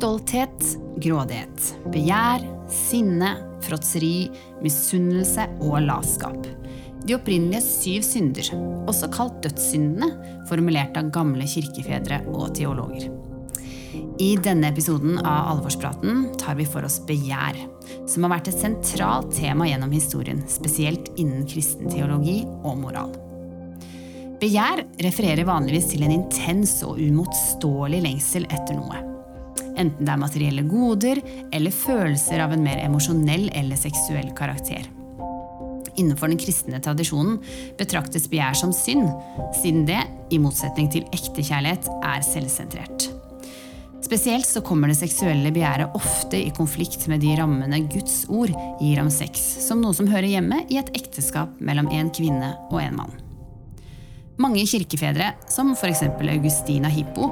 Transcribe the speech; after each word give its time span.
Stolthet, 0.00 0.62
grådighet, 0.96 1.74
begjær, 1.92 2.40
sinne, 2.72 3.34
fråtseri, 3.60 4.30
misunnelse 4.64 5.44
og 5.60 5.74
latskap. 5.84 6.46
De 7.04 7.18
opprinnelige 7.18 7.60
syv 7.66 8.06
synder, 8.06 8.48
også 8.88 9.10
kalt 9.12 9.42
dødssyndene, 9.44 10.08
formulert 10.48 10.96
av 10.96 11.10
gamle 11.12 11.44
kirkefedre 11.44 12.22
og 12.32 12.54
teologer. 12.56 13.10
I 14.16 14.30
denne 14.40 14.70
episoden 14.72 15.20
av 15.20 15.50
Alvorspraten 15.58 16.30
tar 16.40 16.56
vi 16.56 16.64
for 16.64 16.88
oss 16.88 16.96
begjær, 17.04 17.60
som 18.08 18.24
har 18.24 18.38
vært 18.38 18.48
et 18.54 18.62
sentralt 18.62 19.36
tema 19.36 19.68
gjennom 19.68 19.92
historien, 19.92 20.40
spesielt 20.48 21.12
innen 21.20 21.44
kristen 21.44 21.92
teologi 21.92 22.38
og 22.62 22.80
moral. 22.86 23.12
Begjær 24.40 24.86
refererer 25.04 25.44
vanligvis 25.44 25.92
til 25.92 26.08
en 26.08 26.16
intens 26.22 26.78
og 26.88 27.04
umotståelig 27.04 28.00
lengsel 28.08 28.48
etter 28.48 28.80
noe. 28.80 29.09
Enten 29.80 30.04
det 30.04 30.12
er 30.12 30.20
materielle 30.20 30.64
goder 30.68 31.20
eller 31.56 31.74
følelser 31.74 32.42
av 32.44 32.54
en 32.54 32.64
mer 32.64 32.82
emosjonell 32.84 33.48
eller 33.56 33.80
seksuell 33.80 34.32
karakter. 34.36 34.88
Innenfor 35.98 36.30
den 36.30 36.40
kristne 36.40 36.80
tradisjonen 36.82 37.40
betraktes 37.78 38.28
begjær 38.30 38.56
som 38.58 38.74
synd, 38.76 39.08
siden 39.58 39.86
det, 39.88 40.02
i 40.30 40.38
motsetning 40.40 40.90
til 40.92 41.08
ekte 41.12 41.44
kjærlighet, 41.44 41.88
er 42.06 42.22
selvsentrert. 42.24 43.08
Spesielt 44.00 44.48
så 44.48 44.62
kommer 44.64 44.88
det 44.88 44.96
seksuelle 44.98 45.52
begjæret 45.52 45.96
ofte 45.96 46.38
i 46.40 46.52
konflikt 46.56 47.04
med 47.10 47.20
de 47.22 47.34
rammene 47.38 47.82
Guds 47.92 48.22
ord 48.32 48.52
gir 48.80 49.00
om 49.02 49.10
sex, 49.12 49.42
som 49.66 49.82
noe 49.82 49.96
som 49.96 50.08
hører 50.08 50.30
hjemme 50.30 50.62
i 50.72 50.80
et 50.80 50.88
ekteskap 50.96 51.60
mellom 51.60 51.90
en 51.92 52.08
kvinne 52.16 52.54
og 52.70 52.80
en 52.80 52.96
mann. 53.02 53.18
Mange 54.40 54.64
kirkefedre, 54.64 55.34
som 55.52 55.74
f.eks. 55.76 56.06
Augustina 56.16 56.88
Hippo, 56.88 57.28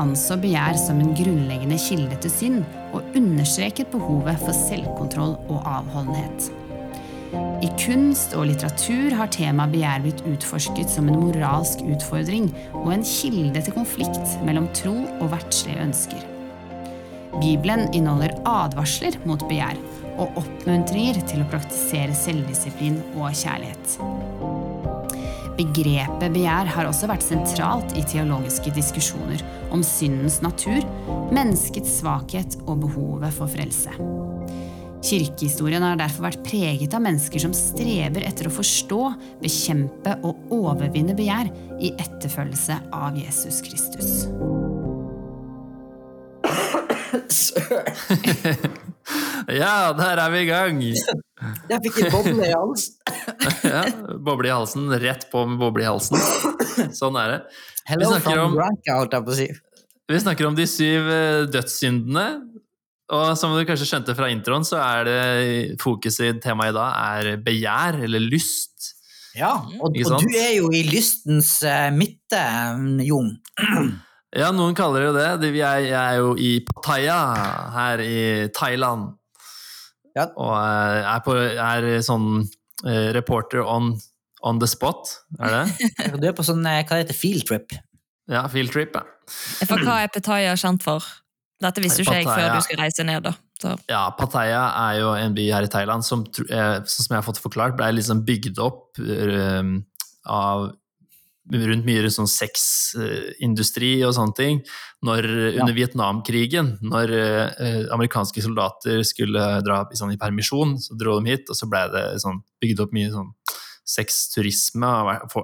anså 0.00 0.36
begjær 0.42 0.78
som 0.80 1.00
en 1.02 1.14
grunnleggende 1.16 1.78
kilde 1.80 2.18
til 2.24 2.32
synd, 2.32 2.60
og 2.94 3.16
understreket 3.18 3.90
behovet 3.92 4.38
for 4.42 4.54
selvkontroll 4.56 5.38
og 5.48 5.64
avholdenhet. 5.66 6.50
I 7.64 7.70
kunst 7.80 8.34
og 8.38 8.46
litteratur 8.50 9.14
har 9.18 9.30
temaet 9.34 9.72
begjær 9.72 10.04
blitt 10.04 10.22
utforsket 10.28 10.90
som 10.92 11.08
en 11.10 11.18
moralsk 11.22 11.82
utfordring 11.86 12.50
og 12.82 12.92
en 12.94 13.06
kilde 13.08 13.62
til 13.64 13.74
konflikt 13.74 14.36
mellom 14.46 14.68
tro 14.76 14.94
og 15.18 15.30
verdslige 15.32 15.82
ønsker. 15.82 16.22
Bibelen 17.40 17.88
inneholder 17.96 18.36
advarsler 18.46 19.16
mot 19.26 19.42
begjær 19.48 19.80
og 20.14 20.38
oppmuntringer 20.44 21.18
til 21.26 21.42
å 21.42 21.48
praktisere 21.50 22.14
selvdisiplin 22.14 23.00
og 23.16 23.32
kjærlighet. 23.34 23.98
Begrepet 25.54 26.32
begjær 26.34 26.66
har 26.74 26.88
også 26.88 27.06
vært 27.06 27.22
sentralt 27.22 27.92
i 27.94 28.02
teologiske 28.10 28.72
diskusjoner 28.74 29.42
om 29.74 29.84
syndens 29.86 30.40
natur, 30.42 30.82
menneskets 31.34 32.00
svakhet 32.00 32.56
og 32.64 32.82
behovet 32.82 33.30
for 33.36 33.50
frelse. 33.50 33.92
Kirkehistorien 35.04 35.84
har 35.84 35.98
derfor 36.00 36.26
vært 36.26 36.42
preget 36.46 36.94
av 36.96 37.04
mennesker 37.04 37.42
som 37.42 37.54
strever 37.54 38.24
etter 38.26 38.48
å 38.48 38.54
forstå, 38.56 39.02
bekjempe 39.44 40.16
og 40.26 40.34
overvinne 40.54 41.14
begjær 41.14 41.52
i 41.78 41.92
etterfølgelse 42.02 42.80
av 42.96 43.14
Jesus 43.20 43.60
Kristus. 43.62 44.26
ja, 49.52 49.92
der 49.96 50.20
er 50.22 50.32
vi 50.32 50.42
i 50.44 50.48
gang! 50.48 50.80
Jeg 51.70 51.80
fikk 51.84 52.00
en 52.06 52.12
boble 52.14 52.46
i 52.46 52.52
halsen. 52.54 52.94
ja, 53.74 53.82
boble 54.24 54.48
i 54.48 54.54
halsen. 54.54 54.88
Rett 55.02 55.26
på 55.32 55.44
med 55.48 55.60
boble 55.60 55.84
i 55.84 55.88
halsen. 55.88 56.20
Sånn 57.00 57.18
er 57.20 57.32
det. 57.32 57.38
Hello 57.90 58.14
på 58.16 59.34
å 59.34 59.36
si. 59.36 59.48
Vi 60.08 60.20
snakker 60.20 60.48
om 60.48 60.56
de 60.56 60.66
syv 60.68 61.08
eh, 61.12 61.44
dødssyndene. 61.52 62.26
Og 63.14 63.34
som 63.36 63.52
du 63.52 63.60
kanskje 63.68 63.88
skjønte 63.88 64.14
fra 64.16 64.30
introen, 64.32 64.64
så 64.64 64.78
er 64.80 65.08
det 65.08 65.18
fokuset 65.82 66.30
i 66.30 66.40
temaet 66.40 66.72
i 66.72 66.76
dag 66.78 66.94
er 67.20 67.42
begjær, 67.44 67.98
eller 68.06 68.24
lyst. 68.24 68.94
Ja, 69.36 69.58
og, 69.82 69.90
og 69.90 70.22
du 70.22 70.30
er 70.38 70.54
jo 70.56 70.70
i 70.72 70.84
lystens 70.86 71.58
uh, 71.66 71.90
midte, 71.92 72.40
Jon. 73.04 73.34
ja, 74.30 74.48
noen 74.54 74.76
kaller 74.78 75.02
det 75.02 75.10
jo 75.10 75.14
det. 75.18 75.50
Jeg, 75.58 75.90
jeg 75.90 76.00
er 76.00 76.20
jo 76.22 76.32
i 76.38 76.52
Pattaya 76.64 77.18
her 77.74 78.04
i 78.06 78.16
Thailand. 78.54 79.12
Ja. 80.14 80.28
Og 80.38 80.52
uh, 80.54 81.00
er, 81.02 81.22
på, 81.26 81.34
er 81.38 81.88
sånn 82.06 82.28
uh, 82.44 83.08
reporter 83.16 83.64
on, 83.64 83.94
on, 84.42 84.60
the 84.62 84.68
spot, 84.70 85.10
er 85.40 85.58
det? 85.58 85.90
du 86.22 86.28
er 86.30 86.36
på 86.36 86.46
sånn, 86.46 86.62
hva 86.62 86.82
heter 86.82 87.10
det, 87.10 87.18
field 87.18 87.48
trip? 87.50 87.74
Ja, 88.30 88.46
field 88.48 88.72
trip, 88.72 88.94
ja. 88.96 89.04
For 89.64 89.80
hva 89.84 90.02
er 90.04 90.12
Pattaya 90.12 90.54
kjent 90.60 90.84
for? 90.84 91.04
Dette 91.64 91.82
visste 91.82 92.02
jo 92.02 92.08
ikke 92.08 92.20
jeg 92.20 92.28
før 92.28 92.54
du 92.54 92.64
skulle 92.64 92.84
reise 92.84 93.06
ned, 93.06 93.24
da. 93.24 93.34
Så. 93.60 93.72
Ja, 93.88 94.02
Pattaya 94.18 94.62
er 94.90 95.00
jo 95.00 95.12
en 95.16 95.34
by 95.36 95.44
her 95.54 95.66
i 95.66 95.70
Thailand 95.70 96.04
som, 96.04 96.24
eh, 96.42 96.78
som 96.90 97.14
jeg 97.14 97.16
har 97.16 97.24
fått 97.24 97.40
forklart, 97.40 97.76
ble 97.78 97.92
liksom 97.96 98.24
bygd 98.26 98.58
opp 98.60 98.98
uh, 99.00 99.70
av 100.28 100.66
rundt 101.52 101.84
mye 101.84 102.10
sånn 102.12 102.28
sexindustri 102.30 103.98
og 104.06 104.14
sånne 104.16 104.36
ting. 104.38 104.60
Når, 105.04 105.28
ja. 105.28 105.60
Under 105.60 105.76
Vietnamkrigen, 105.76 106.70
når 106.84 107.14
eh, 107.18 107.80
amerikanske 107.94 108.44
soldater 108.44 109.02
skulle 109.06 109.46
dra 109.64 109.82
sånn, 109.92 110.14
i, 110.14 110.20
permisjon, 110.20 110.78
så 110.80 110.96
dro 110.98 111.18
de 111.20 111.34
hit, 111.34 111.50
og 111.52 111.58
så 111.58 111.68
ble 111.70 111.84
det 111.92 112.04
sånn, 112.24 112.40
bygd 112.64 112.84
opp 112.86 112.94
mye 112.96 113.12
sånn 113.12 113.32
sexturisme, 113.84 114.92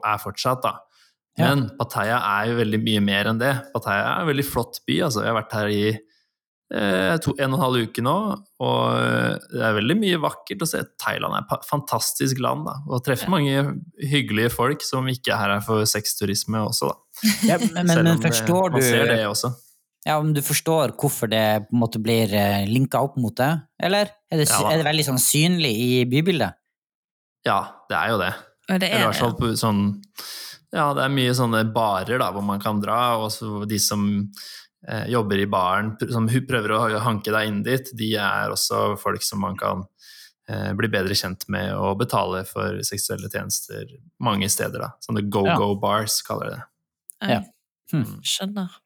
er 0.01 0.23
fortsatt, 0.23 0.65
da. 0.65 0.79
Men 1.41 1.67
ja. 1.67 1.75
Pattaya 1.79 2.21
er 2.41 2.51
jo 2.51 2.61
veldig 2.61 2.81
mye 2.83 3.03
mer 3.05 3.31
enn 3.31 3.41
det. 3.41 3.53
Pattaya 3.75 4.07
er 4.15 4.25
en 4.25 4.31
veldig 4.31 4.47
flott 4.49 4.81
by. 4.89 4.97
Altså. 5.07 5.23
Jeg 5.25 5.33
har 5.33 5.39
vært 5.39 5.57
her 5.57 5.73
i 5.73 5.85
to, 6.71 7.33
en 7.35 7.51
og 7.51 7.57
en 7.57 7.63
halv 7.65 7.89
uke 7.89 8.03
nå, 8.05 8.17
og 8.63 8.83
eh, 8.95 9.33
det 9.51 9.63
er 9.67 9.75
veldig 9.75 9.97
mye 9.99 10.21
vakkert 10.23 10.63
å 10.63 10.69
se. 10.71 10.83
Thailand 11.03 11.35
er 11.35 11.47
et 11.57 11.67
fantastisk 11.67 12.39
land, 12.43 12.63
da, 12.69 12.77
og 12.87 13.03
treffer 13.07 13.27
ja. 13.27 13.33
mange 13.35 13.65
hyggelige 14.13 14.53
folk 14.55 14.85
som 14.87 15.09
ikke 15.11 15.35
er 15.35 15.57
her 15.57 15.65
for 15.67 15.89
sexturisme 15.89 16.63
også, 16.69 16.93
da. 16.93 16.99
Ja, 17.51 17.59
men, 17.61 17.83
men, 17.91 18.05
men 18.07 18.23
forstår 18.23 18.71
det, 18.71 18.79
man 18.79 18.87
ser 18.87 19.11
det 19.11 19.19
også. 19.29 19.51
Ja, 20.07 20.15
om 20.17 20.31
du 20.33 20.41
forstår 20.41 20.95
hvorfor 20.97 21.29
det 21.29 21.43
på 21.67 21.75
en 21.77 21.83
måte 21.83 22.01
blir 22.01 22.31
eh, 22.33 22.63
linka 22.71 23.03
opp 23.05 23.19
mot 23.21 23.35
det, 23.37 23.51
eller? 23.83 24.15
Er 24.31 24.41
det, 24.41 24.47
ja, 24.49 24.63
er 24.71 24.81
det 24.81 24.87
veldig 24.87 25.09
sånn 25.11 25.21
synlig 25.21 25.75
i 25.75 25.91
bybildet? 26.09 26.57
Ja, 27.45 27.61
det 27.91 27.99
er 27.99 28.15
jo 28.15 28.23
det. 28.23 28.31
det 28.71 28.89
er 28.89 29.09
Eller 29.09 29.37
på 29.37 29.51
sånn 29.59 29.83
ja, 30.71 30.93
det 30.95 31.03
er 31.03 31.11
mye 31.11 31.35
sånne 31.35 31.65
barer 31.75 32.21
da, 32.23 32.31
hvor 32.31 32.45
man 32.47 32.61
kan 32.63 32.79
dra, 32.83 33.19
og 33.19 33.67
de 33.69 33.79
som 33.83 34.07
eh, 34.15 34.49
jobber 35.13 35.39
i 35.43 35.47
baren, 35.51 35.93
som 36.09 36.29
prøver 36.49 36.73
å 36.73 36.83
hanke 37.05 37.33
deg 37.35 37.49
inn 37.51 37.63
dit, 37.67 37.91
de 37.97 38.15
er 38.17 38.53
også 38.53 38.95
folk 39.01 39.25
som 39.27 39.43
man 39.45 39.59
kan 39.61 39.85
eh, 40.49 40.71
bli 40.77 40.89
bedre 40.93 41.17
kjent 41.17 41.47
med 41.53 41.75
og 41.77 41.99
betale 42.01 42.45
for 42.49 42.81
seksuelle 42.87 43.31
tjenester 43.33 43.85
mange 44.25 44.49
steder. 44.53 44.87
da. 44.87 44.93
Sånne 45.05 45.27
go-go-bars, 45.29 46.21
kaller 46.27 46.49
de 46.49 46.55
det. 46.55 46.63
Ja. 47.35 47.43
Hm. 47.93 48.05
hmm. 48.05 48.23
Skjønner. 48.25 48.79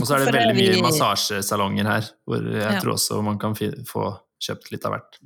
Og 0.00 0.02
så 0.02 0.16
er 0.16 0.26
det 0.26 0.34
veldig 0.34 0.56
mye 0.56 0.84
massasjesalonger 0.88 1.86
her, 1.86 2.12
hvor 2.26 2.42
jeg 2.42 2.64
ja. 2.64 2.78
tror 2.82 2.96
også 2.96 3.20
man 3.22 3.38
kan 3.40 3.54
få 3.56 4.08
kjøpt 4.42 4.72
litt 4.74 4.86
av 4.88 4.96
hvert. 4.96 5.18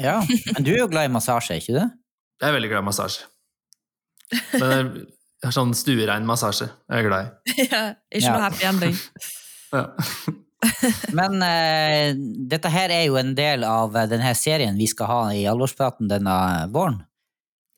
Ja, 0.00 0.16
Men 0.56 0.66
du 0.66 0.72
er 0.72 0.80
jo 0.82 0.88
glad 0.90 1.06
i 1.06 1.12
massasje, 1.12 1.58
ikke 1.60 1.76
du? 1.76 1.82
Jeg 2.42 2.48
er 2.48 2.56
veldig 2.56 2.70
glad 2.72 2.82
i 2.82 2.88
massasje. 2.88 3.28
Men 4.56 4.94
jeg 4.96 5.46
har 5.46 5.54
sånn 5.54 5.74
stuerein 5.76 6.26
massasje. 6.26 6.66
Jeg 6.90 7.04
er 7.04 7.06
glad 7.06 7.28
i. 7.28 7.54
ja, 7.72 7.84
ikke 8.10 8.32
noe 8.32 8.44
happy 8.48 8.68
ending. 8.72 8.98
ja. 9.72 9.86
Men 11.18 11.40
uh, 11.42 12.12
dette 12.50 12.70
her 12.70 12.92
er 12.94 13.06
jo 13.08 13.16
en 13.18 13.32
del 13.34 13.64
av 13.66 13.96
denne 14.10 14.34
serien 14.38 14.78
vi 14.78 14.86
skal 14.90 15.10
ha 15.10 15.22
i 15.34 15.46
alvorspraten 15.50 16.10
denne 16.10 16.36
våren. 16.74 17.00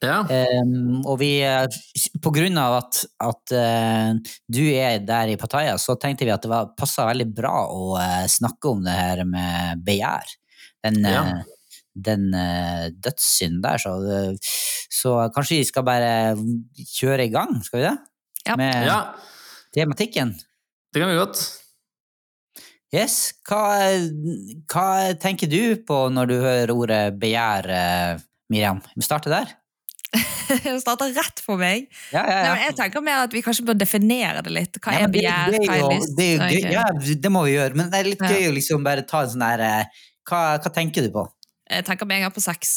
Ja. 0.04 0.18
Um, 0.28 1.00
og 1.08 1.16
vi, 1.22 1.38
på 2.20 2.32
grunn 2.34 2.58
av 2.60 2.76
at, 2.82 3.00
at 3.24 3.54
uh, 3.56 4.34
du 4.52 4.62
er 4.66 5.00
der 5.06 5.32
i 5.32 5.38
Pattaya, 5.40 5.78
så 5.80 5.96
tenkte 5.96 6.26
vi 6.28 6.34
at 6.34 6.44
det 6.44 6.52
var, 6.52 6.74
passa 6.76 7.06
veldig 7.08 7.30
bra 7.32 7.56
å 7.72 7.94
uh, 7.96 8.24
snakke 8.28 8.74
om 8.74 8.84
det 8.84 8.98
her 8.98 9.24
med 9.28 9.84
begjær. 9.86 10.36
Den, 10.84 11.00
ja 11.08 11.24
den 11.94 12.32
uh, 12.34 12.90
dødssynden 12.90 13.62
der, 13.62 13.78
så, 13.78 13.92
så, 14.90 15.12
kanskje 15.34 15.60
vi 15.60 15.68
skal 15.68 15.84
bare 15.86 16.10
kjøre 16.74 17.28
i 17.28 17.32
gang, 17.32 17.60
skal 17.62 17.78
vi 17.78 17.84
det? 17.86 17.94
Ja. 18.48 18.56
Med 18.60 18.88
ja. 18.88 18.98
tematikken. 19.74 20.34
Det 20.92 21.00
kan 21.00 21.12
vi 21.12 21.20
godt. 21.20 21.63
Yes. 22.94 23.34
Hva, 23.48 23.64
hva, 24.70 24.86
tenker 25.18 25.50
du 25.50 25.74
på 25.86 25.96
når 26.14 26.30
du 26.30 26.34
hører 26.38 26.72
ordet 26.74 27.02
begjær, 27.18 27.66
uh, 27.66 28.24
Miriam? 28.52 28.80
Vi 28.94 29.06
starter 29.06 29.34
der. 29.34 29.54
det 30.62 30.76
starter 30.84 31.10
rett 31.16 31.42
for 31.42 31.58
meg. 31.58 31.88
Ja, 32.14 32.22
ja, 32.22 32.36
ja. 32.38 32.52
Nei, 32.52 32.68
jeg 32.68 32.76
tenker 32.78 33.02
mer 33.02 33.24
at 33.24 33.34
vi 33.34 33.42
kanskje 33.42 33.66
bør 33.66 33.78
definere 33.80 34.44
det 34.46 34.54
litt. 34.54 34.78
Hva 34.78 34.94
er 34.94 35.10
begjær? 35.10 35.50
Det, 35.50 35.62
det, 35.64 35.74
er 35.74 35.86
det, 36.20 36.28
er 36.36 36.54
gøy, 36.54 36.68
ja, 36.76 36.84
det 37.24 37.32
må 37.34 37.42
vi 37.48 37.56
gjøre, 37.56 37.78
men 37.80 37.90
det 37.90 38.02
er 38.02 38.10
litt 38.12 38.22
gøy 38.22 38.50
å 38.52 38.54
liksom 38.60 38.86
bare 38.86 39.02
ta 39.08 39.24
en 39.24 39.32
sånn 39.32 39.42
der 39.42 39.64
uh, 39.64 40.04
hva, 40.30 40.42
hva 40.62 40.72
tenker 40.72 41.04
du 41.04 41.10
på? 41.14 41.24
Jeg 41.74 41.86
tenker 41.88 42.08
med 42.08 42.20
en 42.20 42.28
gang 42.28 42.36
på 42.36 42.44
sex. 42.44 42.76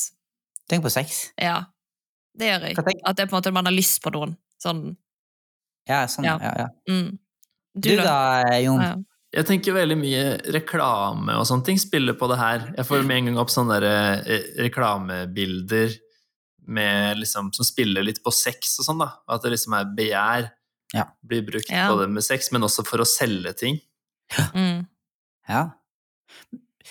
Tenk 0.68 0.82
på 0.84 0.92
sex? 0.92 1.28
Ja, 1.40 1.60
det 2.38 2.50
gjør 2.50 2.66
jeg. 2.72 2.80
At 3.06 3.20
det 3.20 3.28
er 3.28 3.30
på 3.30 3.38
en 3.38 3.38
måte 3.38 3.54
man 3.54 3.70
har 3.70 3.76
lyst 3.76 4.02
på 4.02 4.12
noen. 4.16 4.34
Sånn. 4.64 4.82
Ja, 5.88 6.02
sånn, 6.10 6.26
ja. 6.26 6.40
ja, 6.42 6.66
ja. 6.66 6.68
Mm. 6.90 7.20
Du, 7.78 7.92
du, 7.92 8.02
da, 8.02 8.18
Jon? 8.64 9.06
Jeg 9.36 9.46
tenker 9.50 9.76
veldig 9.76 9.98
mye 10.00 10.22
reklame 10.56 11.36
og 11.36 11.46
sånne 11.50 11.66
ting 11.68 11.80
spiller 11.82 12.16
på 12.18 12.30
det 12.32 12.38
her. 12.40 12.68
Jeg 12.78 12.88
får 12.88 13.04
med 13.06 13.18
en 13.18 13.26
gang 13.32 13.40
opp 13.44 13.52
sånne 13.52 13.80
der, 13.82 14.20
eh, 14.24 14.46
reklamebilder 14.64 15.98
med 16.68 17.20
liksom, 17.20 17.52
som 17.56 17.66
spiller 17.68 18.04
litt 18.04 18.22
på 18.24 18.32
sex 18.32 18.78
og 18.80 18.88
sånn, 18.88 19.00
da. 19.04 19.10
At 19.28 19.44
det 19.44 19.52
liksom 19.52 19.76
er 19.78 19.92
begjær. 19.98 20.50
Ja. 20.96 21.04
Blir 21.28 21.44
brukt 21.44 21.70
Ja. 21.72 21.90
både 21.92 22.08
med 22.10 22.24
sex, 22.24 22.52
men 22.52 22.62
også 22.64 22.86
for 22.88 23.04
å 23.04 23.08
selge 23.08 23.56
ting. 23.58 23.82
Mm. 24.54 24.88
Ja. 25.48 25.72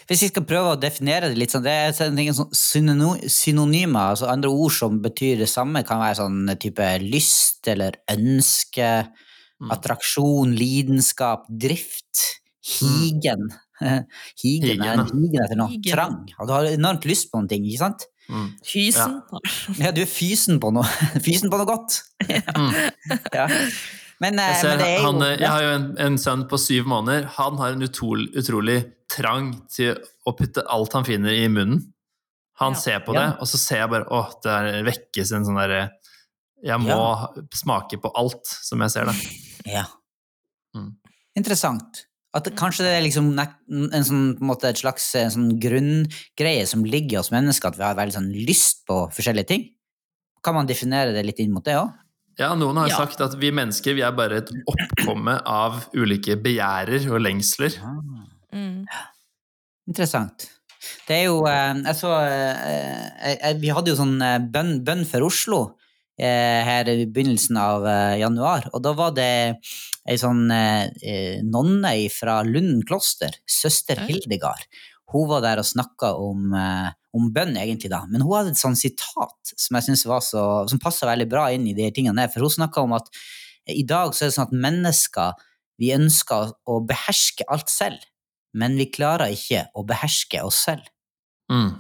Hvis 0.09 0.23
vi 0.23 0.29
skal 0.31 0.45
prøve 0.49 0.75
å 0.77 0.81
definere 0.81 1.29
det 1.29 1.37
litt 1.37 1.51
sånn, 1.53 1.65
det 1.65 1.73
er 1.73 1.93
sånn 1.93 2.53
synonymer, 2.55 4.13
altså 4.15 4.29
andre 4.31 4.49
ord 4.49 4.73
som 4.73 5.01
betyr 5.03 5.39
det 5.43 5.49
samme, 5.51 5.83
kan 5.85 6.01
være 6.01 6.17
sånn 6.21 6.59
type 6.63 6.87
lyst 7.03 7.67
eller 7.69 7.99
ønske. 8.09 9.09
Attraksjon, 9.73 10.53
lidenskap, 10.57 11.47
drift, 11.49 12.25
higen. 12.67 13.49
Higen 14.43 14.81
er 14.83 14.95
en 14.97 15.03
Higen, 15.05 15.21
higen 15.21 15.43
etter 15.45 15.59
noe. 15.61 15.69
Higen. 15.69 15.93
Trang. 15.93 16.15
Og 16.41 16.49
du 16.49 16.53
har 16.55 16.69
enormt 16.71 17.05
lyst 17.09 17.29
på 17.33 17.43
noe, 17.43 17.59
ikke 17.59 17.81
sant? 17.83 18.07
Mm. 18.27 18.47
Hysen. 18.73 19.19
Ja, 19.79 19.93
du 19.95 20.01
er 20.03 20.09
fysen 20.11 20.57
på 20.63 20.73
noe. 20.75 20.87
Fysen 21.27 21.53
på 21.53 21.61
noe 21.61 21.69
godt. 21.69 22.01
Mm. 22.27 22.73
Ja. 23.37 23.45
Men, 24.25 24.39
eh, 24.41 24.49
Jeg, 24.49 24.61
ser, 24.63 24.71
men 24.71 24.81
det 24.81 24.87
er 24.89 24.97
jo 24.97 25.05
han, 25.11 25.23
eh, 25.27 25.35
jeg 25.43 25.51
har 25.53 25.63
jo 25.67 25.73
en, 25.77 25.85
en 26.07 26.17
sønn 26.19 26.47
på 26.49 26.59
syv 26.59 26.89
måneder. 26.89 27.29
Han 27.37 27.59
har 27.61 27.77
en 27.77 27.85
utrolig, 27.85 28.31
utrolig 28.41 28.79
trang 29.13 29.53
til 29.71 29.93
å 30.27 30.33
putte 30.35 30.65
alt 30.73 30.97
han 30.97 31.05
finner 31.07 31.37
i 31.37 31.45
munnen. 31.53 31.85
Han 32.63 32.73
Ja. 32.73 32.81
ser 32.81 33.01
på 33.05 33.13
Ja. 33.13 33.21
det, 33.21 33.29
og 33.45 33.47
så 33.53 33.61
ser 33.61 33.83
jeg 33.85 33.91
bare 33.93 34.09
åh, 34.09 34.33
det 34.43 34.85
vekkes 34.89 35.35
en 35.37 35.45
sånn 35.45 35.61
derre 35.61 35.91
Jeg 36.65 36.81
må 36.81 36.89
Ja. 36.89 37.29
smake 37.53 38.01
på 38.01 38.11
alt 38.17 38.49
som 38.49 38.81
jeg 38.81 38.91
ser, 38.91 39.05
da. 39.05 39.13
Ja. 39.67 39.85
Mm. 40.77 40.93
Interessant. 41.37 42.05
At 42.37 42.49
kanskje 42.59 42.85
det 42.85 42.93
er 42.99 43.03
liksom 43.07 43.31
en 43.39 44.05
sånn, 44.05 44.25
på 44.37 44.45
en 44.45 44.51
måte 44.51 44.69
et 44.69 44.77
slags 44.81 45.07
en 45.17 45.31
sånn 45.33 45.53
grunngreie 45.61 46.67
som 46.69 46.83
ligger 46.85 47.23
hos 47.23 47.31
mennesker, 47.33 47.69
at 47.73 47.79
vi 47.79 47.85
har 47.87 47.95
veldig 47.97 48.13
sånn 48.19 48.33
lyst 48.47 48.83
på 48.87 49.07
forskjellige 49.17 49.49
ting. 49.49 49.65
Kan 50.45 50.55
man 50.55 50.67
definere 50.69 51.15
det 51.17 51.25
litt 51.25 51.41
inn 51.41 51.53
mot 51.55 51.65
det 51.65 51.75
òg? 51.81 51.95
Ja, 52.39 52.51
noen 52.55 52.77
har 52.77 52.89
Ja. 52.89 52.97
sagt 53.01 53.21
at 53.25 53.35
vi 53.41 53.51
mennesker 53.51 53.95
vi 53.97 54.03
er 54.03 54.13
bare 54.13 54.37
et 54.43 54.51
oppkomme 54.69 55.41
av 55.47 55.87
ulike 55.97 56.37
begjærer 56.37 57.09
og 57.11 57.23
lengsler. 57.25 57.73
Mm. 58.53 58.85
Interessant. 59.89 60.51
Det 61.09 61.17
er 61.17 61.25
jo 61.31 61.47
eh, 61.47 61.75
Jeg 61.87 61.97
så 61.97 62.11
eh, 62.21 63.11
jeg- 63.25 63.39
jeg- 63.41 63.61
Vi 63.61 63.69
hadde 63.69 63.89
jo 63.89 63.97
sånn 63.97 64.21
eh, 64.23 64.39
bønn, 64.39 64.85
bønn 64.85 65.05
for 65.07 65.23
Oslo 65.25 65.61
eh, 65.65 65.75
her 66.25 66.89
i 66.89 67.05
begynnelsen 67.05 67.59
av 67.61 67.85
eh, 67.87 68.19
januar, 68.23 68.71
og 68.73 68.83
da 68.85 68.95
var 68.97 69.13
det 69.17 69.31
ei 70.07 70.19
sånn 70.21 70.47
eh, 70.55 70.89
eh, 71.03 71.39
nonne 71.45 71.95
fra 72.15 72.41
Lund 72.47 72.85
kloster, 72.89 73.35
søster 73.49 74.01
Hildegard. 74.07 74.65
Hun 75.13 75.29
var 75.31 75.43
der 75.45 75.61
og 75.63 75.69
snakka 75.69 76.13
om, 76.19 76.55
eh, 76.55 76.89
om 77.17 77.29
bønn, 77.35 77.55
egentlig, 77.59 77.91
da. 77.93 78.03
Men 78.11 78.25
hun 78.25 78.35
hadde 78.35 78.55
et 78.55 78.61
sånn 78.61 78.79
sitat 78.79 79.55
som 79.55 79.79
jeg 79.79 79.89
synes 79.89 80.07
var 80.09 80.23
så, 80.25 80.43
som 80.71 80.83
passa 80.83 81.09
veldig 81.11 81.29
bra 81.31 81.49
inn 81.55 81.67
i 81.69 81.75
de 81.77 81.87
her 81.87 81.95
tingene 81.95 82.25
der. 82.25 82.33
For 82.33 82.47
hun 82.47 82.55
snakka 82.57 82.83
om 82.87 82.97
at 82.99 83.11
i 83.71 83.85
dag 83.87 84.15
så 84.15 84.25
er 84.25 84.31
det 84.31 84.37
sånn 84.39 84.49
at 84.49 84.61
mennesker 84.67 85.47
vi 85.83 85.93
ønsker 85.95 86.55
å 86.67 86.81
beherske 86.87 87.47
alt 87.53 87.71
selv, 87.71 88.05
men 88.57 88.79
vi 88.79 88.89
klarer 88.91 89.35
ikke 89.35 89.67
å 89.77 89.85
beherske 89.87 90.41
oss 90.47 90.63
selv. 90.69 90.87
Mm. 91.53 91.77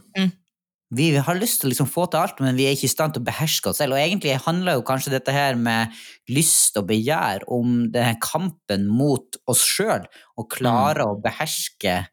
Vi 0.94 1.08
har 1.18 1.34
lyst 1.34 1.60
til 1.60 1.66
å 1.66 1.72
liksom 1.72 1.88
få 1.90 2.04
til 2.06 2.20
alt, 2.22 2.38
men 2.38 2.54
vi 2.54 2.68
er 2.68 2.76
ikke 2.76 2.86
i 2.86 2.92
stand 2.92 3.16
til 3.16 3.24
å 3.24 3.26
beherske 3.26 3.72
oss 3.72 3.80
selv. 3.82 3.96
Og 3.96 4.02
egentlig 4.02 4.36
handler 4.44 4.76
jo 4.78 4.84
kanskje 4.86 5.16
dette 5.16 5.34
her 5.34 5.58
med 5.58 5.94
lyst 6.30 6.78
og 6.78 6.86
begjær 6.92 7.42
om 7.50 7.88
denne 7.90 8.14
kampen 8.22 8.86
mot 8.86 9.38
oss 9.50 9.64
sjøl, 9.66 10.06
å 10.38 10.46
klare 10.46 11.08
å 11.08 11.16
beherske 11.18 12.04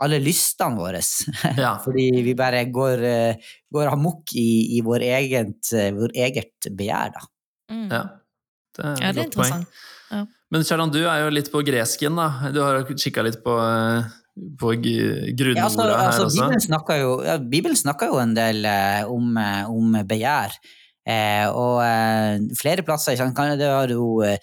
alle 0.00 0.20
lystene 0.22 0.78
våre. 0.78 1.02
Ja. 1.58 1.74
Fordi 1.84 2.06
vi 2.24 2.34
bare 2.38 2.64
går, 2.72 3.04
eh, 3.04 3.52
går 3.74 3.92
amok 3.92 4.32
i, 4.38 4.78
i 4.78 4.80
vår, 4.86 5.04
eget, 5.18 5.72
eh, 5.74 5.90
vår 5.96 6.14
eget 6.16 6.70
begjær, 6.78 7.12
da. 7.18 7.26
Mm. 7.74 7.88
ja. 7.92 8.02
Det 8.78 8.84
er, 8.84 8.96
Ja, 9.02 9.08
et 9.10 9.16
det 9.16 9.20
er 9.20 9.24
godt 9.26 9.36
poeng. 9.36 9.54
interessant. 9.58 10.34
Men 10.48 10.64
Kjartan, 10.64 10.92
du 10.94 11.02
er 11.02 11.26
jo 11.26 11.32
litt 11.34 11.50
på 11.52 11.60
gresken, 11.66 12.16
da. 12.16 12.50
Du 12.54 12.62
har 12.64 12.80
kikka 12.88 13.24
litt 13.26 13.42
på, 13.44 13.52
eh, 13.60 14.08
på 14.58 14.72
g- 14.82 15.32
Ja, 15.56 15.64
altså, 15.64 15.82
her 15.86 16.06
altså, 16.06 16.24
også. 16.28 16.40
Bibelen, 16.42 16.60
snakker 16.60 17.00
jo, 17.02 17.12
ja, 17.26 17.36
Bibelen 17.38 17.76
snakker 17.76 18.06
jo 18.12 18.18
en 18.22 18.34
del 18.36 18.64
eh, 18.64 19.02
om, 19.10 19.36
eh, 19.36 19.70
om 19.70 19.92
begjær. 20.08 20.54
Eh, 21.08 21.46
og 21.48 21.78
eh, 21.82 22.38
flere 22.60 22.82
plasser 22.84 23.12
ikke 23.16 23.56
Det 23.58 23.68
har 23.72 23.88
jo 23.94 24.22
eh, 24.22 24.36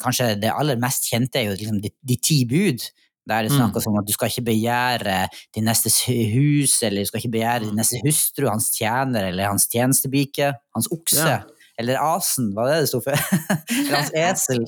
Kanskje 0.00 0.34
det 0.40 0.50
aller 0.52 0.76
mest 0.80 1.08
kjente 1.12 1.40
er 1.40 1.50
jo 1.50 1.56
liksom 1.60 1.80
de, 1.84 1.90
de 2.08 2.16
ti 2.16 2.44
bud. 2.48 2.80
Der 3.28 3.42
det 3.44 3.52
Mm. 3.52 3.58
snakkes 3.60 3.86
om 3.86 3.98
at 4.00 4.06
du 4.08 4.12
skal 4.12 4.28
ikke 4.30 4.46
begjære 4.48 5.28
din 5.54 5.64
nestes 5.68 5.98
hus, 6.08 6.82
eller 6.82 7.02
du 7.04 7.06
skal 7.10 7.20
ikke 7.20 7.34
begjære 7.36 7.66
din 7.66 7.76
neste 7.76 8.00
hustru, 8.04 8.48
hans 8.48 8.70
tjener 8.74 9.28
eller 9.28 9.46
hans 9.52 9.68
tjenestepike, 9.68 10.48
hans 10.74 10.88
okse. 10.90 11.28
Ja. 11.28 11.42
Eller 11.80 11.98
asen, 12.02 12.50
var 12.56 12.68
det 12.70 12.80
det 12.82 12.90
sto 12.90 13.00
for? 13.04 13.16
eller 13.72 13.94
hans 13.96 14.12
esel. 14.20 14.66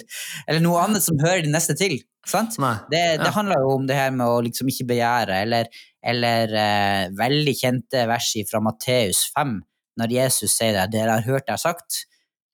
Eller 0.49 0.63
noe 0.65 0.81
annet 0.83 1.05
som 1.05 1.21
hører 1.21 1.45
de 1.47 1.53
neste 1.53 1.77
til. 1.79 1.99
Sant? 2.29 2.57
Nei. 2.63 2.77
Det, 2.91 3.03
det 3.21 3.27
Ja. 3.29 3.35
handler 3.35 3.61
jo 3.65 3.75
om 3.77 3.87
det 3.89 3.97
her 3.99 4.13
med 4.15 4.27
å 4.31 4.41
liksom 4.47 4.71
ikke 4.71 4.87
begjære, 4.93 5.41
eller, 5.47 5.69
eller 6.13 6.57
eh, 6.63 7.05
veldig 7.19 7.55
kjente 7.59 8.07
vers 8.11 8.31
fra 8.51 8.61
Matteus 8.65 9.25
5, 9.35 9.57
når 10.01 10.15
Jesus 10.17 10.55
sier 10.57 10.73
det, 10.79 10.87
dere 10.95 11.19
har 11.19 11.27
hørt 11.27 11.49
det 11.51 11.57
er 11.57 11.63
sagt, 11.63 12.05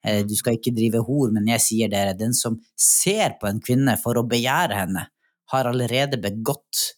eh, 0.04 0.22
du 0.26 0.34
skal 0.38 0.56
ikke 0.56 0.72
drive 0.74 1.04
hor, 1.06 1.30
men 1.36 1.46
jeg 1.52 1.62
sier 1.66 1.92
dere, 1.92 2.16
den 2.18 2.32
som 2.34 2.56
ser 2.80 3.36
på 3.40 3.50
en 3.50 3.60
kvinne 3.62 3.94
for 4.00 4.18
å 4.18 4.24
begjære 4.26 4.80
henne, 4.80 5.04
har 5.52 5.68
allerede 5.70 6.18
begått 6.20 6.88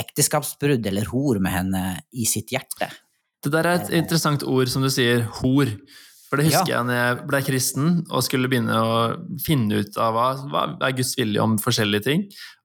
ekteskapsbrudd 0.00 0.84
eller 0.90 1.08
hor 1.12 1.38
med 1.40 1.52
henne 1.54 1.82
i 2.12 2.26
sitt 2.28 2.52
hjerte. 2.52 2.88
Det 3.44 3.52
der 3.52 3.68
er 3.68 3.78
et 3.78 3.92
interessant 3.94 4.42
ord 4.48 4.68
som 4.72 4.82
du 4.84 4.90
sier, 4.92 5.22
hor. 5.40 5.70
For 6.28 6.36
det 6.40 6.46
husker 6.48 6.68
Ja. 6.68 6.78
jeg 6.82 6.86
når 6.88 6.96
jeg 6.98 7.26
ble 7.30 7.40
kristen 7.46 7.88
og 8.10 8.22
skulle 8.26 8.48
begynne 8.50 8.74
å 8.82 8.94
finne 9.44 9.78
ut 9.84 9.96
av 10.02 10.14
hva, 10.16 10.26
hva 10.50 10.62
er 10.88 10.92
Guds 10.98 11.14
vilje 11.16 11.38
om 11.42 11.56
forskjellige 11.62 12.02
ting. 12.02 12.24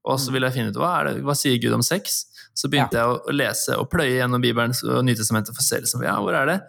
Og 0.10 0.18
så 0.20 0.32
ville 0.34 0.48
jeg 0.50 0.56
finne 0.58 0.70
ut 0.74 0.80
hva, 0.82 1.00
er 1.00 1.04
det, 1.12 1.24
hva 1.24 1.36
sier 1.38 1.60
Gud 1.62 1.74
om 1.78 1.84
sex. 1.86 2.26
Så 2.58 2.68
begynte 2.72 2.98
jeg 2.98 3.06
å, 3.06 3.20
lese 3.32 3.78
og 3.78 3.90
pløye 3.94 4.18
gjennom 4.18 4.42
Bibelen 4.42 4.74
og 4.90 5.06
Nytestamentet 5.06 5.54
for 5.56 5.62
selv. 5.62 5.86
se 5.86 5.94
liksom, 5.98 6.04
ja, 6.04 6.16
hvor 6.20 6.34
er 6.34 6.46
det. 6.50 6.62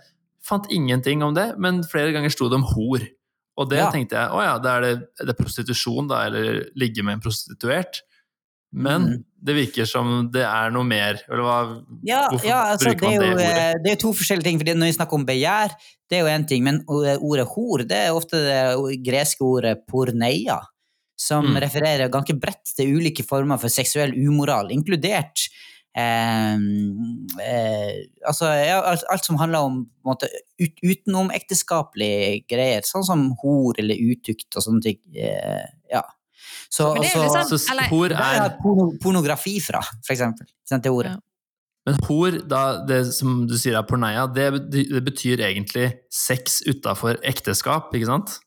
Fant 0.44 0.67
ingenting 0.71 1.23
om 1.23 1.33
det, 1.35 1.56
men 1.59 1.83
flere 1.83 2.12
ganger 2.12 2.31
sto 2.31 2.49
det 2.49 2.56
om 2.61 2.69
hor. 2.75 3.00
Og 3.56 3.69
det 3.71 3.79
Ja. 3.79 3.91
tenkte 3.91 4.11
jeg, 4.17 4.29
å 4.31 4.43
ja, 4.43 4.59
da 4.59 4.77
er 4.77 4.81
det, 4.83 5.09
er 5.21 5.33
prostitusjon, 5.35 6.09
da, 6.09 6.27
eller 6.27 6.69
ligge 6.77 7.03
med 7.03 7.15
en 7.15 7.21
prostituert. 7.21 8.03
Men 8.72 9.02
Mhm. 9.02 9.24
det 9.44 9.55
virker 9.55 9.86
som 9.86 10.31
det 10.32 10.43
er 10.46 10.70
noe 10.70 10.84
mer. 10.84 11.20
Eller 11.29 11.43
hva, 11.44 11.84
Ja, 12.02 12.29
hvorfor 12.31 12.46
ja 12.48 12.60
altså, 12.72 12.88
bruker 12.88 13.00
det, 13.00 13.08
er 13.08 13.14
jo, 13.14 13.20
det 13.20 13.32
ordet? 13.34 13.58
eh, 13.58 13.74
det 13.84 13.93
er 13.93 13.96
to 14.00 14.12
forskjellige 14.12 14.44
ting. 14.44 14.58
fordi 14.58 14.74
Når 14.74 14.86
vi 14.86 14.96
snakker 14.96 15.14
om 15.19 15.26
begjær, 15.26 15.74
det 16.08 16.17
er 16.19 16.22
jo 16.22 16.31
én 16.38 16.46
ting, 16.48 16.64
men 16.64 16.84
ordet 16.88 17.46
hor 17.48 17.79
det 17.79 17.93
er 17.93 18.12
ofte 18.17 18.36
det 18.41 19.02
greske 19.05 19.41
ordet 19.43 19.86
porneia, 19.86 20.60
som 21.19 21.44
Mm. 21.46 21.60
refererer 21.60 22.08
ganske 22.10 22.38
bredt 22.41 22.64
til 22.76 22.96
ulike 22.96 23.22
former 23.24 23.58
for 23.58 23.69
seksuell 23.69 24.12
umoral, 24.14 24.70
inkludert 24.70 25.48
eh, 25.94 26.56
eh, 27.41 28.06
altså, 28.26 28.46
ja, 28.67 28.81
alt, 28.81 29.05
alt 29.10 29.24
som 29.24 29.36
handler 29.36 29.58
om 29.58 29.86
måte, 30.06 30.26
ut, 30.58 30.72
utenomekteskapelige 30.82 32.44
greier, 32.48 32.81
sånn 32.86 33.05
som 33.05 33.26
hor 33.43 33.74
eller 33.79 33.96
utukt 34.00 34.56
og 34.56 34.62
sånne 34.64 34.82
ting. 34.82 34.98
Eh, 35.14 35.67
ja. 35.93 36.02
Så, 36.71 36.93
Men 36.94 37.03
det 37.03 37.11
er 37.11 37.15
så- 37.15 37.25
liksom- 37.27 37.59
Så 37.59 37.73
eller- 37.73 37.89
hor 37.89 38.06
er, 38.13 38.39
er 38.47 38.56
porno, 38.63 38.93
pornografi 39.03 39.61
fra, 39.61 39.81
for 40.06 40.13
eksempel. 40.15 40.47
Det 40.71 40.87
ordet. 40.91 41.13
Ja. 41.13 41.19
Men 41.85 41.97
hor, 42.06 42.31
da, 42.47 42.85
det 42.87 43.13
som 43.13 43.47
du 43.47 43.56
sier 43.59 43.75
er 43.77 43.82
porneia, 43.82 44.27
det, 44.32 44.71
det 44.71 45.05
betyr 45.05 45.41
egentlig 45.43 45.93
sex 46.11 46.63
utafor 46.69 47.19
ekteskap, 47.27 47.93
ikke 47.94 48.06
sant? 48.06 48.39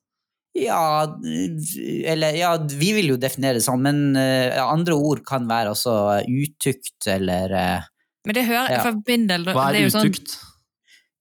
Ja, 0.55 1.03
eller 2.07 2.31
ja, 2.39 2.53
vi 2.57 2.93
vil 2.95 3.09
jo 3.11 3.17
definere 3.19 3.57
det 3.59 3.63
sånn, 3.65 3.81
men 3.83 4.15
uh, 4.15 4.55
andre 4.71 4.95
ord 4.95 5.25
kan 5.27 5.49
være 5.49 5.73
altså 5.73 6.23
utukt 6.23 7.09
eller 7.11 7.51
uh, 7.51 7.81
Men 8.25 8.33
det 8.39 8.45
hører 8.47 8.71
Ja. 8.71 8.81
for 8.81 9.01
min 9.05 9.27
Hva 9.27 9.67
er, 9.69 9.75
er 9.75 9.89
utukt? 9.89 9.91
sånn- 9.91 10.07
utukt? 10.13 10.37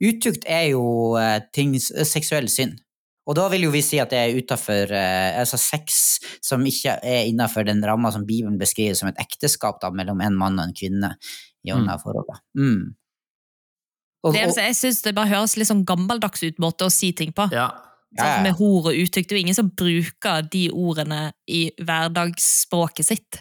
Utukt 0.05 0.45
er 0.47 0.69
jo 0.71 1.17
uh, 1.19 1.41
ting, 1.53 1.75
seksuell 1.81 2.47
synd. 2.49 2.79
Og 3.25 3.37
da 3.39 3.47
vil 3.53 3.65
jo 3.67 3.71
vi 3.73 3.81
si 3.85 3.97
at 4.03 4.11
det 4.13 4.19
er 4.21 4.37
utafor 4.37 4.91
altså 4.95 5.57
sex 5.57 6.19
som 6.45 6.65
ikke 6.69 6.99
er 7.01 7.31
innafor 7.31 7.65
den 7.65 7.81
ramma 7.81 8.11
som 8.13 8.27
Bibelen 8.29 8.59
beskriver 8.61 8.99
som 8.99 9.09
et 9.09 9.21
ekteskap 9.23 9.81
da, 9.81 9.89
mellom 9.89 10.21
en 10.21 10.37
mann 10.37 10.61
og 10.61 10.69
en 10.69 10.77
kvinne 10.77 11.15
i 11.65 11.73
ånda 11.73 11.97
forholdet. 12.03 12.43
Mm. 12.59 12.93
Og, 14.25 14.33
det, 14.33 14.45
jeg 14.57 14.77
syns 14.77 15.03
det 15.05 15.15
bare 15.17 15.33
høres 15.33 15.57
litt 15.61 15.69
sånn 15.69 15.85
gammeldags 15.89 16.45
ut 16.45 16.61
måte 16.63 16.89
å 16.89 16.93
si 16.93 17.13
ting 17.17 17.33
på. 17.37 17.49
Ja. 17.53 17.71
Ja, 18.15 18.23
Sånn 18.23 18.31
ja. 18.31 18.43
med 18.47 18.61
hor 18.61 18.93
og 18.93 18.95
uttrykk. 18.95 19.27
Det 19.27 19.35
er 19.35 19.41
jo 19.41 19.43
ingen 19.49 19.57
som 19.57 19.73
bruker 19.75 20.45
de 20.47 20.69
ordene 20.71 21.33
i 21.51 21.65
hverdagsspråket 21.83 23.09
sitt. 23.09 23.41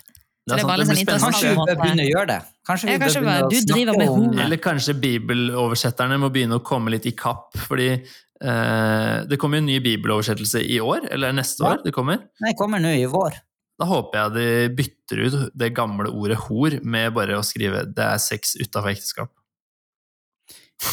Det 0.50 0.58
er 0.58 0.82
det 0.82 0.96
litt 0.98 1.08
sånn 1.08 1.30
kanskje 1.30 1.52
vi 1.54 1.60
bør 1.62 1.78
begynne 1.80 2.04
å 2.04 2.08
gjøre 2.10 2.30
det? 2.32 2.40
Kanskje 2.68 2.88
vi 2.88 2.96
Ja, 2.96 3.00
bør 3.00 3.14
begynne 3.14 3.28
bare, 3.30 3.46
å 3.46 3.60
snakke 3.62 4.08
om. 4.16 4.40
Eller 4.44 4.60
kanskje 4.64 4.96
bibeloversetterne 5.04 6.18
må 6.20 6.32
begynne 6.34 6.58
å 6.58 6.64
komme 6.66 6.92
litt 6.92 7.06
i 7.08 7.14
kapp, 7.16 7.54
fordi 7.70 7.92
eh, 7.94 8.18
det 8.42 9.38
kommer 9.40 9.58
en 9.62 9.66
ny 9.70 9.80
bibeloversettelse 9.80 10.64
i 10.68 10.80
år, 10.84 11.06
eller 11.14 11.32
neste 11.32 11.64
Ja. 11.64 11.74
år 11.74 11.84
det 11.86 11.94
kommer. 11.94 12.18
Nei, 12.42 12.54
kommer 12.60 12.80
nå 12.80 12.90
i 12.98 13.06
vår. 13.06 13.38
Da 13.80 13.86
håper 13.86 14.18
jeg 14.20 14.34
de 14.34 14.76
bytter 14.76 15.22
ut 15.26 15.52
det 15.58 15.74
gamle 15.74 16.10
ordet 16.12 16.38
hor 16.38 16.76
med 16.84 17.14
bare 17.14 17.38
å 17.38 17.44
skrive 17.46 17.86
'det 17.86 18.04
er 18.04 18.18
sex 18.18 18.56
utafor 18.60 18.92
ekteskap'. 18.92 19.30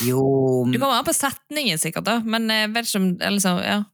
Jo 0.05 0.65
Du 0.71 0.79
kommer 0.79 0.99
an 1.01 1.05
på 1.05 1.15
setningen, 1.15 1.79
sikkert, 1.79 2.05
da, 2.05 2.21
men 2.21 2.49
jeg 2.49 2.73
vet 2.73 2.85
ikke 2.87 3.01
om 3.01 3.17
eller 3.21 3.41
så, 3.41 3.65
ja, 3.65 3.85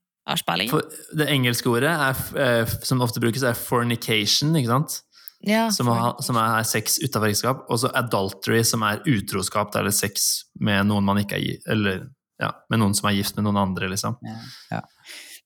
det 1.16 1.28
engelske 1.30 1.70
ordet 1.70 1.92
er, 1.92 2.16
eh, 2.36 2.66
som 2.82 3.00
ofte 3.00 3.20
brukes, 3.20 3.42
er 3.42 3.54
'fornication', 3.54 4.56
ikke 4.56 4.66
sant? 4.66 5.02
Ja, 5.46 5.68
Som, 5.70 5.86
har, 5.86 6.16
som 6.22 6.36
er 6.36 6.62
sex 6.64 6.98
utafor 6.98 7.28
ekteskap. 7.28 7.66
Og 7.70 7.78
så 7.78 7.92
'adultery', 7.92 8.64
som 8.64 8.82
er 8.82 9.02
utroskap, 9.06 9.74
eller 9.76 9.90
sex 9.90 10.44
med 10.58 10.86
noen 10.86 11.04
man 11.04 11.18
ikke 11.18 11.36
er 11.36 11.58
Eller 11.70 12.08
ja, 12.42 12.50
med 12.70 12.82
noen 12.82 12.94
som 12.96 13.08
er 13.10 13.16
gift 13.18 13.38
med 13.38 13.46
noen 13.48 13.62
andre, 13.62 13.88
liksom. 13.92 14.18
Ja, 14.24 14.36
ja. 14.74 14.82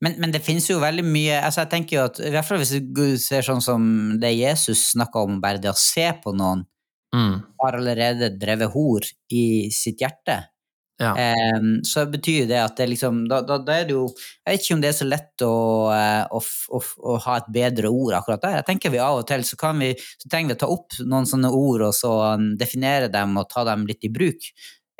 Men, 0.01 0.15
men 0.23 0.33
det 0.33 0.41
finnes 0.41 0.65
jo 0.71 0.79
veldig 0.81 1.05
mye 1.05 1.43
altså 1.45 1.61
jeg 1.61 1.71
tenker 1.75 1.97
jo 1.99 2.03
at, 2.09 2.19
i 2.25 2.31
hvert 2.33 2.47
fall 2.49 2.57
Hvis 2.63 2.71
du 2.81 3.19
ser 3.21 3.45
sånn 3.45 3.61
som 3.61 3.83
det 4.23 4.31
Jesus 4.33 4.87
snakka 4.95 5.27
om, 5.27 5.43
bare 5.45 5.61
det 5.61 5.69
å 5.75 5.77
se 5.77 6.07
på 6.25 6.33
noen, 6.33 6.65
Mm, 7.15 7.41
har 7.59 7.75
allerede 7.75 8.29
drevet 8.39 8.71
hor 8.71 9.03
i 9.35 9.67
sitt 9.75 9.99
hjerte. 9.99 10.37
ja. 11.01 11.15
Em, 11.19 11.81
så 11.83 12.05
betyr 12.07 12.45
det 12.47 12.59
at 12.61 12.77
det 12.77 12.87
liksom 12.91 13.23
da, 13.29 13.41
da, 13.43 13.57
da 13.59 13.79
er 13.81 13.87
det 13.89 13.95
jo 13.95 14.03
Jeg 14.13 14.53
vet 14.53 14.65
ikke 14.67 14.75
om 14.77 14.83
det 14.83 14.89
er 14.91 14.99
så 14.99 15.07
lett 15.09 15.45
å, 15.47 15.55
eh, 15.97 16.27
å, 16.31 16.41
å, 16.77 16.81
å 17.11 17.17
ha 17.25 17.39
et 17.41 17.49
bedre 17.51 17.89
ord 17.89 18.15
akkurat 18.19 18.43
der. 18.45 18.59
Jeg 18.61 18.69
tenker 18.69 18.93
vi 18.95 19.01
av 19.03 19.23
og 19.23 19.27
til 19.27 19.43
så, 19.49 19.57
kan 19.59 19.81
vi, 19.81 19.95
så 19.97 20.29
trenger 20.29 20.53
vi 20.53 20.59
å 20.59 20.61
ta 20.61 20.69
opp 20.71 21.01
noen 21.03 21.27
sånne 21.27 21.51
ord 21.57 21.87
og 21.89 21.97
så 21.97 22.13
um, 22.37 22.51
definere 22.61 23.09
dem 23.11 23.35
og 23.41 23.49
ta 23.51 23.65
dem 23.67 23.89
litt 23.91 24.05
i 24.07 24.13
bruk. 24.13 24.51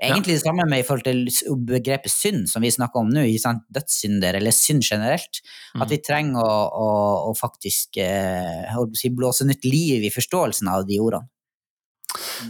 Egentlig 0.01 0.39
det 0.39 0.43
samme 0.45 0.65
med 0.71 0.81
i 0.81 0.85
forhold 0.87 1.05
til 1.05 1.57
begrepet 1.69 2.13
synd, 2.13 2.47
som 2.49 2.63
vi 2.65 2.71
snakker 2.73 3.03
om 3.03 3.11
nå. 3.13 3.25
ikke 3.29 3.43
sant? 3.43 3.67
Dødssynder, 3.75 4.39
eller 4.39 4.55
synd 4.57 4.83
generelt. 4.87 5.43
At 5.77 5.91
vi 5.93 5.99
trenger 6.05 6.41
å, 6.41 6.55
å, 6.73 6.89
å 7.29 7.35
faktisk 7.37 8.01
eh, 8.01 8.71
å 8.81 8.87
si, 8.97 9.11
blåse 9.13 9.45
nytt 9.49 9.67
liv 9.69 10.07
i 10.09 10.13
forståelsen 10.15 10.71
av 10.73 10.87
de 10.89 10.99
ordene. 11.03 11.29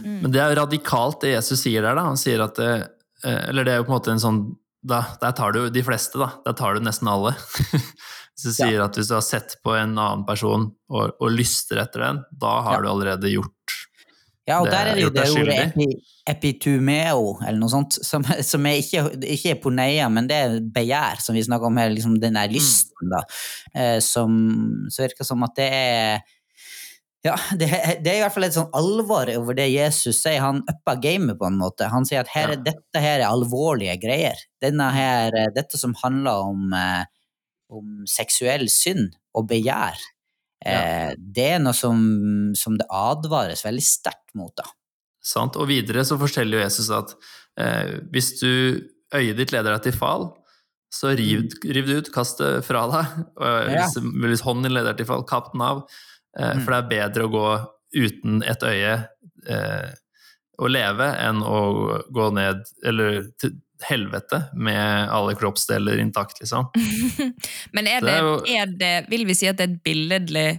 Mm. 0.01 0.21
Men 0.23 0.31
det 0.33 0.39
er 0.41 0.53
jo 0.53 0.61
radikalt 0.63 1.21
det 1.21 1.35
Jesus 1.35 1.61
sier 1.65 1.83
der, 1.85 1.93
da. 1.99 2.07
Han 2.07 2.17
sier 2.17 2.41
at 2.41 2.55
det, 2.57 2.71
eh, 3.25 3.41
Eller 3.51 3.67
det 3.67 3.73
er 3.75 3.81
jo 3.81 3.85
på 3.89 3.93
en 3.93 3.97
måte 3.99 4.13
en 4.15 4.23
sånn 4.23 4.39
da, 4.81 5.03
Der 5.21 5.35
tar 5.37 5.53
du 5.53 5.59
de 5.69 5.83
fleste, 5.85 6.17
da. 6.17 6.31
Der 6.47 6.55
tar 6.57 6.73
du 6.73 6.81
nesten 6.87 7.11
alle. 7.11 7.35
Hvis 8.33 8.47
du 8.47 8.55
sier 8.55 8.81
at 8.81 8.95
hvis 8.97 9.11
du 9.11 9.13
har 9.13 9.21
sett 9.21 9.57
på 9.61 9.75
en 9.77 9.91
annen 9.99 10.23
person 10.25 10.63
og, 10.89 11.11
og 11.21 11.33
lyster 11.35 11.77
etter 11.83 12.01
den, 12.07 12.21
da 12.41 12.55
har 12.65 12.79
Ja. 12.79 12.81
du 12.81 12.89
allerede 12.89 13.29
gjort 13.29 13.75
Ja, 14.51 14.59
og 14.61 14.67
der 14.71 14.91
er 14.91 14.97
det 14.99 15.05
jo 15.05 15.11
det 15.15 15.23
ordet 15.31 15.57
epi, 15.69 15.85
epitumeo, 16.31 17.37
eller 17.41 17.59
noe 17.61 17.71
sånt, 17.71 17.97
som, 18.05 18.25
som 18.51 18.67
er 18.69 18.81
ikke, 18.81 19.05
ikke 19.37 19.53
er 19.55 19.61
poneia, 19.63 20.09
men 20.11 20.27
det 20.29 20.37
er 20.37 20.59
begjær, 20.75 21.21
som 21.23 21.37
vi 21.37 21.43
snakker 21.47 21.69
om 21.71 21.79
her, 21.81 21.89
liksom 21.93 22.19
den 22.21 22.37
der 22.37 22.51
lysten, 22.51 23.09
da. 23.13 23.23
Eh, 23.73 23.97
som 24.03 24.37
Så 24.91 25.07
virker 25.07 25.27
som 25.27 25.43
at 25.47 25.55
det 25.57 25.69
er 25.71 26.21
ja, 27.21 27.35
det, 27.53 27.67
det 28.01 28.09
er 28.09 28.15
i 28.17 28.21
hvert 28.23 28.33
fall 28.33 28.47
et 28.47 28.55
sånn 28.55 28.71
alvor 28.73 29.29
over 29.37 29.53
det 29.53 29.67
Jesus 29.69 30.23
sier. 30.23 30.39
Han 30.41 30.63
upper 30.65 30.97
gamet 31.03 31.37
på 31.37 31.45
en 31.51 31.59
måte. 31.59 31.85
Han 31.93 32.07
sier 32.09 32.23
at 32.23 32.31
her, 32.33 32.47
er- 32.49 32.57
Ja. 32.57 32.63
dette 32.71 33.03
her 33.03 33.19
er 33.21 33.27
alvorlige 33.29 33.93
greier. 34.01 34.39
Her, 34.63 35.29
eh, 35.37 35.51
dette 35.53 35.77
som 35.77 35.93
handler 36.01 36.41
om, 36.49 36.73
eh, 36.73 37.03
om 37.69 38.01
seksuell 38.09 38.65
synd 38.73 39.13
og 39.37 39.45
begjær, 39.53 40.01
eh, 40.65 41.13
det 41.17 41.47
er 41.55 41.59
noe 41.63 41.73
som, 41.77 41.97
som 42.57 42.77
det 42.77 42.87
advares 42.89 43.63
veldig 43.65 43.83
sterkt 43.85 44.35
mot. 44.37 44.53
da. 44.57 44.67
Sant? 45.21 45.55
Og 45.61 45.67
videre 45.69 46.03
så 46.07 46.17
forteller 46.21 46.57
jo 46.59 46.63
Jesus 46.65 46.89
at 46.95 47.15
eh, 47.61 47.97
hvis 48.13 48.33
du 48.41 48.49
øyet 49.13 49.37
ditt 49.37 49.51
leder 49.53 49.75
deg 49.75 49.89
til 49.89 49.97
fall, 49.97 50.29
så 50.91 51.13
riv, 51.15 51.45
riv 51.63 51.85
det 51.87 51.97
ut, 52.01 52.09
kast 52.13 52.41
det 52.43 52.65
fra 52.67 52.85
deg. 52.91 53.19
Og 53.39 53.69
hvis, 53.71 53.95
Ja. 53.95 54.01
hvis, 54.27 54.41
hånden 54.43 54.63
din 54.67 54.73
leder 54.75 54.91
deg 54.91 54.97
til 55.03 55.07
fall, 55.11 55.23
kapp 55.29 55.51
den 55.53 55.61
av. 55.67 55.85
Eh, 56.37 56.53
Mm. 56.55 56.63
For 56.63 56.71
det 56.71 56.79
er 56.79 56.91
bedre 56.95 57.27
å 57.27 57.31
gå 57.31 57.47
uten 57.95 58.41
et 58.47 58.61
øye 58.63 58.93
eh, 59.47 59.89
og 60.61 60.69
leve 60.69 61.07
enn 61.19 61.41
å 61.43 61.59
gå 62.13 62.27
ned 62.35 62.61
eller 62.85 63.23
til 63.39 63.55
helvete 63.87 64.43
med 64.53 65.09
alle 65.11 65.35
kroppsdeler 65.39 65.99
intakt, 66.01 66.39
liksom. 66.41 66.69
Men 67.75 67.87
er 67.87 68.05
Det 68.05 68.17
er 68.55 68.73
det 68.79 68.95
Vil 69.11 69.25
vi 69.29 69.35
si 69.37 69.49
at 69.49 69.59
det 69.59 69.67
er 69.67 69.73
et 69.75 69.83
billedlig 69.85 70.49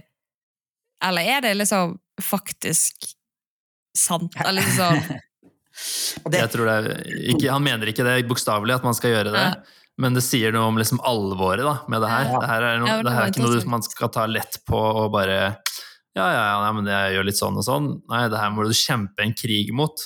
Eller 1.05 1.35
er 1.37 1.45
det 1.45 1.53
liksom 1.59 1.97
faktisk 2.21 3.07
sant? 3.97 4.35
Eller 4.45 4.65
liksom 4.65 4.99
det, 6.31 6.37
Jeg 6.37 6.51
tror 6.53 6.69
det 6.69 6.75
er 6.75 7.07
ikke, 7.33 7.51
han 7.51 7.63
mener 7.65 7.89
ikke 7.89 8.05
det 8.07 8.19
bokstavelig, 8.29 8.77
at 8.77 8.85
man 8.85 8.95
skal 8.97 9.15
gjøre 9.15 9.33
det. 9.33 9.47
Ja. 9.51 9.79
Men 10.01 10.15
det 10.17 10.23
sier 10.25 10.53
noe 10.53 10.71
om 10.71 10.77
liksom 10.79 11.01
alvoret 11.05 11.65
da, 11.65 11.75
med 11.91 12.01
det 12.01 12.09
her. 12.09 12.29
Ja. 12.31 12.39
Det 12.41 12.49
her 12.49 12.65
er, 12.65 12.79
noe, 12.81 12.89
Ja, 12.89 12.95
det 12.97 13.05
det 13.07 13.13
her 13.13 13.27
er 13.27 13.33
ikke 13.33 13.45
noe 13.45 13.65
man 13.75 13.85
skal 13.85 14.11
ta 14.13 14.25
lett 14.29 14.57
på 14.69 14.79
og 14.79 15.11
bare 15.13 15.37
Ja, 16.13 16.25
ja, 16.25 16.41
ja, 16.45 16.57
nei, 16.61 16.71
men 16.77 16.89
jeg 16.89 17.13
gjør 17.15 17.27
litt 17.29 17.39
sånn 17.39 17.55
og 17.57 17.65
sånn. 17.65 17.87
Nei, 18.09 18.25
det 18.29 18.41
her 18.41 18.51
må 18.53 18.65
du 18.69 18.73
kjempe 18.77 19.25
en 19.25 19.33
krig 19.37 19.73
mot. 19.73 20.05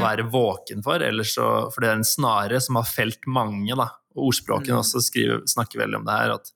Ja. 0.00 0.08
være 0.14 0.30
våken 0.30 0.82
for. 0.84 0.98
Så, 1.24 1.46
for 1.72 1.80
det 1.80 1.88
er 1.90 1.96
en 2.00 2.04
snare 2.04 2.60
som 2.60 2.76
har 2.76 2.84
felt 2.84 3.26
mange. 3.26 3.74
da, 3.76 3.88
og 4.16 4.28
Ordspråken 4.30 4.72
Mm. 4.74 4.80
også 4.80 5.02
skriver, 5.02 5.42
snakker 5.46 5.78
veldig 5.82 5.96
om 5.96 6.04
det 6.04 6.12
her. 6.18 6.34
At 6.34 6.50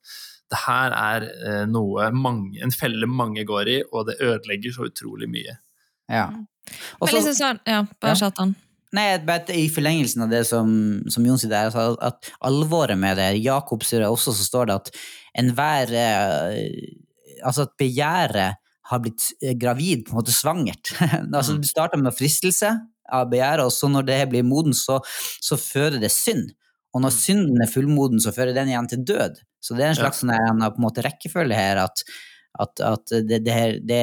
det 0.51 0.59
her 0.67 0.91
er 0.91 1.21
eh, 1.47 1.65
noe 1.65 2.11
mange, 2.11 2.61
en 2.61 2.71
felle 2.71 3.07
mange 3.07 3.45
går 3.45 3.67
i, 3.67 3.83
og 3.93 4.07
det 4.07 4.17
ødelegger 4.19 4.73
så 4.73 4.89
utrolig 4.89 5.29
mye. 5.29 5.57
ja. 6.09 6.27
Og 7.01 7.07
Men 7.07 7.09
så- 7.09 7.15
liksom 7.17 7.35
sånn 7.35 7.59
Ja, 7.67 7.83
bare 7.99 8.11
Ja. 8.15 8.29
Kjartan. 8.29 8.55
Nei, 8.93 9.17
bare 9.19 9.49
I 9.55 9.69
forlengelsen 9.69 10.21
av 10.23 10.29
det 10.29 10.45
som, 10.45 11.01
som 11.09 11.25
Jon 11.25 11.37
sier 11.37 11.49
der, 11.49 11.69
altså 11.71 11.97
at 12.01 12.29
alvoret 12.43 12.97
med 12.97 13.15
det 13.17 13.41
Jakob 13.41 13.81
sier 13.83 14.01
også 14.03 14.33
så 14.35 14.43
står 14.45 14.65
det 14.67 14.75
at 14.75 14.91
enhver 15.37 15.91
eh, 15.91 16.95
Altså 17.43 17.61
at 17.63 17.71
begjæret 17.79 18.55
har 18.91 18.99
blitt 18.99 19.31
eh, 19.41 19.53
gravid, 19.57 20.05
på 20.05 20.11
en 20.11 20.19
måte 20.21 20.31
svangert. 20.35 20.91
altså 21.33 21.53
Mm. 21.55 21.61
Du 21.61 21.67
starter 21.67 21.97
med 21.97 22.13
fristelse 22.13 22.69
av 23.11 23.29
begjæret, 23.31 23.65
og 23.67 23.71
så 23.75 23.89
når 23.91 24.05
det 24.07 24.19
blir 24.31 24.43
moden, 24.47 24.73
så, 24.77 24.99
så 25.43 25.57
fører 25.59 25.99
det 26.01 26.11
synd. 26.11 26.51
Og 26.93 27.01
når 27.05 27.11
Mm. 27.13 27.19
synden 27.21 27.61
er 27.63 27.71
fullmoden, 27.71 28.19
så 28.19 28.33
fører 28.35 28.53
den 28.53 28.67
igjen 28.71 28.87
til 28.91 29.03
død. 29.07 29.37
Så 29.63 29.75
det 29.77 29.85
er 29.85 29.89
en 29.91 29.95
Ja. 29.95 30.01
slags 30.03 30.19
sånn 30.23 30.33
en, 30.35 30.59
på 30.59 30.75
en 30.81 30.85
måte 30.87 31.03
rekkefølge 31.05 31.55
her 31.55 31.77
at, 31.77 32.03
at, 32.59 32.79
at 32.83 33.05
det, 33.29 33.43
det, 33.45 33.53
her- 33.53 33.79
det, 33.79 34.01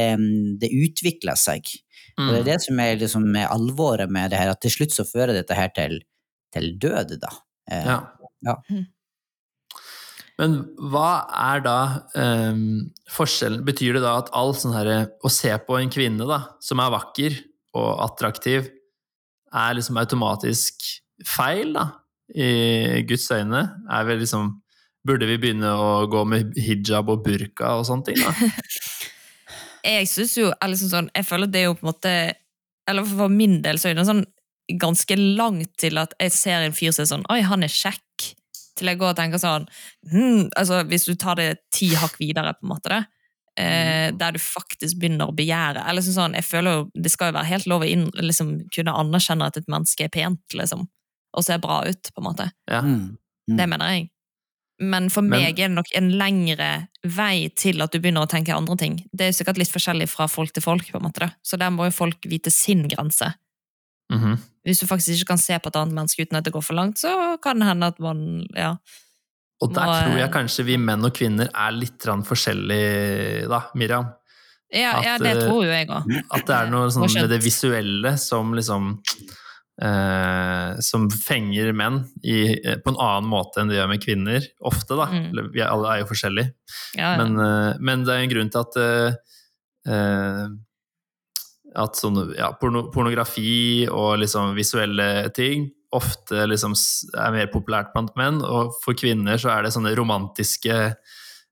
det 0.62 0.70
utvikler 0.72 1.36
seg. 1.36 1.66
Og 2.18 2.30
det 2.32 2.38
er 2.38 2.42
Mm. 2.42 2.44
det 2.48 2.60
som 2.62 2.80
er, 2.80 2.96
liksom, 2.96 3.26
er 3.36 3.48
alvoret 3.52 4.10
med 4.10 4.30
det 4.30 4.38
her, 4.40 4.50
at 4.50 4.60
til 4.60 4.70
slutt 4.70 4.90
så 4.96 5.04
fører 5.04 5.34
dette 5.36 5.54
her 5.54 5.68
til, 5.76 6.00
til 6.54 6.72
død, 6.78 7.18
da. 7.20 7.28
Eh, 7.70 7.84
Ja. 7.84 7.98
Ja. 8.46 8.54
Men 10.38 10.52
hva 10.78 11.26
er 11.34 11.60
da 11.64 11.76
um, 12.14 12.90
forskjellen 13.10 13.64
Betyr 13.66 13.96
det 13.98 14.02
da 14.04 14.12
at 14.20 14.28
all 14.38 14.52
sånn 14.54 14.72
herre 14.76 14.98
Å 15.26 15.30
se 15.34 15.50
på 15.66 15.78
en 15.80 15.90
kvinne 15.90 16.28
da, 16.30 16.36
som 16.62 16.78
er 16.78 16.92
vakker 16.94 17.34
og 17.78 17.98
attraktiv, 18.06 18.68
er 19.54 19.76
liksom 19.76 19.98
automatisk 20.00 20.84
feil, 21.26 21.72
da? 21.76 21.90
I 22.28 23.02
Guds 23.08 23.30
øyne? 23.32 23.62
Er 23.90 24.08
vi 24.08 24.18
liksom 24.22 24.56
Burde 25.06 25.28
vi 25.30 25.38
begynne 25.40 25.70
å 25.72 26.08
gå 26.10 26.20
med 26.28 26.56
hijab 26.60 27.08
og 27.08 27.22
burka 27.24 27.78
og 27.78 27.86
sånne 27.88 28.10
ting, 28.10 28.18
da? 28.20 28.32
Jeg 29.86 30.08
synes 30.10 30.34
jo, 30.36 30.48
liksom 30.66 30.90
sånn, 30.90 31.08
jeg 31.14 31.24
føler 31.24 31.48
det 31.48 31.60
er 31.60 31.68
jo 31.68 31.76
på 31.78 31.86
en 31.86 31.92
måte 31.92 32.14
Eller 32.90 33.06
for 33.06 33.32
min 33.32 33.60
del 33.64 33.78
så 33.80 33.88
er 33.88 33.96
det 33.96 34.08
sånn 34.08 34.24
ganske 34.76 35.16
langt 35.16 35.70
til 35.80 35.96
at 35.96 36.12
jeg 36.20 36.34
ser 36.34 36.64
en 36.66 36.74
fyr 36.76 36.92
som 36.92 37.04
er 37.06 37.08
sånn 37.12 37.28
Oi, 37.32 37.38
han 37.46 37.64
er 37.64 37.72
kjekk. 37.72 38.26
Til 38.76 38.90
jeg 38.90 38.98
går 39.00 39.14
og 39.14 39.16
tenker 39.16 39.40
sånn 39.40 39.64
hm, 40.12 40.50
altså 40.58 40.82
Hvis 40.90 41.06
du 41.08 41.14
tar 41.16 41.38
det 41.40 41.62
ti 41.74 41.88
hakk 41.96 42.18
videre, 42.20 42.52
på 42.58 42.66
en 42.66 42.74
måte, 42.74 42.92
det, 42.92 43.06
eh, 43.58 44.10
der 44.14 44.36
du 44.36 44.38
faktisk 44.42 45.00
begynner 45.00 45.30
å 45.30 45.34
begjære 45.36 45.82
eller 45.82 46.00
liksom 46.00 46.14
sånn, 46.16 46.36
jeg 46.38 46.46
føler 46.46 46.76
jo, 46.76 46.84
Det 46.94 47.10
skal 47.12 47.32
jo 47.32 47.38
være 47.38 47.50
helt 47.50 47.66
lov 47.70 47.82
å 47.82 47.88
inn, 47.88 48.06
liksom, 48.14 48.52
kunne 48.74 48.94
anerkjenne 48.94 49.48
at 49.50 49.58
et 49.60 49.68
menneske 49.70 50.06
er 50.06 50.12
pent, 50.14 50.44
liksom. 50.54 50.86
Og 51.36 51.44
ser 51.44 51.58
bra 51.62 51.82
ut, 51.86 52.12
på 52.14 52.22
en 52.22 52.28
måte. 52.30 52.46
Ja. 52.70 52.80
Mm. 52.82 53.18
Det 53.58 53.66
mener 53.68 53.92
jeg. 53.94 54.08
Men 54.80 55.08
for 55.10 55.22
Men- 55.22 55.42
meg 55.42 55.58
er 55.58 55.68
det 55.68 55.74
nok 55.74 55.88
en 55.96 56.10
lengre 56.12 56.88
vei 57.04 57.48
til 57.56 57.82
at 57.82 57.90
du 57.90 57.98
begynner 57.98 58.22
å 58.22 58.30
tenke 58.30 58.54
andre 58.54 58.76
ting. 58.76 59.08
Det 59.12 59.26
er 59.26 59.32
sikkert 59.32 59.58
litt 59.58 59.72
forskjellig 59.72 60.08
fra 60.08 60.28
folk 60.28 60.52
til 60.52 60.62
folk, 60.62 60.86
på 60.86 61.00
en 61.00 61.02
måte. 61.10 61.18
da. 61.20 61.30
Så 61.42 61.58
der 61.58 61.70
må 61.70 61.84
jo 61.86 61.90
folk 61.90 62.22
vite 62.22 62.50
sin 62.52 62.86
grense. 62.88 63.34
Mhm. 64.12 64.38
Hvis 64.64 64.80
du 64.80 64.86
faktisk 64.86 65.18
ikke 65.18 65.26
kan 65.26 65.38
se 65.38 65.58
på 65.58 65.66
et 65.66 65.76
annet 65.76 65.94
menneske 65.94 66.22
uten 66.22 66.36
at 66.36 66.44
det 66.44 66.52
går 66.52 66.62
for 66.62 66.74
langt, 66.74 66.96
så 66.96 67.40
kan 67.42 67.58
det 67.58 67.66
hende 67.66 67.86
at 67.86 67.98
man 67.98 68.46
ja. 68.54 68.76
Og 69.58 69.74
der 69.74 69.88
Må, 69.88 69.94
tror 69.96 70.14
jeg 70.20 70.28
eh, 70.28 70.34
kanskje 70.34 70.64
vi 70.68 70.76
menn 70.78 71.06
og 71.06 71.14
kvinner 71.16 71.50
er 71.50 71.74
litt 71.74 72.06
forskjellige, 72.06 73.48
da, 73.50 73.64
Miriam. 73.78 74.12
Ja, 74.68 74.98
At, 74.98 75.06
ja, 75.06 75.16
det 75.22 75.32
eh, 75.32 75.40
tror 75.46 75.64
jo 75.64 75.72
jeg 75.72 75.88
òg. 75.88 76.12
At 76.36 76.46
det 76.46 76.54
er 76.54 76.70
noe 76.70 76.92
sånn 76.92 77.08
med 77.08 77.30
det 77.32 77.40
visuelle 77.40 78.12
som 78.20 78.52
liksom 78.52 78.90
eh, 79.80 80.70
Som 80.84 81.06
fenger 81.10 81.72
menn 81.72 82.02
i, 82.20 82.52
eh, 82.52 82.76
på 82.84 82.92
en 82.92 83.00
annen 83.00 83.30
måte 83.32 83.62
enn 83.62 83.72
det 83.72 83.78
gjør 83.78 83.90
med 83.94 84.04
kvinner. 84.04 84.46
Ofte, 84.68 84.98
da. 84.98 85.08
Mm. 85.08 85.50
Vi 85.56 85.64
alle 85.64 85.94
er 85.94 86.02
jo 86.02 86.10
forskjellige. 86.12 86.52
Ja, 86.98 87.16
ja. 87.16 87.24
Men, 87.24 87.40
eh, 87.42 87.80
men 87.80 88.04
det 88.06 88.14
er 88.14 88.26
en 88.26 88.34
grunn 88.34 88.52
til 88.52 88.62
at 88.62 88.80
eh, 89.88 90.46
at 91.78 91.98
sånn, 91.98 92.20
ja, 92.36 92.52
porno, 92.60 92.88
pornografi 92.92 93.88
og 93.88 94.18
liksom 94.22 94.54
visuelle 94.56 95.28
ting 95.36 95.68
ofte 95.94 96.44
liksom 96.48 96.74
er 97.16 97.32
mer 97.32 97.48
populært 97.52 97.94
blant 97.94 98.12
menn, 98.18 98.42
og 98.44 98.74
for 98.82 98.96
kvinner 98.98 99.40
så 99.40 99.54
er 99.54 99.64
det 99.64 99.72
sånne 99.72 99.94
romantiske 99.96 100.76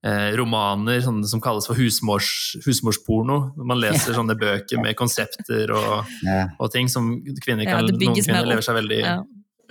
eh, 0.06 0.28
romaner 0.36 1.00
sånne 1.04 1.28
som 1.30 1.40
kalles 1.44 1.68
for 1.68 1.78
husmors, 1.78 2.28
husmorsporno. 2.66 3.38
Man 3.56 3.80
leser 3.80 4.16
sånne 4.16 4.36
bøker 4.38 4.82
med 4.82 4.98
konsepter 4.98 5.72
og, 5.72 6.12
Ja. 6.26 6.44
og 6.58 6.70
ting 6.74 6.90
som 6.92 7.16
kvinner 7.42 7.64
kan, 7.64 7.86
ja, 7.86 7.96
noen 7.96 8.20
kvinner 8.20 8.46
lever 8.46 8.64
seg 8.66 8.78
veldig 8.82 9.00
Ja, 9.00 9.16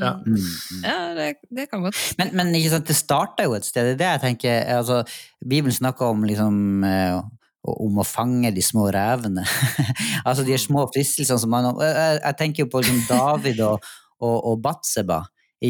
ja. 0.02 0.12
Mm, 0.26 0.36
mm. 0.36 0.82
ja 0.84 0.98
det, 1.16 1.30
det 1.56 1.70
kan 1.72 1.86
godt. 1.86 1.96
Men, 2.20 2.34
men 2.36 2.54
ikke 2.58 2.74
sant, 2.74 2.90
det 2.90 2.98
starta 2.98 3.46
jo 3.48 3.56
et 3.56 3.68
sted. 3.68 3.94
Det 3.94 3.96
er 3.96 4.02
det 4.02 4.12
jeg 4.16 4.24
tenker, 4.26 4.78
altså, 4.82 5.04
Bibelen 5.46 5.76
snakker 5.76 6.12
om 6.12 6.26
liksom 6.28 6.84
eh, 6.84 7.22
om 7.66 7.98
å 7.98 8.06
fange 8.06 8.52
de 8.54 8.62
små 8.62 8.90
revene. 8.94 9.46
altså 10.28 10.44
de 10.46 10.58
små 10.62 10.86
fristelsene 10.94 11.42
som 11.42 11.50
man 11.50 11.72
Jeg, 11.82 12.20
jeg 12.20 12.38
tenker 12.38 12.66
jo 12.66 12.72
på 12.74 12.84
liksom 12.84 13.06
David 13.10 13.62
og, 13.66 13.94
og, 14.24 14.38
og 14.52 14.62
Batseba. 14.64 15.24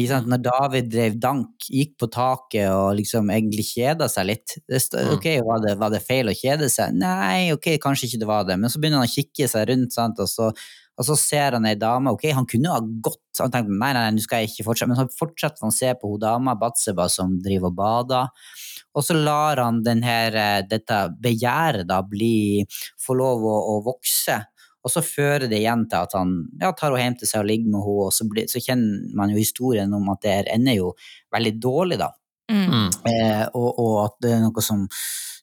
Sant? 0.04 0.26
Når 0.28 0.40
David 0.44 0.88
drev 0.92 1.14
dank, 1.22 1.68
gikk 1.72 1.94
på 2.02 2.08
taket 2.12 2.66
og 2.68 2.96
liksom 2.98 3.30
egentlig 3.32 3.64
kjeda 3.70 4.08
seg 4.12 4.26
litt. 4.28 4.56
Mm. 4.68 5.12
ok, 5.14 5.28
var 5.46 5.62
det, 5.64 5.76
var 5.80 5.94
det 5.94 6.02
feil 6.04 6.28
å 6.28 6.34
kjede 6.36 6.68
seg? 6.72 6.96
Nei, 6.98 7.52
ok, 7.54 7.76
kanskje 7.82 8.10
ikke 8.10 8.20
det 8.24 8.28
var 8.28 8.48
det. 8.48 8.58
Men 8.60 8.72
så 8.72 8.82
begynner 8.82 9.00
han 9.00 9.08
å 9.08 9.14
kikke 9.14 9.48
seg 9.48 9.70
rundt, 9.70 9.94
sant? 9.96 10.20
Og, 10.20 10.28
så, 10.28 10.50
og 10.50 11.08
så 11.08 11.16
ser 11.20 11.56
han 11.56 11.68
ei 11.70 11.78
dame. 11.80 12.12
Ok, 12.12 12.26
han 12.34 12.48
kunne 12.50 12.74
ha 12.74 12.82
gått. 12.82 13.22
Han 13.40 13.54
tenkte 13.54 13.72
nei, 13.72 13.92
nei, 13.94 14.02
nei, 14.02 14.16
nå 14.18 14.24
skal 14.26 14.42
jeg 14.42 14.52
ikke 14.52 14.66
fortsette. 14.68 14.90
Men 14.92 15.00
så 15.00 15.20
fortsetter 15.22 15.64
han 15.64 15.72
å 15.72 15.78
se 15.78 15.94
på 15.96 16.12
hun 16.12 16.24
dama, 16.26 16.56
Batseba, 16.60 17.08
som 17.12 17.38
driver 17.46 17.72
og 17.72 17.78
bader. 17.78 18.52
Og 18.96 19.04
så 19.04 19.16
lar 19.16 19.60
han 19.60 19.82
denne, 19.84 20.18
eh, 20.28 20.60
dette 20.68 21.00
begjæret 21.22 21.88
da 21.88 22.02
bli, 22.04 22.64
få 23.00 23.16
lov 23.16 23.44
å, 23.44 23.56
å 23.76 23.80
vokse. 23.86 24.42
Og 24.86 24.92
så 24.92 25.02
fører 25.02 25.48
det 25.50 25.58
igjen 25.58 25.84
til 25.90 26.06
at 26.06 26.14
han 26.14 26.36
ja, 26.60 26.70
tar 26.70 26.94
henne 26.94 27.02
hjem 27.02 27.18
til 27.18 27.30
seg 27.30 27.42
og 27.42 27.50
ligger 27.50 27.72
med 27.72 27.82
henne, 27.82 28.06
og 28.06 28.14
så, 28.14 28.26
blir, 28.30 28.46
så 28.50 28.62
kjenner 28.62 29.16
man 29.18 29.32
jo 29.32 29.40
historien 29.40 29.94
om 29.98 30.12
at 30.14 30.22
det 30.22 30.34
her 30.36 30.50
ender 30.54 30.78
jo 30.78 30.92
veldig 31.34 31.54
dårlig, 31.62 31.98
da. 32.04 32.12
Mm. 32.46 32.66
Mm. 32.70 32.90
Eh, 33.10 33.44
og, 33.58 33.70
og 33.82 33.94
at 34.04 34.18
det 34.22 34.34
er 34.36 34.44
noe 34.44 34.62
som, 34.62 34.84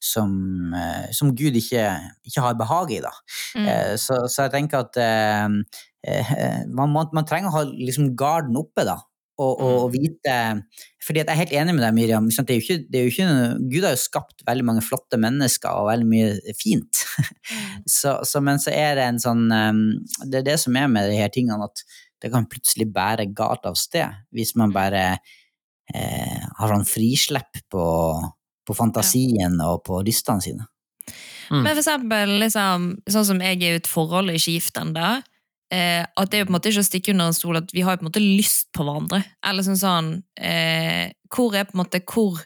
som, 0.03 0.35
eh, 0.79 1.09
som 1.15 1.33
Gud 1.35 1.57
ikke, 1.59 1.83
ikke 2.23 2.45
har 2.45 2.59
behag 2.59 2.95
i, 2.95 3.01
da. 3.03 3.11
Mm. 3.59 3.67
Eh, 3.67 3.95
så, 3.99 4.23
så 4.31 4.47
jeg 4.47 4.55
tenker 4.55 4.85
at 4.85 5.01
eh, 5.03 5.57
eh, 6.07 6.61
man, 6.71 6.95
man 6.95 7.27
trenger 7.27 7.51
å 7.51 7.57
ha 7.57 7.65
liksom 7.67 8.13
garden 8.19 8.59
oppe, 8.63 8.87
da. 8.87 9.01
Og, 9.41 9.53
og, 9.57 9.77
og 9.87 9.93
vite 9.95 10.33
fordi 11.03 11.19
at 11.19 11.27
Jeg 11.27 11.33
er 11.33 11.39
helt 11.41 11.53
enig 11.57 11.73
med 11.75 11.83
deg, 11.83 11.95
Miriam. 11.97 12.27
Det 12.29 12.53
er 12.53 12.59
jo 12.59 12.63
ikke, 12.63 12.83
det 12.87 12.99
er 12.99 13.03
jo 13.03 13.11
ikke, 13.11 13.25
Gud 13.73 13.83
har 13.83 13.95
jo 13.95 13.99
skapt 13.99 14.43
veldig 14.47 14.65
mange 14.69 14.83
flotte 14.85 15.17
mennesker 15.19 15.81
og 15.81 15.89
veldig 15.89 16.07
mye 16.07 16.53
fint. 16.55 17.01
så, 17.97 18.19
så, 18.23 18.39
men 18.45 18.61
så 18.61 18.71
er 18.71 18.95
det 18.99 19.07
en 19.09 19.19
sånn 19.19 19.43
eh, 19.51 19.81
Det 20.29 20.39
er 20.39 20.45
det 20.47 20.59
som 20.63 20.77
er 20.79 20.87
med 20.91 21.09
de 21.11 21.17
her 21.19 21.33
tingene, 21.33 21.67
at 21.67 21.83
det 22.23 22.31
kan 22.31 22.47
plutselig 22.47 22.87
bære 22.95 23.27
galt 23.35 23.65
av 23.67 23.75
sted 23.75 24.21
hvis 24.31 24.53
man 24.55 24.71
bare 24.71 25.03
eh, 25.91 26.45
har 26.59 26.71
sånn 26.71 26.87
frislepp 26.87 27.59
på, 27.73 27.87
på 28.63 28.77
fantasien 28.77 29.59
og 29.65 29.81
på 29.89 29.99
lystene 30.07 30.45
sine. 30.45 30.69
Mm. 31.51 31.59
Men 31.65 31.73
for 31.73 31.81
eksempel, 31.83 32.37
liksom, 32.45 32.87
sånn 33.11 33.27
som 33.27 33.43
jeg 33.43 33.59
er 33.59 33.75
i 33.75 33.81
et 33.81 33.89
forhold 33.91 34.31
og 34.31 34.39
ikke 34.39 34.55
gift 34.55 34.79
ennå, 34.79 35.17
eh, 35.73 36.05
at 36.05 36.29
det 36.31 36.37
er 36.37 36.43
jo 36.43 36.47
på 36.49 36.53
en 36.53 36.57
måte 36.59 36.69
ikke 36.71 36.83
å 36.85 36.87
stikke 36.91 37.13
under 37.15 37.31
en 37.31 37.37
stol 37.37 37.57
at 37.59 37.71
vi 37.73 37.81
har 37.85 37.97
på 37.97 38.05
en 38.05 38.09
måte 38.11 38.21
lyst 38.23 38.69
på 38.75 38.85
hverandre. 38.85 39.23
Eller 39.49 39.65
sånn 39.65 39.79
sånn 39.81 40.09
eh, 40.37 41.09
Hvor 41.33 41.55
er 41.57 41.65
på 41.65 41.73
en 41.77 41.81
måte 41.83 42.03
hvor 42.05 42.43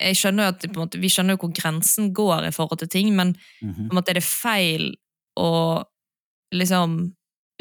jeg 0.00 0.16
skjønner 0.18 0.48
jo 0.48 0.52
at 0.54 0.64
på 0.64 0.74
en 0.74 0.82
måte, 0.86 0.98
Vi 1.00 1.08
skjønner 1.12 1.36
jo 1.36 1.42
hvor 1.44 1.52
grensen 1.54 2.08
går 2.16 2.48
i 2.48 2.54
forhold 2.56 2.80
til 2.82 2.88
ting, 2.90 3.12
men 3.16 3.36
Mhm. 3.62 3.88
på 3.88 3.92
en 3.92 3.98
måte 4.00 4.10
er 4.10 4.18
det 4.18 4.24
feil 4.26 4.94
å 5.38 5.84
liksom 6.54 7.12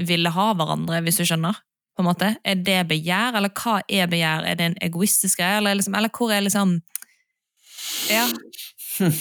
ville 0.01 0.29
ha 0.33 0.47
hverandre, 0.57 1.01
hvis 1.05 1.17
du 1.21 1.23
skjønner? 1.25 1.53
På 1.95 2.01
en 2.01 2.07
måte. 2.09 2.31
Er 2.43 2.55
det 2.55 2.87
begjær, 2.89 3.35
eller 3.37 3.49
hva 3.53 3.75
er 3.87 4.07
begjær? 4.09 4.45
Er 4.49 4.55
det 4.57 4.65
en 4.65 4.77
egoistisk 4.81 5.37
greie, 5.37 5.57
eller, 5.61 5.75
liksom, 5.77 5.93
eller 5.95 6.09
hvor 6.09 6.31
er 6.33 6.41
liksom 6.41 6.81
Ja, 8.09 8.25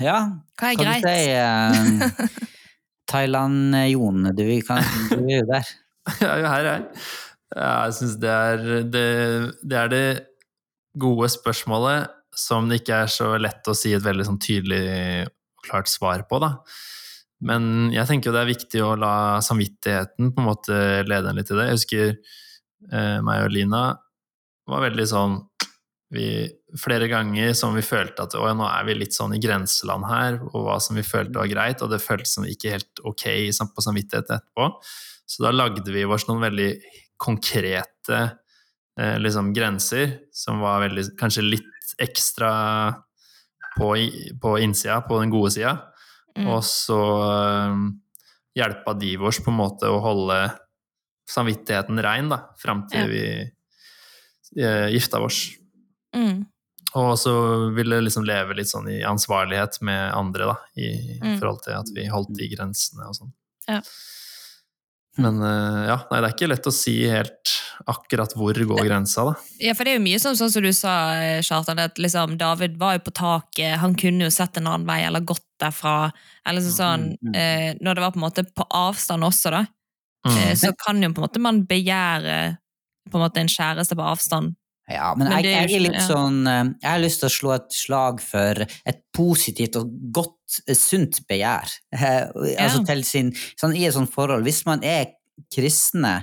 Ja, 0.00 0.18
hva 0.58 0.70
er 0.72 0.76
Kan 0.76 0.84
greit? 0.84 1.02
du 1.02 1.08
si 1.08 1.30
eh, 1.34 2.57
Thailand-Jon? 3.10 4.28
Du, 4.36 4.44
kan- 4.66 4.84
du 5.10 5.24
er 5.24 5.40
jo 5.42 5.48
der. 5.48 5.72
Jeg 6.18 6.28
er 6.28 6.42
jo 6.44 6.52
her, 6.52 6.68
jeg. 6.72 7.06
Jeg 7.58 7.94
syns 7.96 8.16
det, 8.20 8.34
det, 8.92 9.06
det 9.64 9.78
er 9.80 9.90
det 9.92 10.04
gode 11.00 11.28
spørsmålet 11.32 12.10
som 12.38 12.68
det 12.70 12.82
ikke 12.82 13.00
er 13.04 13.10
så 13.10 13.32
lett 13.40 13.66
å 13.68 13.74
si 13.76 13.94
et 13.96 14.04
veldig 14.04 14.26
sånn 14.28 14.40
tydelig 14.42 14.82
og 15.26 15.64
klart 15.66 15.90
svar 15.90 16.22
på, 16.30 16.38
da. 16.44 16.52
Men 17.48 17.88
jeg 17.94 18.06
tenker 18.08 18.30
jo 18.30 18.34
det 18.36 18.42
er 18.44 18.50
viktig 18.52 18.82
å 18.84 18.92
la 18.98 19.12
samvittigheten 19.44 20.32
på 20.34 20.42
en 20.42 20.46
måte 20.48 20.78
lede 21.08 21.30
en 21.32 21.38
litt 21.38 21.50
i 21.52 21.58
det. 21.58 21.66
Jeg 21.68 21.78
husker 21.78 22.06
eh, 22.12 23.18
meg 23.26 23.44
og 23.46 23.52
Lina 23.54 23.82
var 24.68 24.84
veldig 24.84 25.06
sånn 25.10 25.36
vi, 26.14 26.28
Flere 26.76 27.06
ganger 27.08 27.54
som 27.56 27.72
vi 27.72 27.80
følte 27.80 28.26
at 28.26 28.34
nå 28.36 28.66
er 28.68 28.84
vi 28.84 28.98
litt 28.98 29.16
sånn 29.16 29.32
i 29.32 29.40
grenseland 29.40 30.04
her, 30.04 30.34
og 30.50 30.66
hva 30.66 30.76
som 30.84 30.98
vi 30.98 31.04
følte 31.06 31.40
var 31.40 31.48
greit, 31.48 31.80
og 31.80 31.88
det 31.92 32.02
føltes 32.04 32.34
som 32.36 32.44
ikke 32.44 32.74
helt 32.74 33.02
ok 33.08 33.24
på 33.72 33.84
samvittigheten 33.86 34.36
etterpå. 34.36 34.68
Så 35.28 35.44
da 35.44 35.52
lagde 35.52 35.92
vi 35.92 36.04
oss 36.04 36.26
noen 36.28 36.44
veldig 36.44 36.68
konkrete 37.20 38.20
eh, 39.00 39.16
liksom 39.20 39.52
grenser, 39.56 40.18
som 40.32 40.60
var 40.60 40.84
veldig, 40.84 41.06
kanskje 41.20 41.46
litt 41.46 41.94
ekstra 41.98 42.52
på, 43.78 43.94
på 44.42 44.54
innsida, 44.62 45.00
på 45.08 45.20
den 45.22 45.32
gode 45.32 45.52
sida. 45.56 45.74
Mm. 46.36 46.50
Og 46.52 46.62
så 46.66 47.00
eh, 47.24 47.82
hjelpa 48.58 48.94
de 48.98 49.14
oss 49.18 49.40
på 49.44 49.52
en 49.52 49.60
måte 49.60 49.90
å 49.90 50.00
holde 50.04 50.42
samvittigheten 51.28 52.00
rein 52.04 52.30
da, 52.32 52.42
fram 52.60 52.86
til 52.90 53.04
Ja. 53.04 53.08
vi 53.12 54.62
eh, 54.62 54.88
gifta 54.94 55.20
oss. 55.20 55.42
Mm. 56.16 56.46
Og 56.96 57.18
så 57.20 57.32
ville 57.76 58.00
liksom 58.00 58.24
leve 58.24 58.54
litt 58.56 58.70
sånn 58.70 58.88
i 58.88 59.02
ansvarlighet 59.04 59.80
med 59.84 60.12
andre, 60.16 60.46
da, 60.52 60.56
i 60.80 61.18
Mm. 61.20 61.38
forhold 61.40 61.62
til 61.62 61.74
at 61.76 61.90
vi 61.94 62.06
holdt 62.08 62.32
de 62.38 62.48
grensene 62.48 63.04
og 63.08 63.14
sånn. 63.18 63.32
Ja. 63.68 63.82
Men 65.18 65.40
eh, 65.42 65.88
ja, 65.90 65.96
nei, 66.10 66.20
det 66.22 66.28
er 66.28 66.34
ikke 66.36 66.48
lett 66.52 66.66
å 66.70 66.72
si 66.72 66.94
helt 67.10 67.52
akkurat 67.90 68.32
hvor 68.38 68.54
går 68.54 68.84
grensa, 68.86 69.24
da. 69.26 69.34
Ja, 69.60 69.74
for 69.74 69.84
det 69.84 69.92
er 69.92 69.98
jo 69.98 70.04
mye 70.04 70.20
sånn, 70.22 70.36
sånn 70.38 70.50
som 70.54 70.62
du 70.62 70.70
sa, 70.72 70.92
eh, 71.18 71.40
Kjartan, 71.42 71.80
at 71.82 71.98
liksom 71.98 72.36
David 72.38 72.76
var 72.78 72.94
jo 72.96 73.02
på 73.08 73.14
taket, 73.18 73.78
han 73.82 73.96
kunne 73.98 74.28
jo 74.28 74.30
sett 74.30 74.56
en 74.60 74.68
annen 74.70 74.86
vei, 74.86 75.00
eller 75.08 75.20
gått 75.26 75.42
derfra, 75.60 76.12
eller 76.46 76.62
sånn 76.62 76.78
sånn, 76.78 77.06
mm. 77.18 77.34
eh, 77.34 77.74
når 77.82 77.94
det 77.98 78.04
var 78.04 78.14
på 78.14 78.20
en 78.22 78.26
måte 78.28 78.46
på 78.54 78.66
avstand 78.70 79.26
også 79.26 79.50
da, 79.50 79.66
Mm. 80.26 80.34
eh, 80.36 80.54
så 80.58 80.72
kan 80.76 81.00
jo 81.02 81.08
på 81.14 81.20
en 81.22 81.26
måte 81.28 81.40
man 81.40 81.60
begjære 81.66 82.58
på 83.08 83.14
en 83.16 83.22
måte 83.22 83.38
en 83.38 83.46
kjæreste 83.48 83.94
på 83.96 84.02
avstand. 84.02 84.56
Ja, 84.88 85.12
men, 85.14 85.28
Men 85.28 85.44
jeg, 85.44 85.52
jeg 85.68 85.76
er 85.76 85.84
litt 85.84 86.00
sånn 86.06 86.40
eh, 86.48 86.62
Jeg 86.80 86.88
har 86.88 87.02
lyst 87.02 87.20
til 87.20 87.28
å 87.28 87.34
slå 87.34 87.50
et 87.58 87.74
slag 87.76 88.22
for 88.24 88.62
et 88.64 89.00
positivt 89.12 89.76
og 89.80 89.90
godt, 90.16 90.60
eh, 90.66 90.76
sunt 90.78 91.22
begjær. 91.28 91.74
Eh, 91.98 92.28
Altså 92.56 92.84
til 92.88 93.04
sin, 93.04 93.32
sånn, 93.60 93.76
I 93.76 93.84
et 93.88 93.96
sånt 93.96 94.12
forhold. 94.12 94.46
Hvis 94.46 94.62
man 94.68 94.84
er 94.86 95.10
kristne 95.54 96.22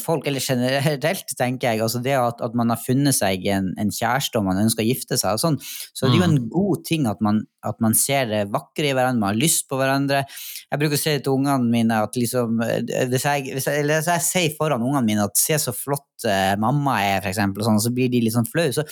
folk, 0.00 0.26
eller 0.26 0.42
generelt, 0.42 1.34
tenker 1.38 1.72
jeg, 1.72 1.82
altså 1.84 2.00
det 2.02 2.14
at, 2.18 2.40
at 2.42 2.54
man 2.58 2.72
har 2.72 2.80
funnet 2.80 3.14
seg 3.16 3.44
en, 3.52 3.70
en 3.80 3.92
kjæreste 3.92 4.40
og 4.40 4.46
man 4.48 4.60
ønsker 4.64 4.82
å 4.82 4.88
gifte 4.88 5.18
seg, 5.20 5.36
og 5.36 5.42
sånn, 5.42 5.58
så 5.94 6.08
det 6.08 6.16
er 6.16 6.22
jo 6.22 6.28
en 6.28 6.48
god 6.52 6.84
ting 6.88 7.08
at 7.10 7.20
man, 7.24 7.42
at 7.64 7.80
man 7.84 7.96
ser 7.98 8.28
det 8.30 8.42
vakre 8.52 8.88
i 8.88 8.94
hverandre, 8.94 9.20
man 9.22 9.32
har 9.32 9.40
lyst 9.40 9.68
på 9.70 9.78
hverandre. 9.80 10.24
Jeg 10.70 10.80
bruker 10.80 10.98
å 10.98 11.00
si 11.00 11.14
til 11.18 11.36
ungene 11.36 11.70
mine 11.70 12.00
at 12.06 12.18
liksom, 12.18 12.58
eh, 12.64 13.04
hvis 13.12 13.26
jeg, 13.28 13.52
hvis 13.56 13.68
jeg, 13.70 13.84
eller 13.84 14.00
hvis 14.00 14.10
jeg 14.12 14.26
sier 14.26 14.56
foran 14.58 14.84
ungene 14.84 15.04
mine 15.06 15.28
at 15.28 15.38
se 15.40 15.58
så 15.60 15.74
flott 15.76 16.26
eh, 16.28 16.54
mamma 16.60 16.98
er, 17.04 17.20
for 17.20 17.32
eksempel, 17.32 17.62
og 17.62 17.70
sånn, 17.70 17.84
så 17.84 17.92
blir 17.94 18.10
de 18.12 18.22
litt 18.24 18.36
sånn 18.36 18.48
flaue, 18.50 18.74
Så, 18.74 18.84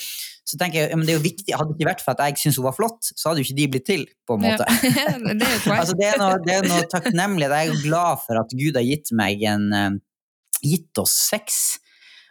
så 0.49 0.59
tenker 0.61 0.81
jeg 0.81 0.93
ja, 0.93 0.99
men 0.99 1.07
det 1.07 1.15
er 1.15 1.21
jo 1.21 1.25
viktig, 1.25 1.55
hadde 1.55 1.73
det 1.73 1.79
ikke 1.79 1.91
vært 1.91 2.05
for 2.05 2.15
at 2.15 2.25
jeg 2.27 2.41
syntes 2.43 2.61
hun 2.61 2.69
var 2.69 2.77
flott, 2.77 3.11
så 3.11 3.31
hadde 3.31 3.43
jo 3.43 3.49
ikke 3.49 3.59
de 3.61 3.69
blitt 3.75 3.89
til, 3.89 4.07
på 4.29 4.39
en 4.39 4.47
måte. 4.47 4.67
Ja. 4.69 5.05
det 5.41 5.49
er 5.49 5.53
jo. 5.55 5.75
Altså, 5.77 5.99
det, 5.99 6.09
er 6.09 6.23
noe, 6.23 6.41
det 6.47 6.57
er 6.57 6.71
noe 6.71 6.89
takknemlighet. 6.93 7.59
Jeg 7.59 7.75
er 7.75 7.85
glad 7.85 8.25
for 8.25 8.41
at 8.43 8.57
Gud 8.59 8.79
har 8.81 8.87
gitt 8.87 9.13
meg 9.17 9.45
en 9.49 9.69
eh, 9.77 10.01
gitt 10.63 10.99
oss 11.03 11.13
sex. 11.31 11.79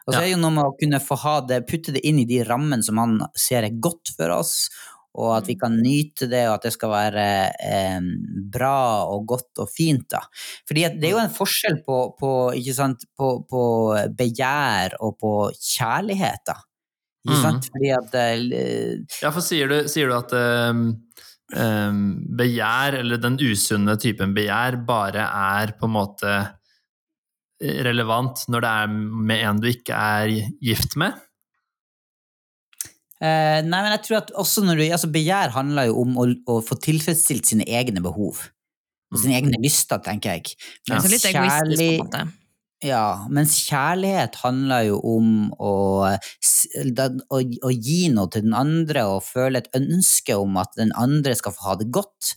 Og 0.07 0.13
så 0.13 0.17
Ja. 0.17 0.21
er 0.21 0.25
det 0.29 0.31
jo 0.35 0.41
noe 0.41 0.51
med 0.55 0.65
å 0.65 0.77
kunne 0.79 0.99
få 0.99 1.17
ha 1.21 1.41
det, 1.41 1.67
putte 1.67 1.93
det 1.93 2.01
inn 2.07 2.19
i 2.19 2.25
de 2.25 2.43
rammene 2.43 2.83
som 2.83 2.97
han 2.97 3.19
ser 3.37 3.63
er 3.63 3.69
godt 3.79 4.09
for 4.17 4.31
oss, 4.33 4.69
og 5.13 5.35
at 5.37 5.47
vi 5.47 5.55
kan 5.59 5.75
nyte 5.83 6.29
det, 6.31 6.47
og 6.47 6.55
at 6.55 6.63
det 6.63 6.71
skal 6.73 6.89
være 6.89 7.25
eh, 7.61 7.99
bra 8.51 9.03
og 9.11 9.25
godt 9.27 9.59
og 9.59 9.69
fint. 9.69 10.07
da. 10.09 10.21
Fordi 10.67 10.85
det 10.99 11.09
er 11.09 11.11
jo 11.17 11.19
en 11.25 11.29
forskjell 11.35 11.81
på, 11.85 11.97
på, 12.17 12.31
ikke 12.55 12.73
sant, 12.73 13.03
på, 13.19 13.45
på 13.51 13.63
begjær 14.15 14.95
og 15.01 15.17
på 15.19 15.33
kjærlighet. 15.59 16.45
da. 16.47 16.55
Ikke 17.27 17.35
Mhm. 17.37 17.41
sant? 17.43 17.69
Fordi 17.69 17.91
at 17.93 18.15
eh, 18.15 18.97
Ja, 19.21 19.29
for 19.31 19.41
sier 19.41 19.67
du, 19.67 19.87
sier 19.87 20.07
du 20.07 20.15
at 20.17 20.31
ehm, 20.31 20.95
ehm, 21.53 22.01
begjær, 22.37 22.95
eller 23.01 23.17
den 23.21 23.37
usunne 23.37 23.97
typen 23.99 24.33
begjær, 24.33 24.79
bare 24.87 25.27
er 25.27 25.73
på 25.77 25.85
en 25.85 25.93
måte 25.93 26.33
relevant 27.61 28.45
når 28.51 28.63
det 28.63 28.71
er 28.83 28.95
med 29.31 29.43
en 29.47 29.61
du 29.61 29.69
ikke 29.71 29.97
er 29.97 30.33
gift 30.63 30.97
med? 30.99 31.19
Eh, 33.21 33.59
nei, 33.61 33.79
men 33.83 33.91
jeg 33.93 34.03
tror 34.07 34.19
at 34.23 34.31
også 34.41 34.63
når 34.65 34.79
du, 34.79 34.83
altså 34.87 35.11
Begjær 35.13 35.53
handler 35.53 35.91
jo 35.91 35.99
om 36.01 36.15
å, 36.17 36.25
å 36.49 36.57
få 36.65 36.77
tilfredsstilt 36.81 37.51
sine 37.51 37.67
egne 37.69 38.01
behov. 38.01 38.47
Og 39.11 39.19
sine 39.19 39.35
egne 39.37 39.59
lyster, 39.61 39.99
tenker 40.01 40.39
jeg. 40.39 40.55
Mens 40.89 41.05
ja. 41.05 41.11
litt 41.11 41.27
egoistisk, 41.29 41.81
på 41.81 41.89
en 41.89 42.05
måte. 42.05 42.23
Ja, 42.81 43.27
mens 43.29 43.59
kjærlighet 43.67 44.39
handler 44.41 44.87
jo 44.87 44.95
om 45.05 45.27
å, 45.61 45.73
å, 46.09 47.37
å, 47.37 47.71
gi 47.75 47.99
noe 48.09 48.31
til 48.33 48.47
den 48.47 48.55
andre 48.57 49.03
og 49.11 49.27
føle 49.27 49.61
et 49.61 49.69
ønske 49.77 50.39
om 50.39 50.57
at 50.57 50.73
den 50.79 50.89
andre 50.97 51.35
skal 51.37 51.53
få 51.53 51.67
ha 51.67 51.75
det 51.77 51.91
godt. 51.93 52.33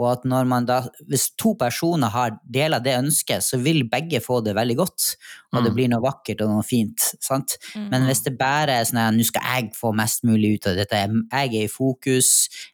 Og 0.00 0.08
at 0.10 0.24
når 0.26 0.48
man 0.50 0.66
da, 0.66 0.80
hvis 1.06 1.28
to 1.38 1.52
personer 1.58 2.10
har 2.10 2.34
deler 2.50 2.82
det 2.82 2.96
ønsket, 2.98 3.44
så 3.46 3.60
vil 3.62 3.84
begge 3.90 4.18
få 4.24 4.40
det 4.42 4.56
veldig 4.56 4.76
godt. 4.80 5.06
Og 5.52 5.60
mm. 5.60 5.66
det 5.66 5.72
blir 5.76 5.90
noe 5.92 6.02
vakkert 6.02 6.42
og 6.42 6.50
noe 6.50 6.64
fint. 6.66 7.10
sant? 7.22 7.54
Mm. 7.76 7.86
Men 7.92 8.08
hvis 8.08 8.24
det 8.26 8.34
bare 8.40 8.80
er 8.80 8.88
sånn 8.88 9.02
at 9.04 9.14
nå 9.14 9.26
skal 9.28 9.46
jeg 9.52 9.70
få 9.78 9.92
mest 9.94 10.26
mulig 10.26 10.56
ut 10.56 10.68
av 10.72 10.80
dette, 10.80 11.02
jeg 11.04 11.52
er 11.52 11.68
i 11.68 11.70
fokus, 11.70 12.32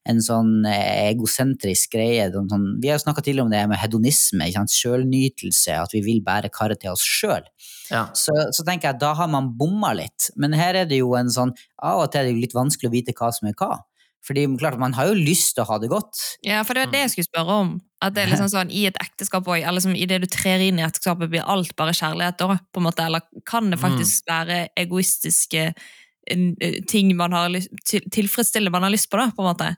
en 0.08 0.22
sånn 0.24 0.64
eh, 0.68 1.10
egosentrisk 1.10 1.92
greie 1.98 2.30
sånn, 2.32 2.70
Vi 2.80 2.88
har 2.88 3.02
snakka 3.02 3.24
tidligere 3.24 3.48
om 3.48 3.52
det 3.52 3.66
med 3.68 3.82
hedonisme, 3.82 4.48
sjølnytelse, 4.70 5.76
at 5.76 5.92
vi 5.92 6.02
vil 6.04 6.24
bare 6.24 6.52
karre 6.52 6.78
til 6.78 6.94
oss 6.94 7.04
sjøl. 7.04 7.44
Ja. 7.90 8.06
Så, 8.14 8.32
så, 8.54 8.64
tenker 8.64 8.88
jeg 8.88 8.96
at 8.96 9.02
da 9.02 9.12
har 9.18 9.28
man 9.30 9.50
bomma 9.58 9.92
litt. 9.98 10.30
Men 10.40 10.54
her 10.56 10.78
er 10.78 10.88
det 10.88 11.00
jo 11.02 11.16
en 11.18 11.30
sånn 11.32 11.52
Av 11.82 12.04
og 12.04 12.12
til 12.12 12.22
er 12.22 12.28
det 12.28 12.38
litt 12.38 12.54
vanskelig 12.54 12.90
å 12.90 12.92
vite 12.92 13.14
hva 13.16 13.32
som 13.34 13.48
er 13.50 13.56
hva. 13.58 13.80
Fordi 14.26 14.44
klart, 14.60 14.78
Man 14.78 14.94
har 14.94 15.08
jo 15.08 15.14
lyst 15.16 15.54
til 15.56 15.64
å 15.64 15.70
ha 15.70 15.78
det 15.80 15.88
godt. 15.90 16.18
Ja, 16.44 16.62
for 16.66 16.76
det 16.76 16.84
var 16.84 16.92
det 16.92 17.04
jeg 17.04 17.12
skulle 17.14 17.30
spørre 17.30 17.56
om. 17.64 17.72
At 18.04 18.14
det 18.16 18.24
er 18.24 18.32
liksom 18.32 18.50
sånn, 18.54 18.72
I 18.72 18.86
et 18.90 19.00
ekteskap 19.00 19.48
òg, 19.48 19.64
liksom, 19.64 19.96
det 19.96 20.20
du 20.22 20.28
trer 20.30 20.62
inn 20.64 20.80
i 20.80 20.86
ekteskapet, 20.86 21.32
blir 21.32 21.46
alt 21.48 21.74
bare 21.78 21.96
kjærlighet 21.96 22.38
da? 22.40 22.58
på 22.60 22.82
en 22.82 22.88
måte, 22.88 23.08
Eller 23.08 23.24
kan 23.48 23.70
det 23.72 23.80
mm. 23.80 23.84
faktisk 23.84 24.30
være 24.30 24.62
egoistiske 24.78 25.66
eh, 25.72 26.80
ting 26.90 27.14
man 27.16 27.36
har 27.36 27.52
lyst, 27.52 27.72
tilfredsstille 27.86 28.72
man 28.72 28.86
har 28.86 28.92
lyst 28.92 29.10
på, 29.10 29.20
da, 29.20 29.30
på 29.34 29.44
en 29.44 29.50
måte? 29.52 29.74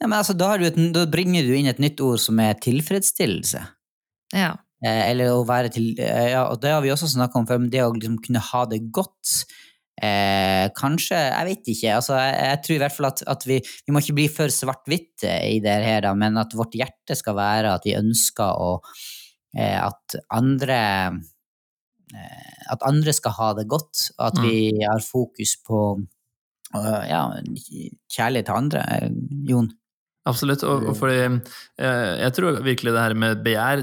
Ja, 0.00 0.08
men 0.08 0.18
altså, 0.20 0.36
da, 0.36 0.54
et, 0.60 0.78
da 0.94 1.04
bringer 1.10 1.44
du 1.44 1.54
inn 1.56 1.68
et 1.68 1.80
nytt 1.82 2.00
ord 2.04 2.20
som 2.22 2.38
er 2.40 2.60
tilfredsstillelse. 2.60 3.64
Ja. 4.36 4.54
Eh, 4.80 5.02
eller 5.10 5.34
å 5.34 5.42
være 5.48 5.72
til 5.74 5.92
eh, 6.00 6.30
Ja, 6.32 6.46
og 6.48 6.62
det 6.62 6.72
har 6.72 6.84
vi 6.84 6.92
også 6.92 7.10
snakka 7.12 7.40
om 7.40 7.48
før, 7.48 7.60
men 7.60 7.72
det 7.72 7.82
å 7.84 7.92
liksom 7.92 8.20
kunne 8.24 8.40
ha 8.40 8.62
det 8.68 8.86
godt 8.94 9.42
Eh, 10.00 10.66
kanskje, 10.76 11.18
jeg 11.18 11.48
vet 11.50 11.70
ikke. 11.74 11.96
Altså, 11.98 12.14
jeg, 12.16 12.36
jeg, 12.48 12.60
tror 12.64 12.76
i 12.76 12.82
hvert 12.82 12.96
fall 12.96 13.08
at, 13.10 13.22
at 13.34 13.42
vi, 13.48 13.58
vi, 13.60 13.92
må 13.92 14.00
ikke 14.00 14.16
bli 14.16 14.28
for 14.32 14.52
svart-hvitt 14.54 15.26
i 15.28 15.58
det 15.64 15.74
her, 15.84 16.04
da, 16.06 16.14
men 16.16 16.40
at 16.40 16.56
vårt 16.56 16.76
hjerte 16.78 17.16
skal 17.18 17.36
være 17.36 17.74
at 17.76 17.88
vi 17.88 17.98
ønsker 17.98 18.62
å 18.64 18.70
eh, 19.58 19.76
At 19.76 20.16
andre 20.32 20.78
eh, 22.14 22.54
At 22.72 22.86
andre 22.88 23.12
skal 23.16 23.36
ha 23.36 23.50
det 23.58 23.68
godt, 23.68 24.06
og 24.16 24.24
at 24.30 24.40
mm. 24.40 24.48
vi 24.48 24.86
har 24.86 25.04
fokus 25.04 25.58
på 25.66 25.82
ja, 26.70 27.24
kjærlighet 28.14 28.46
til 28.46 28.54
andre. 28.54 28.82
Jon? 29.48 29.72
Absolutt. 30.30 30.62
Og, 30.62 30.84
og 30.92 30.96
fordi 30.96 31.18
eh, 31.26 32.10
jeg 32.22 32.34
tror 32.36 32.60
virkelig 32.62 32.92
det 32.94 33.02
her 33.02 33.16
med 33.18 33.40
begjær 33.42 33.82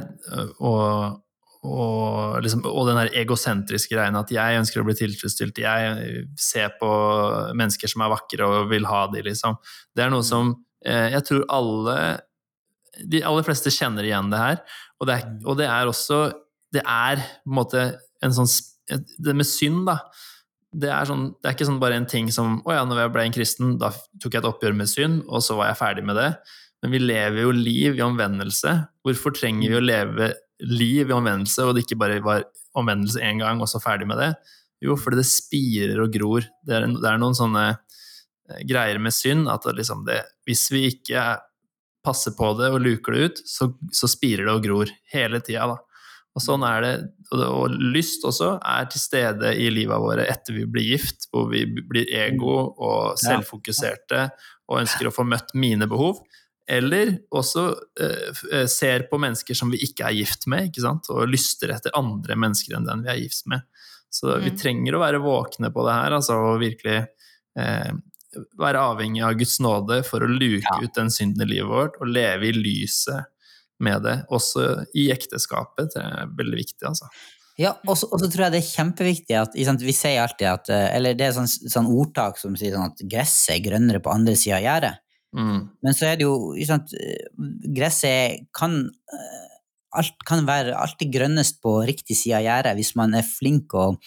og 0.64 1.20
og, 1.68 2.38
liksom, 2.44 2.64
og, 2.70 2.86
den 2.90 3.00
her 3.00 3.12
egosentriske 3.22 3.94
greien 3.94 4.18
at 4.20 4.32
jeg 4.34 4.60
ønsker 4.62 4.82
å 4.82 4.88
bli 4.88 4.96
tilfredsstilt, 4.98 5.60
jeg 5.64 6.24
ser 6.40 6.72
på 6.80 6.90
mennesker 7.58 7.92
som 7.92 8.06
er 8.06 8.14
vakre 8.14 8.48
og 8.48 8.72
vil 8.72 8.88
ha 8.90 9.04
de, 9.14 9.24
liksom. 9.28 9.60
Det 9.96 10.06
er 10.06 10.14
noe 10.14 10.24
mm. 10.24 10.30
som 10.30 10.54
eh, 10.86 11.10
jeg 11.16 11.28
tror 11.28 11.46
alle 11.60 11.98
De 12.98 13.22
aller 13.30 13.46
fleste 13.46 13.70
kjenner 13.74 14.08
igjen 14.08 14.32
det 14.32 14.40
her. 14.42 14.62
Og 14.98 15.10
det 15.10 15.18
er, 15.18 15.28
mm. 15.28 15.44
og 15.46 15.60
det 15.60 15.68
er 15.70 15.92
også 15.92 16.22
Det 16.74 16.82
er 16.82 17.22
på 17.22 17.52
en 17.52 17.60
måte 17.60 17.84
en 18.26 18.34
sånn 18.34 18.50
Det 19.22 19.36
med 19.38 19.48
synd, 19.48 19.86
da. 19.90 20.00
Det 20.78 20.90
er, 20.92 21.08
sånn, 21.10 21.30
det 21.40 21.50
er 21.50 21.56
ikke 21.56 21.68
sånn 21.70 21.82
bare 21.82 21.98
en 22.00 22.10
ting 22.10 22.32
som 22.34 22.60
Å 22.66 22.80
ja, 22.80 22.86
når 22.88 23.04
jeg 23.04 23.14
ble 23.16 23.28
en 23.28 23.36
kristen, 23.36 23.76
da 23.82 23.92
tok 24.22 24.34
jeg 24.34 24.42
et 24.42 24.50
oppgjør 24.50 24.76
med 24.78 24.90
synd, 24.92 25.22
og 25.28 25.44
så 25.46 25.58
var 25.58 25.72
jeg 25.72 25.80
ferdig 25.80 26.08
med 26.10 26.20
det. 26.20 26.32
Men 26.84 26.94
vi 26.94 27.02
lever 27.02 27.42
jo 27.42 27.54
liv 27.56 27.98
i 27.98 28.04
omvendelse. 28.06 28.74
Hvorfor 29.06 29.34
trenger 29.34 29.72
vi 29.72 29.80
å 29.80 29.86
leve 29.86 30.34
liv 30.64 31.10
i 31.10 31.16
omvendelse, 31.16 31.66
og 31.66 31.76
det 31.76 31.86
ikke 31.86 32.00
bare 32.00 32.22
var 32.24 32.48
omvendelse 32.78 33.22
én 33.24 33.42
gang 33.42 33.62
og 33.62 33.70
så 33.70 33.82
ferdig 33.82 34.08
med 34.10 34.20
det? 34.22 34.32
Jo, 34.84 34.98
fordi 35.00 35.22
det 35.22 35.30
spirer 35.30 36.02
og 36.04 36.14
gror. 36.14 36.46
Det 36.66 36.78
er, 36.78 36.88
det 36.94 37.10
er 37.10 37.20
noen 37.22 37.38
sånne 37.38 37.66
eh, 37.72 38.64
greier 38.70 39.02
med 39.02 39.16
synd 39.16 39.50
at 39.50 39.66
liksom 39.74 40.06
det, 40.08 40.22
hvis 40.46 40.68
vi 40.74 40.86
ikke 40.92 41.24
passer 42.06 42.36
på 42.38 42.54
det 42.60 42.70
og 42.72 42.84
luker 42.84 43.16
det 43.16 43.26
ut, 43.26 43.44
så, 43.50 43.72
så 43.94 44.10
spirer 44.10 44.46
det 44.46 44.54
og 44.54 44.64
gror 44.64 44.94
hele 45.14 45.42
tida. 45.44 45.76
Og 46.38 46.44
sånn 46.44 46.64
er 46.68 46.84
det. 46.86 46.94
Og, 47.34 47.42
og, 47.44 47.78
lyst 47.96 48.26
også 48.28 48.54
er 48.62 48.86
til 48.92 49.02
stede 49.02 49.56
i 49.58 49.72
livet 49.74 50.00
våre 50.04 50.28
etter 50.30 50.56
vi 50.56 50.68
blir 50.70 50.86
gift, 50.94 51.28
hvor 51.34 51.50
vi 51.52 51.66
blir 51.66 52.08
ego 52.14 52.60
og 52.78 53.18
selvfokuserte 53.20 54.28
og 54.68 54.84
ønsker 54.84 55.10
å 55.10 55.16
få 55.16 55.26
møtt 55.28 55.56
mine 55.58 55.90
behov. 55.90 56.22
Eller 56.68 57.14
også 57.32 57.70
eh, 58.02 58.66
ser 58.68 59.06
på 59.08 59.20
mennesker 59.24 59.56
som 59.56 59.72
vi 59.72 59.80
ikke 59.86 60.10
er 60.10 60.18
gift 60.18 60.48
med, 60.52 60.76
og 60.84 61.30
lyster 61.32 61.72
etter 61.72 61.96
andre 61.96 62.36
mennesker 62.36 62.76
enn 62.76 62.88
den 62.88 63.06
vi 63.06 63.14
er 63.14 63.22
gift 63.22 63.48
med. 63.48 63.64
Så 64.12 64.34
mm. 64.34 64.44
vi 64.44 64.54
trenger 64.60 64.98
å 64.98 65.02
være 65.04 65.24
våkne 65.24 65.72
på 65.72 65.86
det 65.88 65.96
her, 65.96 66.18
altså, 66.18 66.36
og 66.50 66.60
virkelig 66.64 66.98
eh, 67.00 67.96
være 68.60 68.84
avhengig 68.92 69.24
av 69.24 69.40
Guds 69.40 69.58
nåde 69.64 70.02
for 70.08 70.24
å 70.24 70.30
luke 70.30 70.68
ja. 70.68 70.82
ut 70.84 71.00
den 71.00 71.12
synden 71.14 71.48
i 71.48 71.52
livet 71.56 71.72
vårt, 71.72 71.98
og 72.02 72.12
leve 72.12 72.50
i 72.50 72.56
lyset 72.56 73.32
med 73.84 74.04
det, 74.04 74.20
også 74.34 74.68
i 74.98 75.08
ekteskapet. 75.14 75.96
Det 75.96 76.04
er 76.04 76.30
veldig 76.38 76.62
viktig, 76.66 76.84
altså. 76.90 77.10
Ja, 77.58 77.74
og 77.90 77.96
så 77.98 78.08
tror 78.30 78.48
jeg 78.48 78.54
det 78.54 78.60
er 78.60 78.70
kjempeviktig 78.70 79.38
at 79.40 79.56
sant, 79.66 79.82
Vi 79.82 79.94
sier 79.96 80.20
alltid 80.22 80.46
at 80.46 80.68
eh, 80.70 80.92
Eller 80.94 81.16
det 81.18 81.26
er 81.26 81.32
sånn, 81.34 81.48
sånn 81.50 81.88
ordtak 81.90 82.38
som 82.38 82.54
sier 82.54 82.76
sånn 82.76 82.92
at 82.92 83.02
gresset 83.10 83.56
er 83.56 83.64
grønnere 83.66 84.02
på 84.04 84.14
andre 84.14 84.36
sida 84.38 84.60
av 84.60 84.66
gjerdet. 84.68 85.00
Mm. 85.38 85.60
Men 85.86 85.96
så 85.96 86.10
er 86.10 86.18
det 86.18 86.26
jo 86.26 86.56
sant, 86.66 86.94
Gresset 87.78 88.48
kan 88.58 88.80
eh, 88.88 89.48
alt 89.98 90.24
kan 90.28 90.46
være 90.48 90.76
alltid 90.78 91.14
grønnest 91.14 91.62
på 91.64 91.78
riktig 91.88 92.18
side 92.20 92.40
av 92.40 92.46
gjerdet 92.46 92.76
hvis 92.80 92.94
man 93.00 93.16
er 93.18 93.26
flink 93.26 93.74
og, 93.78 93.98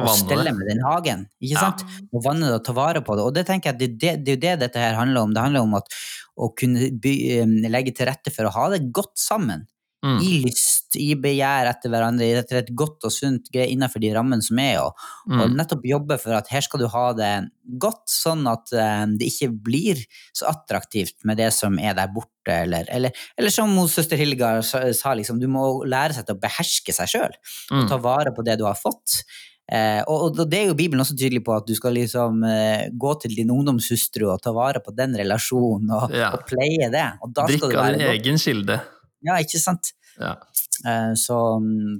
og 0.00 0.10
stelle 0.16 0.52
med 0.56 0.68
den 0.70 0.82
hagen. 0.84 1.26
ikke 1.40 1.60
sant? 1.60 1.84
Ja. 1.84 2.06
Og 2.10 2.24
vanne 2.24 2.50
det 2.50 2.58
og 2.58 2.64
ta 2.66 2.74
vare 2.76 3.02
på 3.04 3.16
det. 3.16 3.26
Og 3.26 3.36
det 3.36 3.46
tenker 3.48 3.72
jeg 3.72 3.80
det, 3.80 3.90
det, 4.00 4.14
det 4.24 4.32
er 4.32 4.36
jo 4.36 4.42
det 4.46 4.54
dette 4.66 4.82
her 4.82 4.98
handler 4.98 5.26
om. 5.26 5.36
Det 5.36 5.44
handler 5.44 5.66
om 5.68 5.78
at, 5.78 5.96
å 6.36 6.50
kunne 6.56 6.90
by, 7.02 7.14
eh, 7.36 7.56
legge 7.72 7.94
til 7.96 8.10
rette 8.10 8.32
for 8.34 8.48
å 8.48 8.54
ha 8.56 8.68
det 8.74 8.86
godt 8.96 9.14
sammen. 9.20 9.66
Mm. 10.06 10.18
I 10.22 10.36
lyst, 10.44 10.94
i 11.00 11.08
begjær 11.18 11.66
etter 11.72 11.90
hverandre, 11.90 12.28
etter 12.38 12.60
et 12.60 12.70
godt 12.78 13.08
og 13.08 13.14
sunt 13.14 13.50
greie 13.52 13.72
innenfor 13.72 14.02
de 14.02 14.12
rammene 14.14 14.44
som 14.44 14.60
er. 14.62 14.78
Og, 14.84 14.94
mm. 15.26 15.40
og, 15.40 15.56
nettopp 15.58 15.88
jobbe 15.88 16.18
for 16.22 16.36
at 16.38 16.50
her 16.52 16.64
skal 16.64 16.84
du 16.84 16.86
ha 16.92 17.06
det 17.18 17.32
godt, 17.82 18.04
sånn 18.12 18.46
at 18.50 18.70
um, 18.76 19.16
det 19.18 19.32
ikke 19.32 19.50
blir 19.66 20.04
så 20.36 20.52
attraktivt 20.52 21.18
med 21.26 21.40
det 21.42 21.50
som 21.56 21.80
er 21.82 21.98
der 21.98 22.12
borte. 22.14 22.60
Eller, 22.62 22.86
eller, 22.94 23.26
eller 23.34 23.50
som 23.50 23.74
søster 23.90 24.20
Hilgar 24.20 24.62
sa, 24.62 25.16
liksom, 25.18 25.42
du 25.42 25.48
må 25.50 25.66
lære 25.88 26.14
seg 26.14 26.28
til 26.28 26.38
å 26.38 26.44
beherske 26.44 26.94
seg 26.94 27.10
sjøl. 27.16 27.36
Mm. 27.72 27.82
Og 27.82 27.90
ta 27.90 28.00
vare 28.02 28.34
på 28.36 28.46
det 28.46 28.60
du 28.60 28.66
har 28.68 28.78
fått. 28.78 29.20
Eh, 29.66 29.98
og, 30.06 30.28
og, 30.38 30.44
det 30.46 30.60
er 30.60 30.68
jo 30.68 30.76
Bibelen 30.78 31.02
også 31.02 31.16
tydelig 31.18 31.42
på, 31.46 31.54
at 31.56 31.66
du 31.66 31.74
skal 31.74 31.96
liksom 31.98 32.44
eh, 32.46 32.86
gå 32.94 33.14
til 33.22 33.34
din 33.34 33.50
ungdomshustru 33.50 34.28
og 34.30 34.38
ta 34.44 34.52
vare 34.54 34.78
på 34.84 34.94
den 34.94 35.16
relasjonen 35.18 35.90
og, 35.90 36.14
ja. 36.14 36.30
og 36.36 36.46
pleie 36.46 36.86
det. 36.92 37.08
Drikk 37.40 37.72
av 37.72 37.96
din 37.96 38.06
egen 38.12 38.38
kilde. 38.38 38.78
Ja, 39.26 39.38
ikke 39.42 39.60
sant? 39.62 39.92
Ja. 40.20 40.36
Eh, 40.86 41.12
så, 41.18 41.38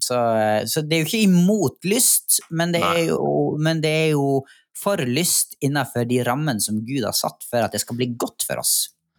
så, 0.05 0.21
så, 0.69 0.83
det 0.85 0.97
er 0.97 1.05
jo 1.05 1.09
ikke 1.09 1.25
imot 1.27 1.89
lyst, 1.89 2.41
men 2.51 2.75
det, 2.75 2.83
er 2.85 3.03
jo, 3.11 3.57
men 3.62 3.81
det 3.85 3.95
er 4.05 4.11
jo 4.15 4.43
for 4.77 5.01
lyst 5.09 5.57
innenfor 5.65 6.05
de 6.09 6.21
rammene 6.27 6.61
som 6.62 6.83
Gud 6.85 7.07
har 7.07 7.17
satt 7.17 7.47
for 7.49 7.65
at 7.65 7.73
det 7.73 7.81
skal 7.85 7.99
bli 7.99 8.12
godt 8.19 8.45
for 8.47 8.61
oss. 8.61 8.77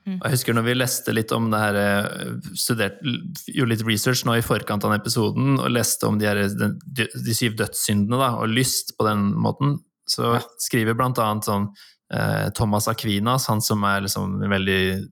Mm. 0.07 0.21
Jeg 0.21 0.37
husker 0.37 0.55
når 0.55 0.63
vi 0.69 0.75
leste 0.77 1.13
litt 1.15 1.33
om 1.35 1.49
det 1.51 1.59
her, 1.59 1.77
eh, 1.81 2.37
studert, 2.55 3.01
gjorde 3.49 3.73
litt 3.73 3.83
research 3.87 4.23
nå 4.27 4.37
i 4.37 4.45
forkant 4.45 4.85
av 4.85 4.93
den 4.93 5.01
episoden, 5.01 5.57
og 5.59 5.73
leste 5.73 6.07
om 6.07 6.19
de, 6.21 6.29
her, 6.29 6.45
de, 6.47 7.09
de 7.11 7.35
syv 7.35 7.57
dødssyndene 7.59 8.21
da, 8.21 8.31
og 8.39 8.53
lyst 8.53 8.95
på 8.97 9.07
den 9.09 9.31
måten, 9.35 9.75
så 10.07 10.37
ja. 10.37 10.41
skriver 10.63 10.95
blant 10.95 11.19
annet 11.19 11.49
sånn 11.49 11.67
eh, 12.13 12.47
Thomas 12.55 12.87
Aquinas, 12.87 13.49
han 13.51 13.63
som 13.63 13.83
er 13.89 14.05
liksom 14.05 14.39
veldig 14.47 14.79
eh, 14.93 15.05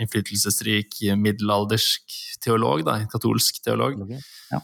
innflytelsesrik 0.00 1.00
middelaldersk 1.20 2.14
teolog, 2.44 2.84
da, 2.86 3.00
katolsk 3.12 3.62
teolog, 3.64 4.00
ja. 4.52 4.60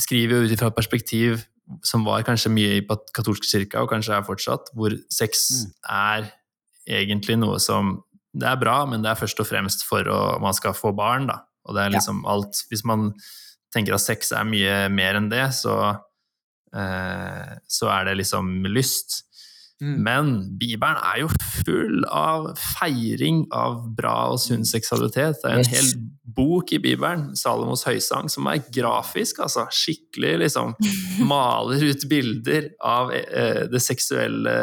skriver 0.00 0.38
jo 0.38 0.48
ut 0.48 0.54
ifra 0.56 0.72
et 0.72 0.76
perspektiv 0.76 1.44
som 1.84 2.04
var 2.06 2.24
kanskje 2.26 2.52
mye 2.52 2.78
i 2.78 2.84
katolsk 3.16 3.46
kirke, 3.48 3.80
og 3.80 3.90
kanskje 3.92 4.16
er 4.16 4.26
fortsatt, 4.26 4.70
hvor 4.76 4.94
sex 5.12 5.48
mm. 5.52 5.72
er 5.98 6.30
egentlig 6.88 7.38
noe 7.40 7.58
som 7.60 7.98
Det 8.38 8.46
er 8.46 8.58
bra, 8.60 8.84
men 8.86 9.02
det 9.02 9.08
er 9.10 9.18
først 9.18 9.40
og 9.40 9.48
fremst 9.48 9.84
for 9.88 10.04
å 10.12 10.38
man 10.40 10.54
skal 10.54 10.74
få 10.76 10.92
barn, 10.96 11.26
da. 11.30 11.40
Og 11.66 11.74
det 11.74 11.84
er 11.84 11.94
liksom 11.96 12.20
ja. 12.22 12.34
alt 12.34 12.60
Hvis 12.70 12.84
man 12.86 13.10
tenker 13.74 13.96
at 13.96 14.04
sex 14.04 14.32
er 14.32 14.44
mye 14.48 14.88
mer 14.92 15.18
enn 15.18 15.30
det, 15.32 15.46
så, 15.56 15.74
eh, 16.72 17.56
så 17.68 17.90
er 17.92 18.08
det 18.08 18.18
liksom 18.20 18.68
lyst. 18.72 19.24
Mm. 19.82 19.96
Men 20.02 20.30
Bibelen 20.58 20.98
er 20.98 21.20
jo 21.22 21.28
full 21.62 22.02
av 22.10 22.48
feiring 22.58 23.44
av 23.54 23.84
bra 23.94 24.32
og 24.32 24.40
sunn 24.42 24.66
seksualitet. 24.66 25.38
Det 25.42 25.50
er 25.50 25.60
en 25.60 25.66
yes. 25.66 25.74
hel 25.74 26.08
bok 26.38 26.72
i 26.74 26.80
Bibelen, 26.82 27.30
Salomos 27.38 27.84
høysang, 27.86 28.26
som 28.30 28.48
er 28.50 28.64
grafisk, 28.74 29.38
altså. 29.44 29.68
Skikkelig, 29.74 30.34
liksom. 30.44 30.74
Maler 31.30 31.86
ut 31.92 32.08
bilder 32.10 32.72
av 32.84 33.14
eh, 33.14 33.64
det 33.70 33.82
seksuelle, 33.84 34.56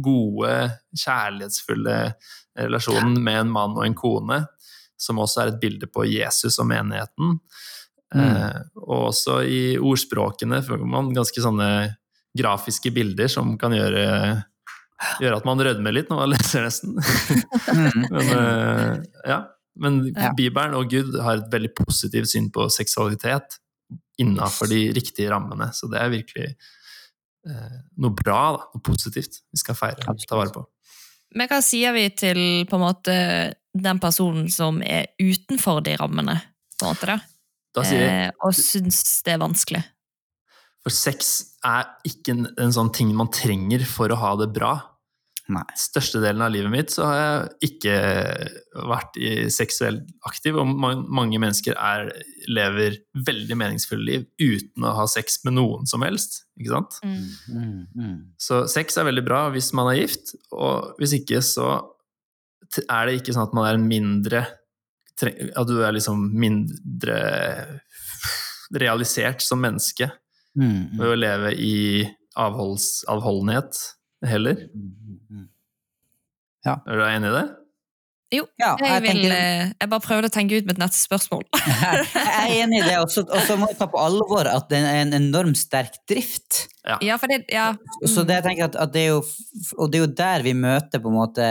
gode, 0.00 0.52
kjærlighetsfulle 0.96 1.96
relasjonen 2.60 3.18
med 3.20 3.42
en 3.42 3.50
mann 3.52 3.74
og 3.76 3.84
en 3.84 3.96
kone, 3.96 4.38
som 5.00 5.18
også 5.20 5.42
er 5.42 5.50
et 5.50 5.60
bilde 5.60 5.88
på 5.92 6.06
Jesus 6.08 6.60
og 6.60 6.68
menigheten. 6.70 7.38
Eh, 8.10 8.60
og 8.82 9.10
også 9.10 9.40
i 9.46 9.62
ordspråkene 9.78 10.60
får 10.66 10.84
man 10.84 11.12
ganske 11.14 11.42
sånne 11.42 11.70
grafiske 12.38 12.92
bilder 12.94 13.30
som 13.30 13.56
kan 13.58 13.74
gjøre, 13.74 14.04
gjøre 15.20 15.38
at 15.40 15.46
man 15.48 15.62
rødmer 15.64 15.94
litt 15.96 16.10
når 16.10 16.20
man 16.22 16.32
leser 16.34 16.66
nesten. 16.66 16.98
Mm. 16.98 18.04
Men, 18.14 18.34
eh, 18.36 18.94
ja. 19.30 19.40
Men 19.80 20.00
Ja. 20.12 20.32
Bibelen 20.36 20.74
og 20.76 20.90
Gud 20.92 21.14
har 21.22 21.40
et 21.40 21.52
veldig 21.52 21.70
positivt 21.78 22.28
syn 22.32 22.50
på 22.52 22.66
seksualitet 22.72 23.60
innafor 24.20 24.68
de 24.68 24.90
riktige 24.92 25.30
rammene. 25.32 25.70
Så 25.72 25.88
det 25.88 26.00
er 26.02 26.12
virkelig 26.12 26.50
eh, 26.50 27.78
noe 28.02 28.12
bra, 28.18 28.40
da, 28.58 28.66
noe 28.74 28.84
positivt 28.84 29.40
vi 29.48 29.62
skal 29.62 29.78
feire 29.78 30.04
og 30.10 30.20
ta 30.28 30.36
vare 30.36 30.52
på. 30.54 30.66
Men 31.38 31.48
hva 31.48 31.60
sier 31.62 31.94
vi 31.94 32.08
til 32.18 32.40
på 32.68 32.76
en 32.76 32.82
måte 32.82 33.16
den 33.70 34.00
personen 34.02 34.50
som 34.50 34.82
er 34.82 35.12
utenfor 35.22 35.80
de 35.86 35.94
rammene, 36.00 36.34
på 36.76 36.84
en 36.88 36.92
måte 36.92 37.12
da? 37.12 37.18
Da 37.76 37.86
sier 37.86 38.02
jeg 38.02 38.20
Eh, 38.26 38.30
og 38.42 38.54
syns 38.58 39.22
det 39.24 39.36
er 39.36 39.40
vanskelig? 39.40 39.82
For 40.82 40.92
sex 40.94 41.30
er 41.66 41.86
ikke 42.08 42.34
en, 42.34 42.46
en 42.58 42.72
sånn 42.74 42.90
ting 42.92 43.12
man 43.14 43.30
trenger 43.32 43.84
for 43.86 44.10
å 44.10 44.18
ha 44.18 44.32
det 44.40 44.48
bra. 44.56 44.72
Nei. 45.50 45.64
Størstedelen 45.78 46.44
av 46.44 46.52
livet 46.54 46.70
mitt 46.72 46.92
så 46.94 47.06
har 47.08 47.18
jeg 47.18 47.70
ikke 47.70 47.94
vært 48.86 49.18
i 49.18 49.32
seksuelt 49.52 50.06
aktiv, 50.28 50.58
og 50.60 50.68
mange 50.70 51.40
mennesker 51.42 51.74
er, 51.74 52.10
lever 52.46 53.00
veldig 53.26 53.58
meningsfulle 53.58 54.06
liv 54.06 54.26
uten 54.38 54.86
å 54.86 54.94
ha 55.00 55.08
sex 55.10 55.40
med 55.46 55.58
noen 55.58 55.90
som 55.90 56.04
helst. 56.06 56.44
Ikke 56.60 56.74
sant? 56.76 57.00
Mm, 57.02 57.82
mm. 57.96 58.16
Så 58.40 58.62
sex 58.70 59.00
er 59.00 59.08
veldig 59.10 59.26
bra 59.26 59.42
hvis 59.54 59.72
man 59.76 59.90
er 59.90 60.02
gift, 60.04 60.34
og 60.54 60.94
hvis 61.00 61.16
ikke 61.18 61.42
så 61.44 61.72
er 62.86 63.08
det 63.08 63.18
ikke 63.18 63.34
sånn 63.34 63.48
at 63.48 63.54
man 63.56 63.66
er 63.66 63.76
en 63.80 63.86
mindre 63.90 64.44
At 65.20 65.66
du 65.66 65.80
er 65.82 65.90
liksom 65.90 66.20
mindre 66.38 67.16
realisert 68.70 69.42
som 69.42 69.58
menneske 69.60 70.06
Mm, 70.58 70.66
mm. 70.66 70.98
ved 70.98 71.12
å 71.12 71.18
leve 71.18 71.52
i 71.62 71.76
avholds, 72.40 73.04
avholdenhet 73.10 73.78
heller. 74.26 74.66
Mm. 74.74 75.48
Er 76.66 76.96
du 77.00 77.04
enig 77.06 77.30
i 77.30 77.34
det? 77.38 77.46
Jo, 78.30 78.44
Ja, 78.62 78.76
jeg, 78.78 78.86
jeg 78.92 79.02
vil, 79.02 79.10
tenker- 79.10 79.32
eh, 79.34 79.70
jeg 79.80 79.90
bare 79.90 80.04
prøvde 80.04 80.28
å 80.30 80.34
tenke 80.34 80.58
ut 80.60 80.66
mitt 80.68 80.78
neste 80.78 81.00
spørsmål. 81.00 81.40
Jeg 82.14 82.36
er 82.36 82.52
enig 82.62 82.78
i 82.78 82.84
det, 82.86 82.98
og 83.02 83.10
så 83.10 83.56
må 83.58 83.66
jeg 83.72 83.78
ta 83.80 83.88
på 83.90 83.98
alvor 83.98 84.46
at 84.46 84.68
det 84.70 84.78
er 84.86 85.00
en 85.02 85.16
enormt 85.18 85.58
sterk 85.58 85.96
drift. 86.08 86.68
Ja, 87.02 87.16
for 87.18 87.26
det, 87.32 87.40
ja. 87.50 87.72
Så 88.06 88.22
det 88.28 88.36
jeg 88.38 88.44
tenker 88.46 88.68
at, 88.70 88.76
at 88.86 88.92
det 88.94 89.02
er 89.08 89.10
jo, 89.16 89.24
og 89.78 89.90
det 89.90 89.98
er 89.98 90.04
jo 90.04 90.12
der 90.22 90.44
vi 90.46 90.54
møter 90.54 91.02
på 91.02 91.10
en 91.10 91.16
måte 91.18 91.48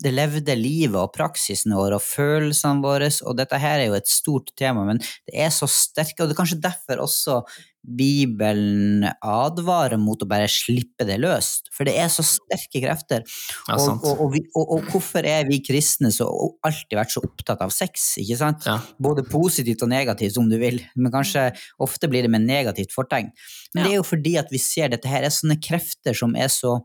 det 0.00 0.14
levde 0.16 0.54
livet 0.56 0.96
og 0.96 1.12
praksisen 1.12 1.74
vår 1.76 1.98
og 1.98 2.00
følelsene 2.06 2.80
våre, 2.80 3.10
og 3.28 3.36
dette 3.36 3.58
her 3.60 3.82
er 3.82 3.90
jo 3.90 3.98
et 3.98 4.08
stort 4.08 4.48
tema, 4.56 4.86
men 4.88 4.96
det 5.28 5.36
er 5.44 5.52
så 5.52 5.68
sterke, 5.68 6.22
og 6.24 6.30
det 6.30 6.38
er 6.38 6.40
kanskje 6.40 6.60
derfor 6.64 7.02
også 7.04 7.36
Bibelen 7.80 9.06
advarer 9.24 9.96
mot 10.00 10.20
å 10.20 10.28
bare 10.28 10.48
slippe 10.52 11.06
det 11.08 11.16
løst, 11.22 11.70
for 11.72 11.88
det 11.88 11.94
er 11.98 12.10
så 12.12 12.24
sterke 12.26 12.82
krefter. 12.82 13.24
Ja, 13.68 13.78
og, 13.78 14.04
og, 14.04 14.10
og, 14.12 14.26
vi, 14.34 14.42
og, 14.58 14.84
hvorfor 14.92 15.26
er 15.26 15.48
vi 15.48 15.62
kristne 15.64 16.12
så 16.12 16.28
alltid 16.66 16.98
vært 16.98 17.14
så 17.14 17.24
opptatt 17.24 17.64
av 17.64 17.72
sex, 17.74 18.12
ikke 18.20 18.38
sant? 18.40 18.68
Ja. 18.68 18.76
Både 19.00 19.24
positivt 19.24 19.86
og 19.86 19.92
negativt, 19.92 20.36
om 20.40 20.50
du 20.50 20.58
vil, 20.60 20.82
men 20.94 21.14
kanskje 21.14 21.48
ofte 21.80 22.10
blir 22.12 22.26
det 22.26 22.32
med 22.32 22.44
negativt 22.44 22.92
fortegn. 22.96 23.32
Men 23.74 23.86
det 23.86 23.94
er 23.94 24.00
jo 24.00 24.10
fordi 24.10 24.36
at 24.40 24.52
vi 24.52 24.60
ser 24.60 24.92
dette 24.92 25.08
her 25.08 25.24
er 25.24 25.32
sånne 25.34 25.60
krefter 25.62 26.16
som 26.16 26.36
er 26.36 26.52
så 26.52 26.78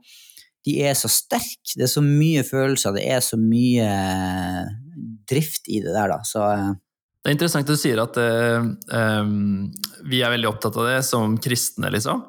de 0.65 0.79
er 0.81 0.95
så 0.97 1.09
sterke, 1.11 1.75
det 1.77 1.85
er 1.85 1.91
så 1.91 2.01
mye 2.01 2.41
følelser, 2.45 2.95
det 2.95 3.03
er 3.13 3.19
så 3.21 3.37
mye 3.37 3.85
drift 5.29 5.69
i 5.69 5.81
det 5.83 5.93
der, 5.93 6.09
da. 6.09 6.23
Så 6.25 6.41
eh, 6.41 6.71
Det 7.25 7.31
er 7.31 7.37
interessant 7.39 7.65
at 7.65 7.73
du 7.73 7.79
sier 7.81 7.97
at 7.97 8.17
eh, 8.21 9.29
vi 10.05 10.19
er 10.21 10.29
veldig 10.29 10.49
opptatt 10.51 10.75
av 10.77 10.85
det 10.91 10.99
som 11.07 11.39
kristne, 11.41 11.89
liksom. 11.89 12.21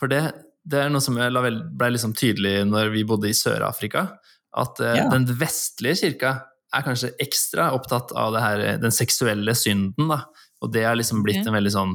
For 0.00 0.08
det, 0.08 0.22
det 0.64 0.86
er 0.86 0.92
noe 0.92 1.04
som 1.04 1.18
ble 1.20 1.90
liksom 1.92 2.14
tydelig 2.16 2.62
når 2.64 2.88
vi 2.94 3.04
bodde 3.04 3.28
i 3.28 3.36
Sør-Afrika. 3.36 4.06
At 4.56 4.80
eh, 4.80 4.96
Ja. 5.02 5.10
den 5.12 5.28
vestlige 5.36 6.00
kirka 6.00 6.32
er 6.72 6.84
kanskje 6.86 7.12
ekstra 7.20 7.68
opptatt 7.76 8.14
av 8.16 8.32
det 8.32 8.40
her, 8.46 8.64
den 8.80 8.94
seksuelle 8.94 9.52
synden. 9.52 10.08
Da. 10.08 10.22
Og 10.64 10.72
det 10.72 10.86
har 10.88 10.96
liksom 10.96 11.20
blitt 11.26 11.44
en 11.44 11.56
veldig 11.56 11.74
sånn 11.76 11.94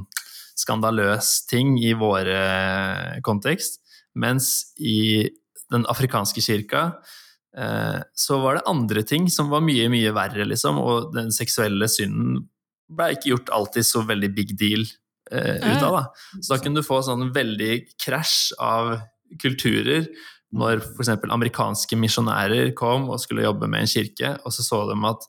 skandaløs 0.54 1.48
ting 1.50 1.80
i 1.82 1.96
vår 1.98 2.30
eh, 2.30 3.20
kontekst. 3.26 3.82
Mens 4.14 4.76
i 4.78 5.26
den 5.74 5.90
afrikanske 5.90 6.42
kirka 6.46 6.86
eh, 6.86 7.14
så 7.54 8.40
var 8.42 8.58
det 8.58 8.66
andre 8.72 9.04
ting 9.06 9.28
som 9.30 9.52
var 9.52 9.62
mye, 9.62 9.86
mye 9.94 10.14
verre, 10.16 10.46
liksom. 10.50 10.80
Og 10.82 11.12
den 11.14 11.30
seksuelle 11.36 11.86
synden 11.92 12.48
ble 12.94 13.14
ikke 13.16 13.34
gjort 13.34 13.52
alltid 13.56 13.88
så 13.88 14.04
veldig 14.08 14.30
big 14.36 14.54
deal 14.60 14.86
eh, 15.32 15.60
ut 15.62 15.84
av, 15.84 15.98
da. 15.98 16.04
Så 16.40 16.54
da 16.54 16.60
kunne 16.62 16.82
du 16.82 16.88
få 16.88 17.02
sånn 17.06 17.32
veldig 17.36 17.74
krasj 18.02 18.54
av 18.62 18.96
kulturer 19.42 20.08
når 20.54 20.84
f.eks. 20.84 21.14
amerikanske 21.34 21.98
misjonærer 21.98 22.74
kom 22.78 23.08
og 23.10 23.22
skulle 23.22 23.46
jobbe 23.46 23.70
med 23.70 23.86
en 23.86 23.90
kirke, 23.90 24.36
og 24.46 24.54
så 24.54 24.66
så 24.66 24.84
de 24.92 24.98
at 25.10 25.26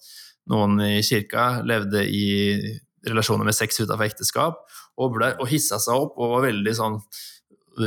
noen 0.53 0.77
i 0.85 0.99
kirka 1.05 1.63
levde 1.65 2.03
i 2.05 2.27
relasjoner 3.09 3.49
med 3.49 3.57
sex 3.57 3.81
utenfor 3.81 4.05
ekteskap, 4.05 4.61
og, 5.01 5.15
ble, 5.17 5.33
og 5.41 5.49
hissa 5.51 5.81
seg 5.83 6.07
opp 6.07 6.21
og 6.21 6.37
var 6.37 6.47
veldig 6.51 6.75
sånn 6.77 6.99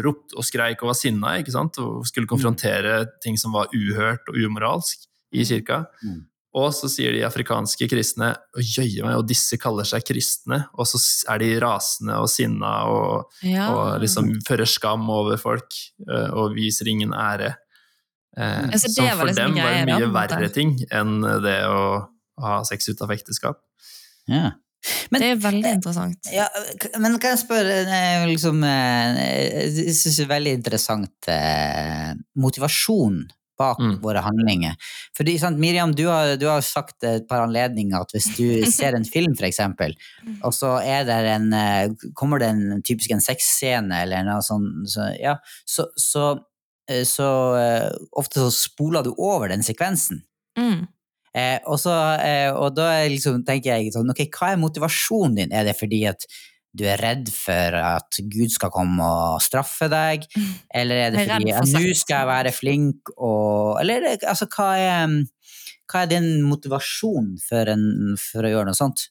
ropt 0.03 0.33
og 0.37 0.45
skreik 0.45 0.81
og 0.83 0.91
var 0.91 0.97
sinna, 0.99 1.35
ikke 1.41 1.53
sant? 1.53 1.77
og 1.83 2.05
skulle 2.07 2.27
konfrontere 2.29 3.05
ting 3.23 3.37
som 3.39 3.53
var 3.55 3.69
uhørt 3.75 4.27
og 4.31 4.35
umoralsk 4.39 5.05
i 5.33 5.43
kirka. 5.47 5.85
Mm. 6.03 6.25
Og 6.57 6.71
så 6.73 6.87
sier 6.89 7.13
de 7.13 7.19
afrikanske 7.27 7.85
kristne 7.91 8.31
«Å, 8.33 8.61
jøye 8.63 9.03
meg, 9.05 9.17
og 9.19 9.27
disse 9.29 9.59
kaller 9.61 9.85
seg 9.85 10.01
kristne, 10.07 10.63
og 10.73 10.87
så 10.89 10.97
er 11.29 11.43
de 11.43 11.49
rasende 11.61 12.15
og 12.17 12.29
sinna 12.31 12.71
og, 12.89 13.27
Ja. 13.45 13.67
og 13.75 14.01
liksom 14.01 14.31
fører 14.47 14.65
skam 14.65 15.05
over 15.13 15.37
folk 15.37 15.67
eh, 16.09 16.29
og 16.33 16.55
viser 16.55 16.87
ingen 16.89 17.13
ære. 17.13 17.53
Eh, 18.37 18.69
Ja, 18.71 18.77
som 18.77 18.93
for 19.19 19.27
liksom 19.27 19.53
dem 19.53 19.59
var 19.61 19.73
det 19.73 19.85
mye 19.91 20.11
verre 20.13 20.49
ting 20.53 20.79
enn 20.89 21.21
det 21.43 21.59
å 21.67 22.07
ha 22.41 22.63
sex 22.63 22.89
av 23.01 23.11
ekteskap. 23.11 23.59
ja. 24.27 24.51
Men- 25.11 25.21
det 25.21 25.29
er 25.31 25.41
veldig 25.51 25.71
interessant. 25.77 26.29
Ja, 26.33 26.47
men 26.99 27.17
kan 27.19 27.35
jeg 27.35 27.41
spørre 27.45 27.79
eh, 27.87 28.25
liksom, 28.27 28.63
eh, 28.63 29.21
Jeg 29.67 29.95
syns 29.95 30.17
det 30.17 30.25
er 30.27 30.33
veldig 30.35 30.53
interessant 30.59 31.27
eh, 31.31 32.13
motivasjon 32.35 33.25
bak 33.57 33.79
Mm. 33.81 33.95
våre 34.03 34.21
handlinger. 34.21 34.75
Fordi, 35.17 35.33
sant, 35.41 35.57
Miriam, 35.57 35.89
du 35.91 36.03
har, 36.07 36.35
du 36.37 36.45
har 36.45 36.61
sagt 36.61 37.03
et 37.03 37.23
par 37.27 37.41
anledninger 37.47 37.99
at 37.99 38.11
hvis 38.13 38.27
du 38.37 38.61
ser 38.71 38.93
en 38.93 39.03
film, 39.05 39.33
eksempel, 39.33 39.95
og 40.43 40.53
så 40.53 40.75
er 40.85 41.05
det 41.09 41.15
en, 41.31 41.47
eh, 41.53 41.89
kommer 42.13 42.37
det 42.43 42.49
en 42.53 42.83
typisk 42.85 43.11
en 43.15 43.19
sexscene 43.23 44.03
eller 44.03 44.21
noe 44.27 44.43
sånt, 44.45 44.85
så, 44.93 45.07
ja, 45.19 45.39
så, 45.65 45.87
så, 45.97 46.27
eh, 46.87 47.01
så 47.09 47.29
eh, 47.57 47.89
ofte 48.13 48.45
så 48.45 48.51
spoler 48.53 49.03
du 49.03 49.15
over 49.17 49.49
den 49.49 49.63
sekvensen. 49.65 50.21
Mm. 50.57 50.85
Eh, 51.37 51.57
og, 51.69 51.77
så, 51.81 51.93
eh, 52.17 52.49
og 52.49 52.73
da 52.77 52.89
liksom, 53.11 53.43
tenker 53.45 53.75
jeg 53.75 53.93
sånn, 53.93 54.09
ok, 54.13 54.25
hva 54.33 54.53
er 54.53 54.61
motivasjonen 54.61 55.41
din? 55.41 55.53
Er 55.53 55.67
det 55.67 55.75
fordi 55.77 56.01
at 56.09 56.25
du 56.77 56.83
er 56.85 57.01
redd 57.01 57.29
for 57.33 57.77
at 57.79 58.19
Gud 58.29 58.51
skal 58.53 58.73
komme 58.73 59.05
og 59.05 59.41
straffe 59.45 59.89
deg? 59.91 60.25
Eller 60.79 61.03
er 61.05 61.13
det 61.13 61.27
fordi 61.27 61.53
at 61.53 61.69
nå 61.73 61.83
skal 61.97 62.21
jeg 62.21 62.31
være 62.31 62.53
flink 62.55 63.13
og 63.17 63.77
Eller 63.81 64.11
er 64.13 64.27
altså, 64.29 64.49
hva 64.51 64.71
er, 64.81 65.15
hva 65.87 66.03
er 66.03 66.11
din 66.11 66.31
motivasjon 66.47 67.35
for, 67.43 67.73
en, 67.73 68.17
for 68.21 68.45
å 68.45 68.53
gjøre 68.53 68.71
noe 68.71 68.77
sånt? 68.77 69.09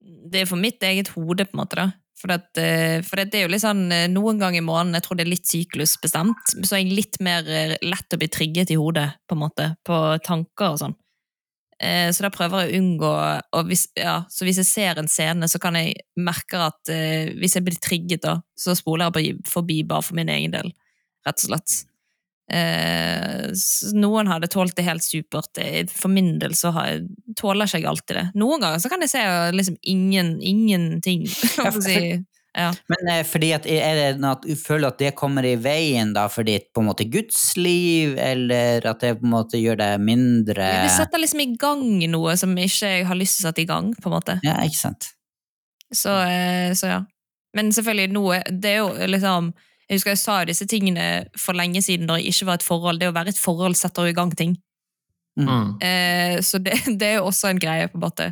Det 0.00 0.42
er 0.42 0.48
for 0.48 0.60
mitt 0.60 0.82
eget 0.86 1.12
hode, 1.14 1.44
på 1.46 1.54
en 1.54 1.60
måte. 1.60 1.76
da. 1.82 1.90
For, 2.20 2.32
at, 2.34 2.50
eh, 2.60 3.00
for 3.06 3.20
det 3.22 3.38
er 3.38 3.46
jo 3.46 3.52
litt 3.52 3.62
sånn, 3.64 3.86
eh, 3.94 4.08
Noen 4.12 4.40
ganger 4.40 4.60
i 4.60 4.64
måneden, 4.64 4.96
jeg 4.98 5.06
tror 5.06 5.16
det 5.16 5.24
er 5.24 5.32
litt 5.32 5.48
syklusbestemt, 5.48 6.52
så 6.58 6.76
er 6.76 6.82
jeg 6.82 6.96
litt 6.98 7.20
mer 7.24 7.46
eh, 7.48 7.78
lett 7.80 8.16
å 8.16 8.18
bli 8.20 8.28
trigget 8.32 8.72
i 8.74 8.76
hodet, 8.80 9.06
på 9.24 9.36
en 9.36 9.42
måte, 9.46 9.68
på 9.86 10.00
tanker 10.26 10.74
og 10.74 10.82
sånn. 10.82 10.96
Eh, 11.80 12.10
Så 12.12 12.22
da 12.26 12.30
prøver 12.34 12.66
jeg 12.66 12.74
å 12.74 12.80
unngå 12.82 13.10
hvis, 13.68 13.86
ja, 13.96 14.18
Så 14.28 14.44
hvis 14.44 14.58
jeg 14.60 14.68
ser 14.68 14.98
en 15.00 15.08
scene, 15.08 15.48
så 15.48 15.58
kan 15.62 15.78
jeg 15.80 15.94
merke 16.20 16.60
at 16.60 16.92
eh, 16.92 17.32
hvis 17.40 17.56
jeg 17.56 17.64
blir 17.64 17.78
trigget, 17.80 18.22
da, 18.26 18.40
så 18.58 18.76
spoler 18.76 19.08
jeg 19.16 19.38
forbi 19.48 19.82
bare 19.88 20.04
for 20.04 20.18
min 20.18 20.28
egen 20.28 20.52
del, 20.52 20.74
rett 21.26 21.46
og 21.46 21.48
slett. 21.54 21.78
Eh, 22.50 23.46
noen 23.94 24.26
hadde 24.26 24.48
tålt 24.50 24.74
det 24.76 24.82
helt 24.88 25.04
supert. 25.06 25.52
Eh, 25.62 25.84
For 25.86 26.10
min 26.10 26.32
del 26.42 26.56
så 26.58 26.72
har 26.74 26.88
jeg, 26.90 27.04
tåler 27.38 27.68
ikke 27.68 27.78
jeg 27.78 27.88
alltid 27.92 28.16
det. 28.18 28.24
Noen 28.42 28.64
ganger 28.64 28.82
så 28.82 28.90
kan 28.90 29.04
jeg 29.04 29.12
se 29.12 29.22
liksom 29.54 29.76
ingen, 29.82 30.36
ingenting. 30.42 31.28
Ja, 31.60 31.70
for, 31.70 31.80
si. 31.84 32.18
Ja. 32.58 32.72
Men 32.90 33.10
eh, 33.12 33.20
fordi 33.26 33.52
at, 33.54 33.66
er 33.70 33.98
det 33.98 34.06
noe 34.22 34.34
at 34.34 34.42
du 34.42 34.56
føler 34.58 34.90
at 34.90 34.98
det 34.98 35.12
kommer 35.18 35.46
i 35.46 35.54
veien 35.60 36.10
da, 36.16 36.26
fordi 36.32 36.56
på 36.74 36.82
en 36.82 36.88
måte 36.88 37.06
Guds 37.10 37.54
liv, 37.58 38.16
eller 38.18 38.86
at 38.90 39.04
det 39.04 39.14
på 39.20 39.28
en 39.28 39.34
måte 39.36 39.60
gjør 39.60 39.78
det 39.78 39.90
mindre 40.02 40.66
Det 40.82 40.90
setter 40.96 41.22
liksom 41.22 41.44
i 41.44 41.52
gang 41.60 41.86
noe 42.10 42.34
som 42.40 42.56
ikke 42.58 42.90
jeg 42.96 43.06
har 43.06 43.18
lyst 43.18 43.38
til 43.38 43.46
å 43.46 43.50
sette 43.50 43.62
i 43.62 43.70
gang, 43.70 43.92
på 43.94 44.10
en 44.10 44.16
måte. 44.16 44.38
Ja, 44.46 44.58
ikke 44.66 44.80
sant? 44.80 45.12
Så, 45.94 46.10
eh, 46.26 46.74
så 46.78 46.90
ja. 46.90 47.00
Men 47.54 47.72
selvfølgelig, 47.74 48.12
noe 48.14 48.36
Det 48.46 48.70
er 48.70 48.76
jo 48.78 48.90
liksom 49.10 49.48
Jeg 49.88 49.98
husker 49.98 50.12
jeg 50.12 50.20
sa 50.20 50.36
jo 50.38 50.50
disse 50.52 50.66
tingene 50.70 51.06
for 51.34 51.58
lenge 51.58 51.82
siden 51.82 52.06
da 52.06 52.14
jeg 52.20 52.30
ikke 52.30 52.46
var 52.46 52.60
et 52.60 52.66
forhold. 52.66 53.00
Det 53.02 53.08
å 53.10 53.14
være 53.16 53.34
et 53.34 53.40
forhold 53.40 53.74
setter 53.78 54.06
jo 54.06 54.12
i 54.12 54.14
gang 54.14 54.30
ting. 54.38 54.52
Mm. 55.34 55.78
Eh, 55.82 56.36
så 56.46 56.60
det, 56.62 56.76
det 57.00 57.08
er 57.08 57.16
jo 57.18 57.26
også 57.26 57.50
en 57.50 57.58
greie, 57.58 57.88
på 57.90 57.98
en 57.98 58.04
måte. 58.04 58.28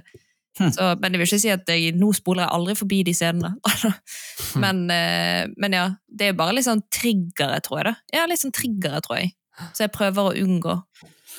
Hm. 0.58 0.72
Så, 0.74 0.86
men 1.00 1.12
det 1.14 1.20
vil 1.20 1.28
ikke 1.28 1.40
si 1.40 1.50
at 1.54 1.68
jeg, 1.70 1.92
nå 1.94 2.08
spoler 2.16 2.42
jeg 2.44 2.54
aldri 2.56 2.74
forbi 2.78 3.02
de 3.06 3.12
scenene. 3.14 3.52
men, 4.64 4.84
eh, 4.90 5.46
men 5.56 5.76
ja, 5.76 5.84
det 6.08 6.32
er 6.32 6.38
bare 6.38 6.56
litt 6.56 6.66
sånn 6.66 6.82
triggere, 6.92 7.60
tror 7.64 7.78
jeg. 7.82 7.92
da. 7.92 7.94
Ja, 8.18 8.26
litt 8.30 8.42
sånn 8.42 8.54
triggere, 8.56 9.00
tror 9.04 9.20
jeg. 9.20 9.32
Så 9.74 9.84
jeg 9.86 9.92
prøver 9.94 10.30
å 10.30 10.34
unngå. 10.38 10.74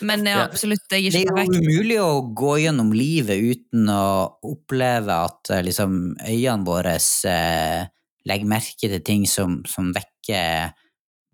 Men 0.08 0.23
ja, 0.27 0.38
Ja. 0.38 0.43
absolutt, 0.47 0.86
jeg 0.91 1.10
er 1.10 1.12
Det 1.12 1.25
er 1.27 1.45
jo 1.49 1.60
umulig 1.60 1.97
å 1.99 2.21
gå 2.36 2.53
gjennom 2.63 2.93
livet 2.95 3.41
uten 3.43 3.89
å 3.91 4.39
oppleve 4.47 5.12
at 5.27 5.49
eh, 5.51 5.63
liksom, 5.67 6.15
øynene 6.23 6.63
våre 6.67 6.95
eh, 6.95 7.82
legger 8.29 8.47
merke 8.47 8.88
til 8.88 9.01
ting 9.03 9.25
som, 9.27 9.60
som 9.67 9.91
vekker 9.95 10.71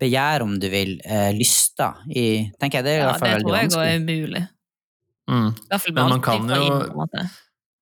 begjær, 0.02 0.42
om 0.42 0.58
du 0.60 0.66
vil, 0.68 0.96
eh, 1.06 1.30
lyster. 1.38 1.94
I, 2.10 2.50
tenker 2.58 2.82
jeg, 2.82 2.84
det 2.84 2.92
er 2.92 2.98
i 2.98 3.02
Ja, 3.04 3.10
hvert 3.12 3.22
fall 3.22 3.34
veldig 3.36 3.54
vanskelig 3.54 3.62
det 3.62 3.72
tror 3.72 3.86
jeg 3.86 3.94
òg 3.94 3.94
er 3.94 4.02
umulig. 4.02 4.44
Mm. 5.26 5.46
I 5.46 5.68
hvert 5.70 5.82
fall 5.82 5.94
Men 5.96 6.08
man 6.12 6.20
kan 6.22 6.48
jeg 6.48 6.66
jo- 6.66 7.28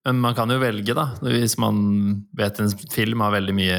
Men 0.04 0.20
man 0.20 0.34
kan 0.36 0.50
jo 0.52 0.58
velge, 0.60 0.94
da. 0.96 1.08
Hvis 1.24 1.56
man 1.58 2.24
vet 2.36 2.58
en 2.60 2.70
film 2.92 3.22
har 3.24 3.32
veldig 3.32 3.54
mye 3.56 3.78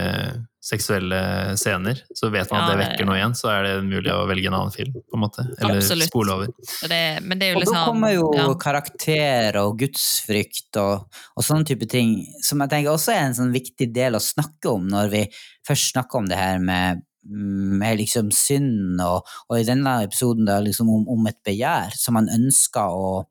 seksuelle 0.66 1.20
scener, 1.62 2.00
så 2.18 2.32
vet 2.34 2.50
man 2.50 2.64
at 2.64 2.72
Ja, 2.72 2.72
det 2.72 2.78
det- 2.80 2.86
vekker 2.88 3.06
noe 3.06 3.18
igjen, 3.20 3.36
så 3.38 3.52
er 3.54 3.64
det 3.68 3.74
mulig 3.86 4.10
å 4.10 4.26
velge 4.26 4.48
en 4.50 4.56
annen 4.58 4.74
film, 4.74 4.94
på 4.94 5.14
en 5.14 5.22
måte. 5.22 5.46
Eller 5.62 5.78
Absolutt. 5.78 6.10
spole 6.10 6.34
over. 6.34 6.48
Det, 6.90 7.22
men 7.22 7.38
det 7.38 7.50
er 7.50 7.54
jo 7.54 7.60
Og 7.60 7.66
da 7.66 7.72
sånn 7.72 7.86
kommer 7.86 8.14
jo 8.16 8.34
ja. 8.34 8.48
karakter 8.56 9.56
og 9.62 9.78
gudsfrykt 9.78 10.80
og, 10.82 11.06
og 11.38 11.44
sånne 11.44 11.68
type 11.70 11.88
ting, 11.88 12.26
som 12.42 12.60
jeg 12.60 12.70
tenker 12.74 12.90
også 12.96 13.14
er 13.14 13.28
en 13.28 13.38
sånn 13.38 13.54
viktig 13.54 13.94
del 13.94 14.18
å 14.18 14.24
snakke 14.24 14.74
om 14.74 14.88
når 14.90 15.12
vi 15.12 15.28
først 15.68 15.94
snakker 15.94 16.18
om 16.18 16.26
det 16.26 16.38
her 16.38 16.58
med, 16.58 17.04
med 17.30 18.00
liksom 18.00 18.32
synd, 18.34 19.00
og, 19.02 19.22
og 19.50 19.60
i 19.60 19.64
denne 19.70 20.00
episoden 20.04 20.46
da 20.50 20.60
liksom 20.62 20.90
om, 20.90 21.06
om 21.08 21.28
et 21.28 21.38
begjær 21.46 21.94
som 21.94 22.18
man 22.18 22.28
ønsker 22.28 22.90
å 22.90 23.26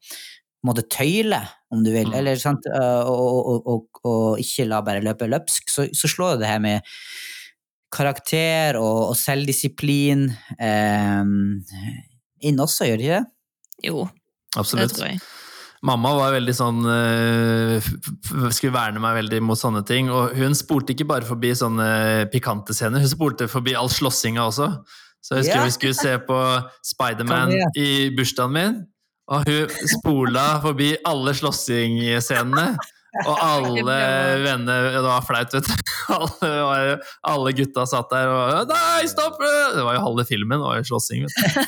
måtte 0.64 0.87
tøyle, 0.90 1.40
om 1.72 1.85
du 1.85 1.90
vil, 1.92 2.09
Mm. 2.09 2.16
eller 2.18 2.40
sant, 2.40 2.66
og, 2.72 3.66
og, 3.66 4.00
og, 4.05 4.40
ikke 4.40 4.66
la 4.70 4.81
bare 4.85 5.05
løpe 5.05 5.29
løpsk, 5.29 5.68
så, 5.70 5.87
så 5.92 6.11
slår 6.11 6.40
det 6.40 6.48
her 6.48 6.62
med 6.62 6.94
karakter 7.94 8.79
og, 8.81 9.11
og 9.12 9.16
selvdisiplin 9.18 10.27
eh, 10.59 11.22
inn 12.48 12.61
også, 12.61 12.88
gjør 12.88 13.00
det 13.00 13.09
ikke 13.09 13.20
det? 13.20 13.88
Jo, 13.90 14.09
det 14.57 14.90
tror 14.94 15.09
jeg. 15.09 15.22
Mamma 15.85 16.14
var 16.16 16.31
veldig 16.33 16.53
sånn 16.57 16.79
Skulle 18.55 18.72
verne 18.72 19.03
meg 19.03 19.18
veldig 19.18 19.40
mot 19.44 19.59
sånne 19.59 19.83
ting. 19.85 20.09
Og 20.09 20.33
hun 20.38 20.55
spolte 20.57 20.94
ikke 20.94 21.05
bare 21.11 21.29
forbi 21.29 21.50
sånne 21.59 21.88
pikante 22.33 22.72
scener, 22.72 23.03
hun 23.05 23.11
spolte 23.11 23.50
forbi 23.53 23.74
all 23.77 23.90
slåssinga 23.92 24.46
også. 24.48 24.70
Så 25.24 25.38
jeg 25.38 25.44
husker 25.44 25.57
yeah. 25.57 25.68
vi 25.68 25.74
skulle 25.77 25.96
se 25.96 26.14
på 26.29 26.38
Spiderman 26.92 27.53
i 27.81 27.88
bursdagen 28.16 28.57
min, 28.57 28.81
og 29.32 29.38
hun 29.48 29.70
spola 29.94 30.46
forbi 30.64 30.88
alle 31.08 31.32
slåssingscenene. 31.37 32.66
Og 33.14 33.37
alle 33.38 33.96
venner 34.42 34.88
Det 34.90 35.02
var 35.04 35.22
flaut, 35.22 35.52
vet 35.54 35.68
du. 35.68 35.74
Alle, 36.14 36.98
alle 37.24 37.52
gutta 37.56 37.87
satt 37.87 38.10
der 38.10 38.28
og 38.28 38.68
Nei, 38.68 39.06
stopp! 39.08 39.38
Det 39.38 39.84
var 39.87 39.94
jo 39.94 40.00
halve 40.02 40.24
filmen, 40.26 40.58
det 40.58 40.66
var 40.66 40.76
jo 40.80 40.84
slåssing. 40.90 41.22
vet 41.24 41.34
du. 41.38 41.44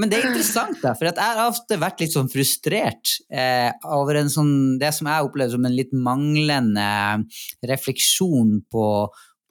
Men 0.00 0.08
det 0.08 0.16
er 0.20 0.28
interessant, 0.30 0.78
da, 0.80 0.94
for 0.96 1.04
jeg 1.10 1.20
har 1.20 1.42
ofte 1.44 1.76
vært 1.76 2.00
litt 2.00 2.14
sånn 2.14 2.30
frustrert 2.32 3.12
eh, 3.28 3.68
over 3.92 4.16
en 4.22 4.32
sånn, 4.32 4.78
det 4.80 4.88
som 4.96 5.04
jeg 5.10 5.20
opplever 5.26 5.52
som 5.52 5.66
en 5.68 5.76
litt 5.76 5.92
manglende 5.92 7.20
refleksjon 7.68 8.62
på, 8.72 8.86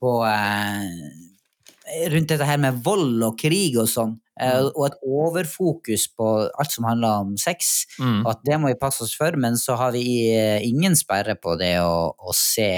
på 0.02 0.12
eh, 0.26 2.10
rundt 2.10 2.34
dette 2.34 2.48
her 2.48 2.58
med 2.64 2.80
vold 2.82 3.22
og 3.28 3.38
krig 3.38 3.78
og 3.78 3.86
sånn, 3.92 4.18
eh, 4.42 4.66
og 4.74 4.86
et 4.90 4.98
overfokus 5.06 6.08
på 6.18 6.28
alt 6.50 6.72
som 6.74 6.90
handler 6.90 7.22
om 7.26 7.36
sex, 7.38 7.86
Mm. 8.00 8.22
og 8.26 8.32
at 8.36 8.44
det 8.48 8.60
må 8.62 8.68
vi 8.72 8.80
passe 8.82 9.04
oss 9.06 9.16
for, 9.18 9.36
men 9.38 9.54
så 9.60 9.76
har 9.78 9.92
vi 9.94 10.06
eh, 10.34 10.62
ingen 10.68 10.96
sperre 10.98 11.36
på 11.38 11.58
det 11.60 11.76
å, 11.84 12.12
å 12.18 12.34
se 12.34 12.70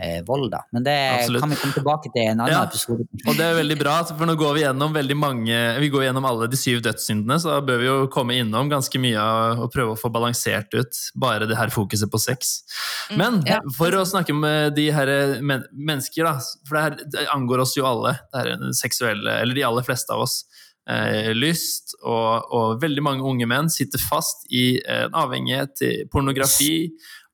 eh, 0.00 0.22
vold, 0.24 0.46
da. 0.54 0.62
Men 0.72 0.84
det 0.86 0.94
Absolutt. 1.12 1.42
kan 1.42 1.50
vi 1.52 1.56
komme 1.60 1.74
tilbake 1.76 2.10
til 2.14 2.22
i 2.22 2.28
en 2.30 2.38
annen 2.40 2.54
Ja. 2.54 2.62
episode. 2.64 3.04
Og 3.28 3.36
det 3.36 3.44
er 3.44 3.58
veldig 3.58 3.76
bra, 3.82 3.98
for 4.08 4.24
nå 4.26 4.34
går 4.40 4.54
vi 4.56 4.62
gjennom 4.64 4.94
veldig 4.96 5.16
mange 5.18 5.58
Vi 5.82 5.90
går 5.92 6.06
gjennom 6.06 6.24
alle 6.24 6.48
de 6.48 6.56
syv 6.56 6.80
dødssyndene, 6.86 7.36
så 7.42 7.52
da 7.52 7.60
bør 7.60 7.78
vi 7.82 7.86
jo 7.90 7.96
komme 8.08 8.38
innom 8.40 8.70
ganske 8.72 8.96
mye 9.02 9.26
og 9.60 9.68
prøve 9.74 9.92
å 9.92 10.00
få 10.00 10.08
balansert 10.14 10.72
ut 10.72 11.02
bare 11.20 11.46
det 11.50 11.58
her 11.58 11.68
fokuset 11.74 12.08
på 12.10 12.18
sex. 12.22 12.62
Men 13.14 13.42
ja. 13.46 13.60
for 13.76 13.92
å 13.92 14.06
snakke 14.08 14.32
med 14.34 14.74
de 14.78 14.88
her 14.94 15.12
men 15.42 15.66
mennesker, 15.74 16.24
da, 16.24 16.38
for 16.66 16.76
det 16.78 16.82
her 16.86 16.96
det 17.18 17.28
angår 17.36 17.60
oss 17.66 17.76
jo 17.76 17.84
alle, 17.84 18.16
det 18.32 18.40
her 18.46 18.72
seksuelle, 18.72 19.36
eller 19.42 19.54
de 19.54 19.68
aller 19.68 19.84
fleste 19.84 20.10
av 20.16 20.24
oss. 20.24 20.44
Eh, 20.88 21.30
lyst, 21.36 21.92
og, 22.00 22.50
og 22.56 22.80
veldig 22.82 23.02
mange 23.04 23.26
unge 23.26 23.46
menn 23.46 23.68
sitter 23.70 24.00
fast 24.02 24.46
i 24.48 24.80
en 24.88 25.16
avhengighet 25.16 25.74
til 25.78 26.06
pornografi, 26.10 26.88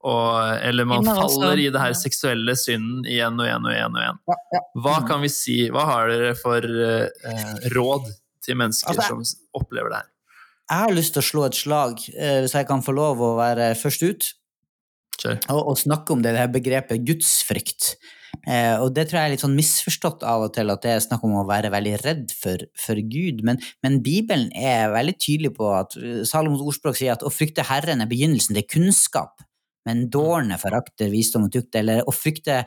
og, 0.07 0.59
eller 0.63 0.87
man 0.87 1.07
faller 1.07 1.63
i 1.63 1.71
det 1.73 1.81
her 1.81 1.95
seksuelle 1.99 2.55
synden 2.59 3.07
igjen 3.09 3.39
og 3.41 3.47
igjen 3.47 3.65
og 3.67 3.73
igjen. 3.73 3.97
og 3.97 4.03
igjen. 4.03 4.21
Hva 4.85 4.99
kan 5.09 5.23
vi 5.25 5.31
si, 5.33 5.57
hva 5.73 5.87
har 5.89 6.13
dere 6.13 6.35
for 6.39 6.63
eh, 6.63 7.71
råd 7.75 8.13
til 8.45 8.61
mennesker 8.61 8.93
Altså, 8.93 9.17
som 9.25 9.63
opplever 9.63 9.95
det 9.95 10.03
her? 10.03 10.13
Jeg 10.67 10.83
har 10.83 10.95
lyst 10.95 11.15
til 11.15 11.23
å 11.23 11.31
slå 11.31 11.47
et 11.47 11.59
slag, 11.59 12.05
eh, 12.13 12.41
hvis 12.45 12.55
jeg 12.59 12.69
kan 12.69 12.83
få 12.83 12.95
lov 12.95 13.23
å 13.23 13.35
være 13.39 13.73
først 13.79 14.07
ut. 14.07 14.29
Og, 15.27 15.61
og 15.73 15.79
snakke 15.81 16.13
om 16.13 16.23
det, 16.23 16.35
det 16.37 16.43
her 16.45 16.53
begrepet 16.55 17.07
gudsfrykt. 17.07 17.95
Eh, 18.47 18.77
og 18.79 18.93
det 18.95 19.09
tror 19.09 19.19
jeg 19.19 19.29
er 19.29 19.33
litt 19.35 19.43
sånn 19.43 19.57
misforstått 19.59 20.23
av 20.27 20.45
og 20.47 20.53
til, 20.55 20.71
at 20.71 20.85
det 20.85 20.93
er 20.95 21.03
snakk 21.03 21.25
om 21.27 21.35
å 21.41 21.47
være 21.49 21.73
veldig 21.75 21.95
redd 22.05 22.35
for, 22.37 22.63
for 22.79 23.01
Gud. 23.11 23.43
Men, 23.47 23.59
men 23.83 23.99
Bibelen 24.07 24.53
er 24.55 24.93
veldig 24.95 25.17
tydelig 25.19 25.53
på 25.57 25.73
at 25.75 25.97
eh, 25.99 26.23
Salomos 26.29 26.63
ordspråk 26.63 27.01
sier 27.01 27.17
at 27.17 27.27
å 27.27 27.33
frykte 27.35 27.67
Herren 27.67 28.05
er 28.05 28.11
begynnelsen 28.11 28.59
til 28.59 28.69
kunnskap, 28.77 29.43
men 29.87 30.07
dårene 30.15 30.61
forakter 30.63 31.11
visdom 31.11 31.49
og 31.49 31.57
tukt. 31.57 31.75
Eller 31.79 32.07
å 32.07 32.15
frykte 32.15 32.63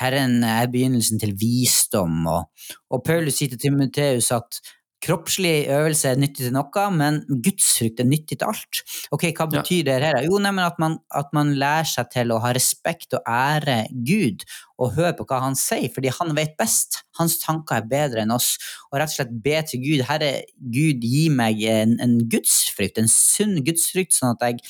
Herren 0.00 0.40
er 0.46 0.70
begynnelsen 0.72 1.22
til 1.22 1.36
visdom. 1.38 2.24
Og, 2.26 2.70
og 2.90 3.04
Paulus 3.06 3.38
sier 3.38 3.54
til 3.54 3.62
Timoteus 3.68 4.32
at 4.34 4.58
kroppslig 5.02 5.66
øvelse 5.72 6.12
er 6.12 6.20
nyttig 6.20 6.46
til 6.46 6.54
noe, 6.54 6.84
men 6.94 7.20
gudsfrykt 7.42 8.00
er 8.02 8.06
nyttig 8.08 8.38
til 8.38 8.46
alt. 8.48 8.82
Ok, 9.14 9.24
hva 9.34 9.48
Ja. 9.50 9.60
betyr 9.60 9.84
det 9.84 9.96
her? 10.02 10.22
Jo, 10.22 10.38
nemlig 10.38 10.66
at 10.66 10.78
man, 10.78 10.98
at 11.10 11.32
man 11.32 11.54
lærer 11.58 11.84
seg 11.90 12.10
til 12.10 12.30
å 12.30 12.40
ha 12.40 12.52
respekt 12.52 13.14
og 13.14 13.22
ære 13.26 13.86
Gud, 14.06 14.44
og 14.78 14.94
høre 14.94 15.12
på 15.18 15.26
hva 15.26 15.40
han 15.42 15.54
sier, 15.54 15.90
fordi 15.92 16.10
han 16.10 16.34
vet 16.34 16.56
best. 16.58 17.02
Hans 17.18 17.38
tanker 17.38 17.76
er 17.76 17.86
bedre 17.86 18.22
enn 18.22 18.32
oss. 18.34 18.56
Og 18.92 18.98
rett 18.98 19.10
og 19.10 19.14
slett 19.18 19.42
be 19.42 19.62
til 19.62 19.80
Gud. 19.82 20.04
Herre, 20.08 20.42
Gud, 20.58 21.02
gi 21.02 21.28
meg 21.28 21.62
en, 21.62 21.98
en 22.00 22.18
gudsfrykt, 22.28 22.98
en 22.98 23.08
sunn 23.08 23.62
gudsfrykt, 23.64 24.12
sånn 24.16 24.34
at 24.34 24.40
jeg 24.40 24.60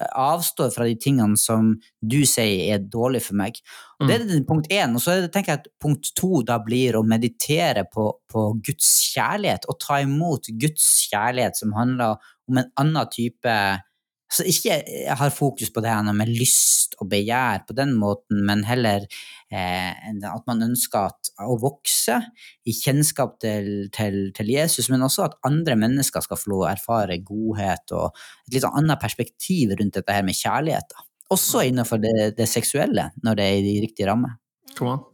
avstår 0.00 0.70
fra 0.72 0.86
de 0.88 0.94
tingene 0.96 1.36
som 1.36 1.74
du 2.00 2.22
sier 2.28 2.72
er 2.74 2.84
dårlig 2.92 3.22
for 3.26 3.36
meg. 3.36 3.58
Og 4.00 4.08
Det 4.08 4.14
er 4.14 4.24
det 4.28 4.40
punkt 4.48 4.70
én. 4.72 4.96
Og 4.96 5.04
så 5.04 5.12
er 5.12 5.24
det, 5.24 5.32
tenker 5.34 5.52
jeg 5.52 5.62
at 5.62 5.70
punkt 5.82 6.12
to 6.18 6.42
da 6.48 6.58
blir 6.64 6.96
å 6.96 7.04
meditere 7.04 7.84
på, 7.92 8.08
på 8.32 8.46
Guds 8.64 8.88
kjærlighet, 9.12 9.68
og 9.68 9.80
ta 9.84 10.00
imot 10.02 10.48
Guds 10.60 10.88
kjærlighet, 11.10 11.60
som 11.60 11.76
handler 11.76 12.16
om 12.48 12.62
en 12.62 12.72
annen 12.80 13.12
type 13.12 13.56
så 14.32 14.46
ikke 14.48 14.78
jeg 14.80 15.16
har 15.18 15.34
fokus 15.34 15.70
på 15.72 15.82
det 15.84 15.92
her 15.92 16.06
med 16.16 16.30
lyst 16.30 16.96
og 17.02 17.10
begjær 17.12 17.64
på 17.68 17.76
den 17.76 17.92
måten, 17.98 18.40
men 18.48 18.64
heller 18.64 19.04
eh, 19.52 19.92
at 19.92 20.48
man 20.48 20.64
ønsker 20.64 21.10
at, 21.10 21.32
å 21.44 21.58
vokse 21.60 22.18
i 22.64 22.74
kjennskap 22.76 23.38
til, 23.44 23.70
til, 23.94 24.18
til 24.36 24.52
Jesus, 24.54 24.88
men 24.92 25.04
også 25.04 25.26
at 25.26 25.38
andre 25.48 25.76
mennesker 25.80 26.24
skal 26.24 26.40
få 26.40 26.54
lov 26.54 26.64
å 26.64 26.70
erfare 26.72 27.20
godhet 27.26 27.94
og 27.96 28.10
et 28.46 28.58
litt 28.58 28.68
annet 28.68 29.02
perspektiv 29.02 29.76
rundt 29.78 30.00
dette 30.00 30.16
her 30.16 30.26
med 30.26 30.38
kjærlighet. 30.38 30.96
Også 31.32 31.64
innenfor 31.68 32.00
det, 32.02 32.32
det 32.38 32.48
seksuelle, 32.50 33.10
når 33.24 33.38
det 33.38 33.48
er 33.48 33.60
i 33.60 33.64
de 33.68 33.78
riktige 33.86 34.08
rammer. 34.10 34.36
Come 34.76 34.96
on. 34.96 35.08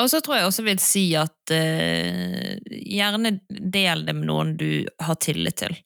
Og 0.00 0.08
så 0.08 0.20
tror 0.24 0.38
jeg 0.38 0.48
også 0.48 0.64
vil 0.64 0.80
si 0.80 1.04
at 1.18 1.52
eh, 1.52 2.56
gjerne 2.70 3.34
del 3.48 4.06
det 4.06 4.14
med 4.16 4.28
noen 4.30 4.54
du 4.56 4.86
har 5.02 5.18
tillit 5.20 5.58
til. 5.60 5.76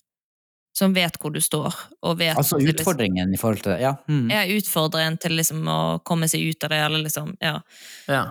Som 0.74 0.92
vet 0.96 1.14
hvor 1.22 1.30
du 1.32 1.38
står, 1.40 1.74
og 2.02 2.16
vet 2.18 2.36
Altså 2.36 2.58
liksom- 2.58 2.74
utfordringen 2.80 3.32
i 3.34 3.38
forhold 3.38 3.62
til 3.62 3.72
det. 3.76 3.80
Ja. 3.84 3.92
Mm. 4.10 4.28
ja 4.32 4.42
utfordringen 4.56 5.18
til 5.22 5.36
liksom 5.38 5.62
å 5.70 5.76
komme 6.02 6.26
seg 6.28 6.42
ut 6.50 6.64
av 6.66 6.70
det, 6.70 6.80
eller 6.88 6.98
liksom 7.04 7.36
Ja. 7.40 7.60
Ja. 8.08 8.24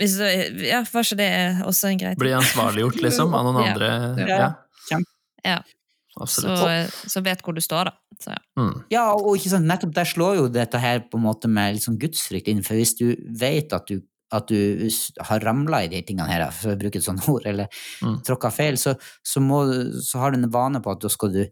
Hvis, 0.00 0.16
ja 0.18 0.80
var 0.90 1.04
ikke 1.06 1.16
det 1.16 1.30
også 1.62 1.86
en 1.92 1.98
grei 2.00 2.10
ting? 2.16 2.18
Bli 2.24 2.32
ansvarliggjort, 2.34 2.96
liksom, 3.00 3.32
av 3.38 3.44
noen 3.46 3.62
andre. 3.68 3.90
Ja. 4.26 4.38
Ja. 4.90 4.98
Ja. 5.44 5.58
Absolutt. 6.20 6.58
Så, 6.90 7.10
så 7.14 7.22
vet 7.22 7.42
hvor 7.46 7.54
du 7.54 7.60
står, 7.62 7.84
da. 7.92 7.92
Så, 8.18 8.32
ja. 8.34 8.38
Mm. 8.58 8.72
Ja, 8.90 9.04
og 9.14 9.36
ikke 9.38 9.52
sant, 9.52 9.68
nettopp 9.70 9.92
der 9.94 10.08
slår 10.10 10.36
jo 10.40 10.48
dette 10.50 10.80
her 10.82 11.04
på 11.06 11.14
en 11.20 11.22
måte 11.28 11.46
med 11.46 11.76
liksom 11.76 11.94
gudsfrykt 12.02 12.48
inn, 12.50 12.64
for 12.66 12.74
hvis 12.74 12.96
du 12.98 13.12
vet 13.38 13.70
at 13.72 13.86
du, 13.86 14.00
at 14.34 14.48
du 14.50 14.90
har 15.30 15.40
ramla 15.46 15.84
i 15.84 15.92
de 15.94 16.02
tingene 16.02 16.26
her, 16.28 16.42
for 16.50 16.74
å 16.74 16.80
bruke 16.80 16.98
et 16.98 17.06
sånt 17.06 17.22
ord, 17.30 17.46
eller 17.46 17.70
Mm. 18.02 18.18
tråkka 18.26 18.50
feil, 18.52 18.74
så, 18.76 18.96
så, 19.22 19.38
må, 19.40 19.62
så 20.02 20.18
har 20.18 20.32
du 20.34 20.42
en 20.42 20.50
vane 20.50 20.82
på 20.82 20.90
at 20.90 21.00
da 21.00 21.08
skal 21.08 21.30
du 21.32 21.40
eh, 21.44 21.48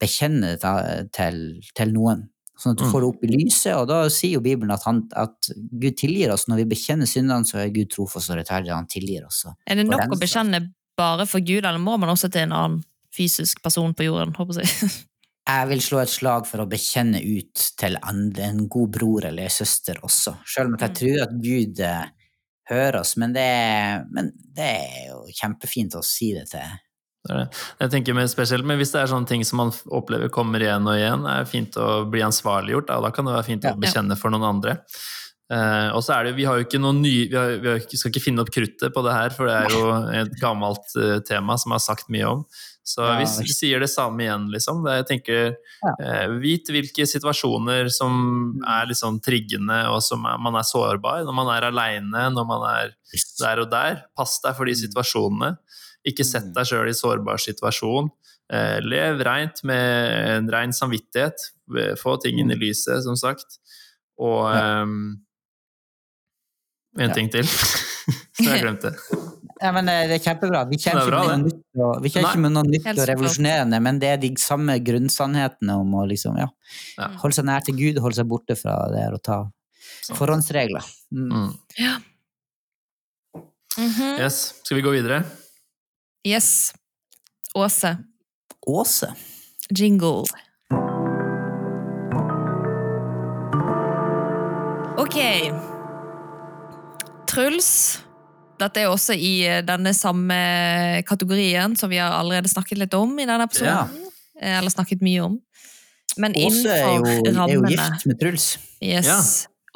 bekjenne 0.00 0.54
det 0.56 1.12
til, 1.12 1.40
til 1.76 1.92
noen. 1.92 2.26
Sånn 2.56 2.72
at 2.72 2.78
du 2.80 2.86
Mm. 2.86 2.92
får 2.92 3.00
det 3.02 3.08
opp 3.10 3.24
i 3.24 3.28
lyset, 3.28 3.74
og 3.76 3.88
da 3.90 3.96
sier 4.08 4.38
jo 4.38 4.40
Bibelen 4.40 4.72
at, 4.72 4.84
han, 4.88 5.02
at 5.12 5.50
Gud 5.76 5.96
tilgir 6.00 6.32
oss. 6.32 6.46
Når 6.48 6.62
vi 6.62 6.64
bekjenner 6.70 7.04
syndene, 7.10 7.44
så 7.44 7.58
er 7.60 7.68
Gud 7.74 7.90
trofast 7.92 8.30
og 8.32 8.38
rettferdig, 8.38 8.72
han 8.72 8.88
tilgir 8.88 9.26
oss. 9.26 9.42
Er 9.68 9.76
det 9.76 9.84
nok 9.84 10.14
å 10.16 10.18
bekjenne 10.20 10.62
bare 10.96 11.26
for 11.28 11.44
Gud, 11.44 11.66
eller 11.66 11.82
må 11.82 11.98
man 12.00 12.14
også 12.14 12.30
til 12.32 12.46
en 12.46 12.54
annen 12.56 12.78
fysisk 13.12 13.60
person 13.62 13.92
på 13.92 14.08
jorden? 14.08 14.32
håper 14.38 14.62
jeg? 14.62 14.72
jeg 15.52 15.68
vil 15.68 15.84
slå 15.84 16.00
et 16.00 16.14
slag 16.14 16.48
for 16.48 16.64
å 16.64 16.68
bekjenne 16.70 17.20
ut 17.20 17.66
til 17.76 17.98
andre, 18.00 18.48
en 18.48 18.64
god 18.72 18.88
bror 18.96 19.28
eller 19.28 19.52
søster 19.52 20.00
også. 20.00 20.38
Selv 20.48 20.72
om 20.72 20.80
jeg 20.80 20.96
tror 20.96 21.22
at 21.26 21.36
Gud 21.44 21.84
eh, 21.84 22.08
hører 22.72 23.02
oss, 23.02 23.18
men 23.20 23.36
det, 23.36 23.44
er, 23.44 24.08
men 24.16 24.32
det 24.56 24.72
er 24.80 25.04
jo 25.10 25.26
kjempefint 25.28 26.00
å 26.00 26.02
si 26.02 26.32
det 26.32 26.48
til. 26.56 26.72
Det 27.26 27.34
er 27.34 27.42
det. 27.42 27.60
Jeg 27.82 27.92
tenker 27.96 28.16
mer 28.18 28.30
spesielt, 28.30 28.66
men 28.66 28.78
Hvis 28.80 28.94
det 28.94 29.02
er 29.02 29.12
sånne 29.12 29.30
ting 29.30 29.44
som 29.46 29.62
man 29.64 29.74
opplever 29.90 30.32
kommer 30.32 30.62
igjen 30.62 30.86
og 30.86 30.96
igjen, 30.98 31.26
er 31.26 31.44
det 31.44 31.52
fint 31.52 31.76
å 31.80 32.06
bli 32.10 32.24
ansvarliggjort. 32.26 32.88
Da, 32.90 33.00
da 33.02 33.12
kan 33.14 33.28
det 33.28 33.36
være 33.36 33.50
fint 33.50 33.66
å 33.68 33.76
bekjenne 33.82 34.18
for 34.20 34.34
noen 34.34 34.48
andre. 34.54 34.78
Uh, 35.46 35.94
og 35.94 36.00
så 36.02 36.16
er 36.16 36.26
det, 36.26 36.32
Vi 36.40 36.46
har 36.48 36.58
jo 36.58 36.64
ikke 36.64 36.80
noen 36.82 37.04
nye, 37.04 37.28
vi, 37.30 37.36
har, 37.38 37.52
vi 37.62 37.68
har, 37.70 37.82
skal 37.86 38.10
ikke 38.10 38.24
finne 38.24 38.42
opp 38.42 38.48
kruttet 38.50 38.90
på 38.90 39.02
det 39.06 39.12
her, 39.14 39.30
for 39.34 39.46
det 39.46 39.54
er 39.60 39.76
jo 39.76 39.92
et 40.24 40.32
gammelt 40.40 40.96
uh, 40.98 41.20
tema 41.26 41.54
som 41.62 41.76
har 41.76 41.84
sagt 41.84 42.10
mye 42.10 42.26
om. 42.26 42.42
Så 42.86 43.02
Ja, 43.02 43.14
vi, 43.18 43.26
vi 43.42 43.54
sier 43.54 43.82
det 43.82 43.88
samme 43.90 44.22
igjen, 44.22 44.44
liksom. 44.52 44.84
Det, 44.86 44.92
jeg 45.00 45.06
tenker, 45.08 45.48
eh, 45.90 46.34
Vit 46.38 46.68
hvilke 46.70 47.02
situasjoner 47.10 47.90
som 47.90 48.60
er 48.62 48.86
litt 48.86 49.00
sånn 49.00 49.18
triggende, 49.18 49.80
og 49.90 49.98
som 50.06 50.22
er, 50.30 50.38
man 50.38 50.54
er 50.54 50.66
sårbar. 50.66 51.24
Når 51.26 51.34
man 51.34 51.50
er 51.50 51.66
aleine, 51.66 52.28
når 52.30 52.46
man 52.46 52.62
er 52.70 52.94
der 53.40 53.64
og 53.64 53.72
der. 53.72 54.04
Pass 54.14 54.38
deg 54.44 54.54
for 54.54 54.70
de 54.70 54.76
situasjonene. 54.78 55.56
Ikke 56.06 56.24
sett 56.26 56.52
deg 56.54 56.68
sjøl 56.68 56.88
i 56.90 56.94
sårbar 56.96 57.40
situasjon. 57.42 58.10
Eh, 58.52 58.78
lev 58.86 59.20
reint 59.26 59.62
med 59.66 60.36
en 60.36 60.50
rein 60.52 60.72
samvittighet. 60.76 61.48
Få 61.98 62.16
tingene 62.22 62.54
i 62.54 62.60
lyset, 62.60 63.02
som 63.02 63.16
sagt. 63.18 63.58
Og 64.22 64.46
ehm, 64.54 65.16
en 66.96 67.08
Ja. 67.10 67.14
ting 67.14 67.28
til 67.32 67.44
som 67.44 68.46
jeg 68.52 68.62
glemte. 68.62 68.94
Ja, 69.56 69.70
men 69.72 69.88
eh, 69.88 70.02
det 70.04 70.18
er 70.18 70.20
kjempebra. 70.20 70.66
Vi 70.68 70.76
er 70.76 70.92
kommer 70.92 71.06
ikke 71.08 71.16
med 71.16 71.30
noe 71.32 71.36
nytt, 71.46 71.60
og, 71.80 71.92
vi 72.04 72.10
ikke 72.10 72.40
med 72.42 72.52
noe 72.52 72.64
nytt 72.68 72.88
og 72.92 73.06
revolusjonerende, 73.08 73.78
men 73.80 73.98
det 74.02 74.08
er 74.12 74.18
de 74.20 74.28
samme 74.36 74.74
grunnsannhetene 74.84 75.78
om 75.80 75.94
å 75.96 76.02
liksom, 76.10 76.36
ja, 76.36 76.50
Ja. 76.98 77.06
holde 77.22 77.38
seg 77.38 77.46
nær 77.48 77.64
til 77.64 77.78
Gud, 77.78 77.96
holde 78.04 78.18
seg 78.18 78.28
borte 78.28 78.52
fra 78.60 78.74
det 78.92 79.06
og 79.16 79.22
ta 79.24 79.38
forhåndsregler. 80.12 80.84
Mm. 81.08 81.32
Mm. 81.32 82.04
Mhm. 83.78 84.12
Yes, 84.20 84.42
skal 84.62 84.76
vi 84.76 84.84
gå 84.84 84.92
videre? 84.92 85.22
Yes. 86.26 86.72
Åse. 87.54 87.96
Åse. 88.66 89.12
Jingle. 89.70 90.24
Ok. 94.98 95.16
Truls. 97.30 97.70
Dette 98.56 98.80
er 98.80 98.88
også 98.88 99.12
i 99.20 99.32
eh, 99.44 99.60
denne 99.66 99.92
samme 99.94 100.36
kategorien 101.06 101.74
som 101.76 101.90
vi 101.92 101.98
har 102.00 102.14
allerede 102.16 102.48
snakket 102.48 102.80
litt 102.80 102.94
om 102.96 103.12
i 103.20 103.26
denne 103.28 103.44
episoden. 103.44 103.92
Ja. 104.40 104.56
Eller 104.58 104.72
snakket 104.72 105.04
mye 105.04 105.26
om. 105.26 105.36
Men 106.16 106.32
Åse 106.40 106.72
er 106.72 106.94
jo, 106.96 107.04
er 107.28 107.52
jo 107.52 107.60
gift 107.68 108.06
med 108.08 108.18
Truls. 108.22 108.46
Yes. 108.80 109.06
Ja. 109.10 109.18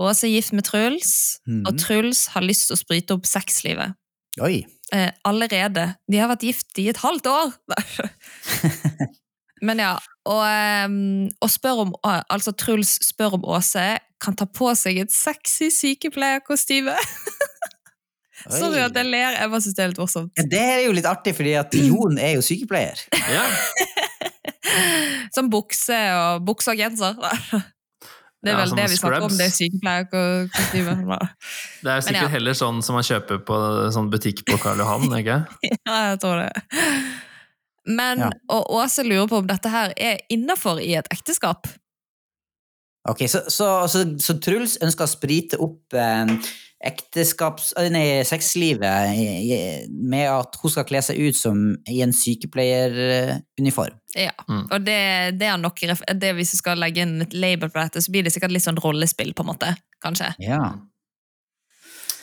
Åse 0.00 0.24
er 0.24 0.32
gift 0.32 0.54
med 0.56 0.64
Truls, 0.64 1.12
Mhm. 1.46 1.66
og 1.68 1.76
Truls 1.78 2.26
har 2.32 2.40
lyst 2.42 2.68
til 2.70 2.76
å 2.76 2.80
sprite 2.80 3.12
opp 3.12 3.26
sexlivet. 3.28 3.92
Oi. 4.40 4.62
Eh, 4.94 5.10
allerede. 5.24 5.90
De 6.10 6.20
har 6.20 6.30
vært 6.32 6.46
gift 6.46 6.80
i 6.82 6.88
et 6.92 7.00
halvt 7.02 7.30
år! 7.30 7.56
Men 9.66 9.82
ja, 9.82 9.96
og, 10.24 10.40
ehm, 10.46 11.26
og 11.44 11.50
spør 11.52 11.82
om, 11.84 11.90
ah, 12.06 12.22
altså 12.32 12.54
Truls 12.56 12.94
spør 13.04 13.36
om 13.36 13.44
Åse 13.56 13.82
kan 14.20 14.36
ta 14.36 14.46
på 14.48 14.70
seg 14.76 15.02
et 15.02 15.12
sexy 15.12 15.68
sykepleierkostyme. 15.74 16.94
Sorry 18.48 18.80
at 18.80 18.96
jeg 18.96 19.04
ler, 19.04 19.34
jeg 19.36 19.50
bare 19.52 19.60
syns 19.60 19.76
det 19.76 19.82
er 19.84 19.90
litt 19.92 20.00
morsomt. 20.00 20.32
Ja, 20.38 20.46
Det 20.48 20.60
er 20.64 20.78
jo 20.86 20.94
litt 20.96 21.08
artig, 21.08 21.34
fordi 21.36 21.52
at 21.60 21.74
Jon 21.76 22.16
er 22.20 22.38
jo 22.38 22.44
sykepleier. 22.44 23.02
Ja, 23.12 23.44
Som 25.34 25.50
bukse 25.52 25.96
og 26.14 26.46
bukse 26.46 26.72
og 26.72 26.80
genser. 26.80 27.16
Det 28.40 28.52
er 28.54 28.56
vel 28.56 28.70
ja, 28.72 28.76
det 28.78 28.84
vi 28.88 28.96
snakker 28.96 29.24
om, 29.26 29.34
det 29.36 29.46
er 29.50 29.52
sykepleierkostyme. 29.52 31.16
Det 31.84 31.90
er 31.92 32.04
sikkert 32.04 32.22
ja. 32.22 32.30
heller 32.32 32.56
sånn 32.56 32.78
som 32.84 32.96
man 32.96 33.04
kjøper 33.04 33.42
på 33.44 33.56
sånn 33.92 34.08
butikk 34.12 34.40
på 34.48 34.56
Karl 34.62 34.80
Johan, 34.80 35.10
ikke? 35.20 35.36
Ja, 35.68 35.98
jeg 36.12 36.20
tror 36.22 36.40
det. 36.40 36.48
Men, 37.88 38.24
Ja. 38.24 38.30
og 38.52 38.70
Åse 38.80 39.04
lurer 39.04 39.28
på 39.28 39.40
om 39.42 39.46
dette 39.48 39.68
her 39.72 39.92
er 39.96 40.20
innafor 40.32 40.80
i 40.80 40.94
et 41.00 41.08
ekteskap. 41.12 41.68
Ok, 43.08 43.24
Så, 43.32 43.44
så, 43.48 43.68
så, 43.88 44.04
så 44.20 44.36
Truls 44.44 44.76
ønsker 44.84 45.04
å 45.04 45.12
sprite 45.12 45.60
opp 45.60 45.96
eh, 45.96 46.32
ekteskaps... 46.84 47.72
eh, 47.78 47.90
Nei, 47.92 48.04
sexlivet 48.24 49.88
med 49.90 50.26
at 50.32 50.56
hun 50.62 50.70
skal 50.72 50.86
kle 50.88 51.02
seg 51.04 51.18
ut 51.20 51.36
som 51.36 51.60
i 51.90 52.00
en 52.04 52.12
sykepleieruniform. 52.16 53.96
Ja, 54.16 54.32
Mm. 54.48 54.64
og 54.72 54.80
det, 54.82 54.98
det 55.38 55.46
er 55.46 55.56
nok 55.62 55.78
det 56.18 56.32
Hvis 56.34 56.50
du 56.50 56.56
skal 56.58 56.80
legge 56.82 57.04
inn 57.04 57.20
et 57.22 57.32
label 57.36 57.68
på 57.70 57.78
dette, 57.78 58.02
så 58.02 58.10
blir 58.10 58.24
det 58.26 58.32
sikkert 58.34 58.50
litt 58.50 58.64
sånn 58.64 58.80
rollespill, 58.82 59.34
på 59.34 59.44
en 59.44 59.52
måte. 59.52 59.74
Kanskje. 60.02 60.32
Ja. 60.42 60.72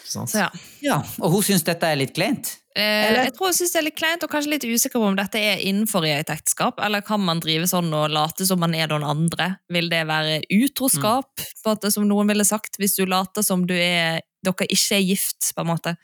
Så 0.08 0.24
ja. 0.34 0.48
ja. 0.82 1.02
Og 1.20 1.32
hun 1.36 1.44
syns 1.44 1.64
dette 1.68 1.84
er 1.88 1.98
litt 2.00 2.14
kleint? 2.16 2.54
Eh, 2.78 3.08
Eller- 3.10 3.24
jeg 3.28 3.34
tror 3.36 3.50
hun 3.50 3.54
synes 3.58 3.74
det 3.74 3.80
er 3.82 3.86
litt 3.90 3.98
kleint, 4.00 4.24
og 4.24 4.30
kanskje 4.32 4.50
litt 4.54 4.64
usikker 4.68 5.00
på 5.02 5.08
om 5.10 5.16
dette 5.18 5.40
er 5.42 5.60
innenfor 5.68 6.06
i 6.08 6.14
et 6.16 6.30
ekteskap, 6.32 6.80
eller 6.84 7.02
kan 7.02 7.20
man 7.24 7.40
drive 7.44 7.68
sånn 7.68 7.90
og 7.94 8.10
late 8.14 8.46
som 8.48 8.60
man 8.62 8.76
er 8.78 8.88
noen 8.88 9.04
andre? 9.04 9.58
Vil 9.74 9.90
det 9.92 10.04
være 10.08 10.42
utroskap, 10.54 11.32
på 11.36 11.66
en 11.66 11.74
måte, 11.76 11.92
som 11.92 12.08
noen 12.08 12.28
ville 12.32 12.46
sagt, 12.48 12.78
hvis 12.80 12.96
du 12.96 13.06
later 13.06 13.44
som 13.44 13.66
du 13.68 13.74
er, 13.76 14.22
dere 14.46 14.68
ikke 14.70 14.96
er 15.00 15.06
gift, 15.08 15.52
på 15.56 15.64
en 15.66 15.72
måte? 15.72 15.96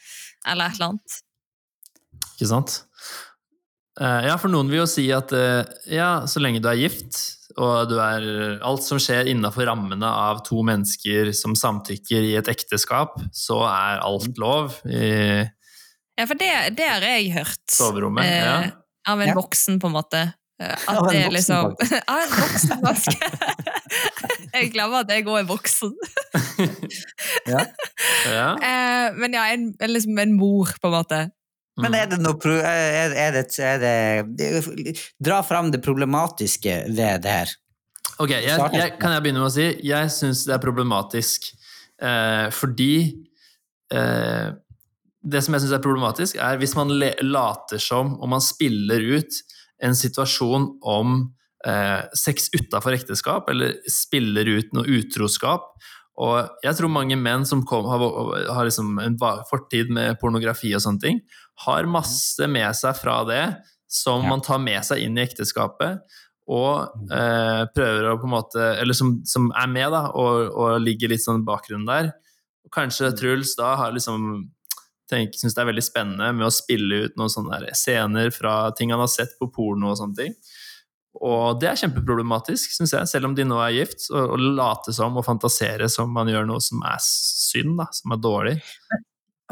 Eller 0.48 0.66
et 0.72 0.76
eller 0.80 0.94
annet? 0.94 1.20
Ikke 2.34 2.50
sant? 2.50 2.80
Eh, 4.02 4.26
ja, 4.26 4.38
for 4.42 4.50
noen 4.50 4.70
vil 4.72 4.80
jo 4.82 4.88
si 4.90 5.06
at 5.14 5.32
eh, 5.38 5.64
ja, 5.94 6.26
så 6.26 6.42
lenge 6.42 6.62
du 6.64 6.68
er 6.72 6.80
gift, 6.82 7.20
og 7.62 7.90
du 7.92 8.00
er 8.02 8.24
Alt 8.66 8.82
som 8.82 8.98
skjer 8.98 9.28
innafor 9.30 9.68
rammene 9.70 10.08
av 10.10 10.40
to 10.48 10.64
mennesker 10.66 11.30
som 11.38 11.54
samtykker 11.54 12.26
i 12.26 12.36
et 12.40 12.50
ekteskap, 12.50 13.20
så 13.30 13.60
er 13.70 14.02
alt 14.02 14.40
lov 14.42 14.80
i 14.90 15.44
Ja, 16.18 16.26
for 16.30 16.34
det, 16.38 16.50
det 16.78 16.88
har 16.90 17.02
jeg 17.06 17.32
hørt. 17.36 17.62
soverommet. 17.70 18.26
eh, 18.26 18.40
Ja. 18.42 18.72
Av 19.06 19.20
en 19.22 19.28
Ja. 19.28 19.36
voksen, 19.36 19.80
på 19.84 19.88
en 19.92 19.94
måte. 20.00 20.20
Eh, 20.60 20.74
At 20.88 20.98
en 20.98 21.10
det 21.10 21.26
er 21.26 21.32
liksom 21.36 21.76
Av 22.08 22.20
en 22.24 22.34
voksen, 22.40 22.82
faktisk. 22.82 23.24
jeg 24.54 24.72
glemmer 24.74 25.02
at 25.04 25.10
jeg 25.14 25.26
òg 25.28 25.40
er 25.44 25.48
voksen. 25.50 25.94
Ja. 27.50 27.64
ja. 28.30 28.50
Eh, 28.70 29.16
men 29.20 29.34
ja, 29.36 29.48
en, 29.52 29.74
en 29.80 29.92
liksom 29.92 30.20
en 30.22 30.36
mor, 30.38 30.70
på 30.82 30.88
en 30.90 30.94
måte. 30.96 31.18
Men 31.82 31.96
er 31.98 32.08
det 32.12 32.20
noe 32.22 32.54
er, 32.62 33.16
er 33.18 33.34
det, 33.34 33.44
er 33.58 33.80
det, 33.82 33.94
det 34.38 34.94
Dra 35.24 35.42
fram 35.46 35.72
det 35.74 35.82
problematiske 35.84 36.84
ved 36.94 37.24
det 37.26 37.34
her. 37.34 37.54
Ok, 38.22 38.30
jeg, 38.36 38.46
jeg, 38.78 38.94
kan 39.02 39.16
jeg 39.16 39.24
begynne 39.26 39.42
med 39.42 39.50
å 39.50 39.54
si 39.56 39.68
jeg 39.88 40.12
syns 40.14 40.44
det 40.46 40.54
er 40.54 40.62
problematisk 40.62 41.48
eh, 41.98 42.46
fordi 42.54 42.94
eh, 43.90 44.52
Det 45.24 45.42
som 45.42 45.58
jeg 45.58 45.64
syns 45.64 45.74
er 45.74 45.82
problematisk, 45.82 46.38
er 46.38 46.60
hvis 46.62 46.76
man 46.78 46.94
le 46.94 47.14
later 47.26 47.82
som 47.82 48.14
og 48.20 48.30
man 48.36 48.44
spiller 48.44 49.02
ut 49.18 49.42
en 49.84 49.98
situasjon 49.98 50.68
om 50.94 51.16
eh, 51.68 52.02
sex 52.16 52.52
utafor 52.54 52.96
ekteskap, 52.96 53.50
eller 53.52 53.76
spiller 53.90 54.48
ut 54.48 54.76
noe 54.76 55.00
utroskap. 55.00 55.74
Og 56.22 56.50
jeg 56.62 56.78
tror 56.78 56.92
mange 56.94 57.18
menn 57.18 57.46
som 57.50 57.64
kom, 57.66 57.88
har, 57.90 58.04
har 58.54 58.68
liksom 58.68 59.00
en 59.02 59.16
fortid 59.50 59.90
med 59.94 60.20
pornografi 60.22 60.74
og 60.78 60.84
sånne 60.84 61.02
ting, 61.02 61.22
har 61.66 61.90
masse 61.90 62.48
med 62.50 62.70
seg 62.78 62.98
fra 63.00 63.24
det 63.26 63.46
som 63.90 64.22
Ja. 64.24 64.30
man 64.30 64.42
tar 64.42 64.60
med 64.62 64.86
seg 64.86 65.02
inn 65.06 65.18
i 65.18 65.24
ekteskapet 65.26 66.02
og 66.50 67.10
eh, 67.14 67.64
prøver 67.74 68.10
å 68.10 68.18
på 68.20 68.26
en 68.28 68.34
måte 68.34 68.64
Eller 68.82 68.94
som, 68.98 69.22
som 69.26 69.52
er 69.56 69.70
med, 69.72 69.92
da, 69.94 70.10
og, 70.12 70.50
og 70.52 70.82
ligger 70.82 71.14
litt 71.14 71.24
sånn 71.24 71.42
i 71.42 71.48
bakgrunnen 71.48 71.88
der. 71.88 72.12
Kanskje 72.74 73.14
Truls 73.16 73.56
da 73.56 73.76
har 73.80 73.94
liksom 73.96 74.50
syns 75.14 75.54
det 75.54 75.62
er 75.62 75.68
veldig 75.70 75.84
spennende 75.86 76.32
med 76.34 76.48
å 76.48 76.54
spille 76.54 77.04
ut 77.06 77.18
noen 77.20 77.30
sånne 77.30 77.60
scener 77.78 78.32
fra 78.34 78.72
ting 78.74 78.90
han 78.90 79.04
har 79.04 79.12
sett 79.12 79.36
på 79.38 79.46
porno 79.54 79.92
og 79.92 80.00
sånne 80.00 80.18
ting. 80.18 80.34
Og 81.22 81.60
det 81.62 81.70
er 81.70 81.78
kjempeproblematisk, 81.78 82.74
syns 82.74 82.96
jeg, 82.96 83.10
selv 83.12 83.30
om 83.30 83.36
de 83.38 83.46
nå 83.46 83.60
er 83.62 83.76
gift. 83.78 84.08
Å 84.10 84.38
late 84.40 84.94
som 84.96 85.20
og 85.20 85.26
fantasere 85.28 85.90
som 85.92 86.10
man 86.14 86.32
gjør 86.32 86.48
noe 86.50 86.64
som 86.64 86.82
er 86.90 87.02
synd, 87.04 87.76
da, 87.80 87.88
som 87.94 88.16
er 88.16 88.22
dårlig. 88.24 88.56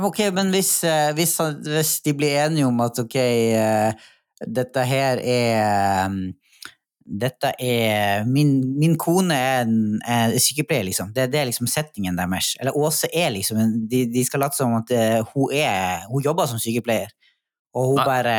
Ok, 0.02 0.24
men 0.34 0.50
hvis, 0.56 0.80
eh, 0.88 1.12
hvis, 1.14 1.36
hvis 1.68 1.96
de 2.06 2.16
blir 2.18 2.40
enige 2.48 2.66
om 2.66 2.80
at 2.82 2.98
ok, 3.04 3.18
eh, 3.22 4.08
dette 4.42 4.86
her 4.90 5.20
er 5.22 6.08
um, 6.10 6.22
dette 7.02 7.52
er 7.60 8.24
Min, 8.30 8.54
min 8.80 8.96
kone 8.98 9.36
er, 9.36 9.66
en, 9.66 10.00
er 10.08 10.34
sykepleier, 10.42 10.86
liksom. 10.88 11.12
Det, 11.14 11.28
det 11.34 11.42
er 11.42 11.50
liksom 11.50 11.68
settingen 11.70 12.18
deres. 12.18 12.56
Eller 12.62 12.78
Åse 12.78 13.10
er 13.14 13.34
liksom 13.36 13.60
en, 13.62 13.76
de, 13.92 14.06
de 14.10 14.24
skal 14.26 14.42
late 14.46 14.58
som 14.58 14.74
at 14.80 14.94
eh, 14.96 15.20
hun 15.34 15.54
er 15.54 16.08
Hun 16.10 16.24
jobber 16.24 16.50
som 16.50 16.62
sykepleier, 16.62 17.12
og 17.76 17.92
hun 17.92 18.02
Nei. 18.02 18.08
bare 18.08 18.38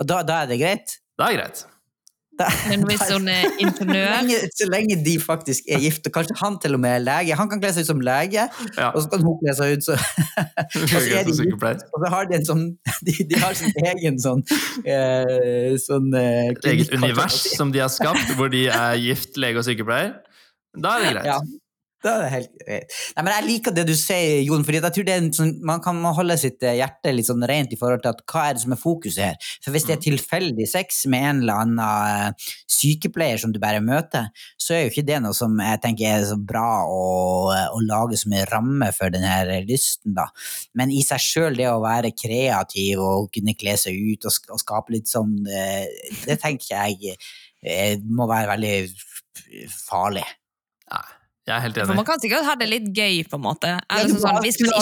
og 0.00 0.08
da, 0.08 0.22
da 0.26 0.42
er 0.42 0.50
det 0.50 0.58
greit? 0.58 0.96
Det 1.18 1.26
er 1.28 1.36
greit. 1.36 1.62
Men 2.68 2.84
hvis 2.88 3.02
hun 3.12 3.28
er 3.28 3.44
så, 3.52 3.84
lenge, 3.92 4.36
så 4.56 4.66
lenge 4.72 4.96
de 5.04 5.14
faktisk 5.20 5.68
er 5.70 5.82
gift, 5.84 6.06
og 6.08 6.14
kanskje 6.16 6.36
han 6.40 6.56
til 6.62 6.74
og 6.78 6.80
med 6.82 6.94
er 6.96 7.02
lege. 7.04 7.36
Han 7.38 7.50
kan 7.50 7.60
kle 7.62 7.70
seg 7.76 7.84
ut 7.86 7.90
som 7.92 8.00
lege, 8.02 8.46
Ja. 8.78 8.88
og 8.90 9.02
så 9.04 9.10
kan 9.12 9.22
hun 9.26 9.36
kle 9.42 9.54
seg 9.58 9.76
ut 9.76 9.86
så, 9.86 9.98
og 10.82 10.88
så 10.88 11.02
er 11.02 11.28
de 11.28 11.36
gift, 11.36 11.86
og 11.92 12.04
så 12.06 12.12
har 12.16 12.28
de 12.30 12.38
en 12.40 12.46
sånn 12.48 12.64
De, 13.06 13.14
de 13.30 13.38
har 13.42 13.54
sin 13.58 13.74
egen 13.92 14.18
sånn, 14.22 14.42
eh, 14.86 15.74
sånn 15.82 16.12
eh, 16.18 16.52
eget 16.72 16.92
univers 16.96 17.40
som 17.56 17.72
de 17.74 17.82
har 17.84 17.90
skapt, 17.92 18.32
hvor 18.38 18.50
de 18.52 18.66
er 18.72 18.96
gift, 19.02 19.36
lege 19.42 19.60
og 19.62 19.66
sykepleier. 19.68 20.14
Da 20.78 20.96
er 20.98 21.02
det 21.04 21.12
greit. 21.18 21.26
Ja, 21.28 21.38
da 22.02 22.12
er 22.16 22.22
det 22.22 22.30
helt 22.32 22.52
greit. 22.58 22.94
Nei, 23.16 23.22
men 23.22 23.32
jeg 23.36 23.46
liker 23.46 23.74
det 23.76 23.84
du 23.86 23.92
sier, 23.98 24.40
Jon, 24.42 24.64
fordi 24.66 24.80
jeg 24.80 24.94
tror 24.96 25.06
det 25.06 25.14
er 25.14 25.22
en 25.22 25.30
sånn, 25.36 25.52
man 25.66 25.82
kan 25.84 26.00
holde 26.16 26.36
sitt 26.40 26.64
eh, 26.66 26.76
hjerte 26.80 27.12
litt 27.14 27.28
sånn 27.28 27.46
rent 27.48 27.74
i 27.74 27.78
forhold 27.78 28.02
til 28.02 28.12
at 28.12 28.24
hva 28.32 28.44
er 28.48 28.56
det 28.56 28.64
som 28.64 28.74
er 28.74 28.80
fokuset 28.80 29.22
her. 29.22 29.52
For 29.62 29.74
hvis 29.74 29.86
det 29.88 29.94
er 29.96 30.02
tilfeldig 30.02 30.66
sex 30.70 31.04
med 31.12 31.28
en 31.28 31.42
eller 31.44 31.62
annen 31.62 31.82
eh, 31.84 32.50
sykepleier 32.74 33.38
som 33.42 33.54
du 33.54 33.60
bare 33.62 33.84
møter, 33.84 34.28
så 34.58 34.76
er 34.76 34.84
jo 34.84 34.92
ikke 34.92 35.06
det 35.12 35.20
noe 35.22 35.36
som 35.36 35.54
jeg 35.62 35.82
tenker 35.84 36.10
er 36.10 36.26
så 36.26 36.38
bra 36.38 36.66
å, 36.90 37.06
å 37.52 37.84
lage 37.86 38.18
som 38.20 38.34
en 38.34 38.48
ramme 38.50 38.90
for 38.96 39.14
den 39.14 39.26
her 39.26 39.52
lysten, 39.68 40.16
da. 40.18 40.26
Men 40.78 40.90
i 40.90 41.04
seg 41.06 41.22
sjøl, 41.22 41.56
det 41.58 41.70
å 41.70 41.80
være 41.84 42.14
kreativ 42.18 43.02
og 43.02 43.30
kunne 43.34 43.56
kle 43.58 43.78
seg 43.78 43.94
ut 43.94 44.26
og, 44.26 44.52
og 44.52 44.62
skape 44.62 44.96
litt 44.96 45.10
sånn, 45.12 45.38
eh, 45.46 45.86
det 46.26 46.40
tenker 46.42 46.74
jeg 46.74 47.16
eh, 47.62 47.98
må 48.02 48.26
være 48.30 48.56
veldig 48.56 48.76
farlig. 49.70 50.26
Jeg 51.42 51.56
er 51.56 51.62
helt 51.64 51.78
For 51.88 51.98
man 51.98 52.06
kan 52.06 52.20
sikkert 52.22 52.46
ha 52.46 52.54
det 52.58 52.68
litt 52.70 52.88
gøy, 52.94 53.22
på 53.26 53.38
en 53.38 53.42
måte. 53.42 53.72
Ja, 53.74 54.02
sånn, 54.06 54.44
ikke 54.46 54.68
det 54.70 54.78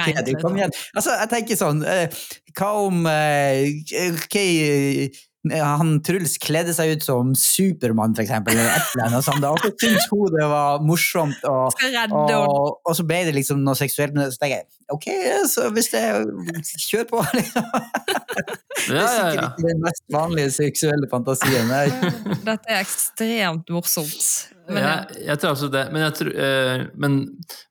er. 0.00 0.40
Kom 0.40 0.56
liksom. 0.56 0.56
igjen. 0.56 0.76
Altså, 0.96 1.16
jeg 1.20 1.32
tenker 1.34 1.60
sånn 1.60 1.82
eh, 1.84 2.20
Hva 2.56 2.70
om 2.86 3.02
Hva 3.04 4.06
okay, 4.24 4.54
eh, 4.64 5.24
han 5.52 5.98
Truls 6.06 6.36
kledde 6.42 6.74
seg 6.76 6.96
ut 6.96 7.04
som 7.06 7.34
Supermann, 7.38 8.16
eksempel, 8.20 8.56
eller 8.56 8.72
et 8.72 8.94
eller 8.94 9.08
annet 9.10 9.26
sånt, 9.26 9.46
og 9.46 9.60
så 9.62 9.72
syntes 9.74 10.08
hun 10.12 10.32
det 10.34 10.48
var 10.50 10.82
morsomt, 10.84 11.44
og, 11.48 11.76
og, 12.06 12.80
og 12.82 12.96
så 12.98 13.06
ble 13.06 13.22
det 13.28 13.36
liksom 13.36 13.62
noe 13.66 13.78
seksuelt, 13.78 14.16
men 14.16 14.32
så 14.32 14.42
tenker 14.42 14.62
jeg 14.62 14.68
ok, 14.92 15.06
så 15.50 15.68
hvis 15.74 15.88
det 15.92 16.02
Kjør 16.86 17.06
på, 17.10 17.22
liksom. 17.38 17.70
Det 18.86 18.98
er 19.00 19.08
sikkert 19.10 19.46
ikke 19.46 19.70
den 19.70 19.80
mest 19.82 20.04
vanlige 20.12 20.50
seksuelle 20.54 21.08
fantasien. 21.10 21.70
Der. 21.72 21.94
Dette 22.44 22.70
er 22.70 22.82
ekstremt 22.82 23.72
morsomt. 23.72 24.52
Men, 24.66 24.82
jeg, 24.82 25.18
jeg 25.28 25.40
tror 25.40 25.52
absolutt 25.54 25.74
det. 25.76 25.84
Men 25.94 26.02
jeg, 26.02 26.14
tror, 26.18 26.30
eh, 26.42 26.84
men, 26.98 27.18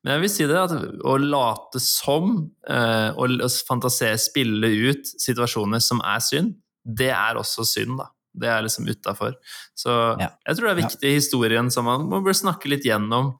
men 0.03 0.13
jeg 0.13 0.23
vil 0.23 0.31
si 0.31 0.47
det 0.47 0.59
at 0.59 0.75
å 1.03 1.15
late 1.19 1.81
som 1.83 2.35
eh, 2.71 3.09
og 3.15 3.35
og 3.35 3.57
fantasere, 3.67 4.19
spille 4.21 4.71
ut 4.89 5.11
situasjoner 5.21 5.83
som 5.83 6.01
er 6.07 6.23
synd, 6.23 6.55
det 6.85 7.09
er 7.11 7.39
også 7.41 7.65
synd, 7.65 7.97
da. 7.99 8.09
Det 8.35 8.49
er 8.51 8.61
liksom 8.65 8.87
utafor. 8.91 9.33
Så 9.75 9.91
Ja. 10.19 10.29
jeg 10.45 10.57
tror 10.57 10.67
det 10.67 10.71
er 10.77 10.81
viktig 10.87 11.09
i 11.09 11.15
historien 11.15 11.71
som 11.71 11.85
man 11.85 12.01
må 12.09 12.19
bør 12.23 12.35
snakke 12.35 12.67
litt 12.69 12.83
gjennom 12.83 13.37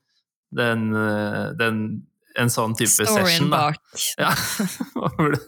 den, 0.56 0.94
eh, 0.96 1.52
den 1.60 2.08
en 2.38 2.50
sånn 2.52 2.76
type 2.76 2.90
Storyen 2.92 3.26
session. 3.26 3.50
Da. 3.50 3.72
bak. 3.72 3.78
Ja. 4.20 4.32
Man, 4.96 5.12
burde, 5.18 5.40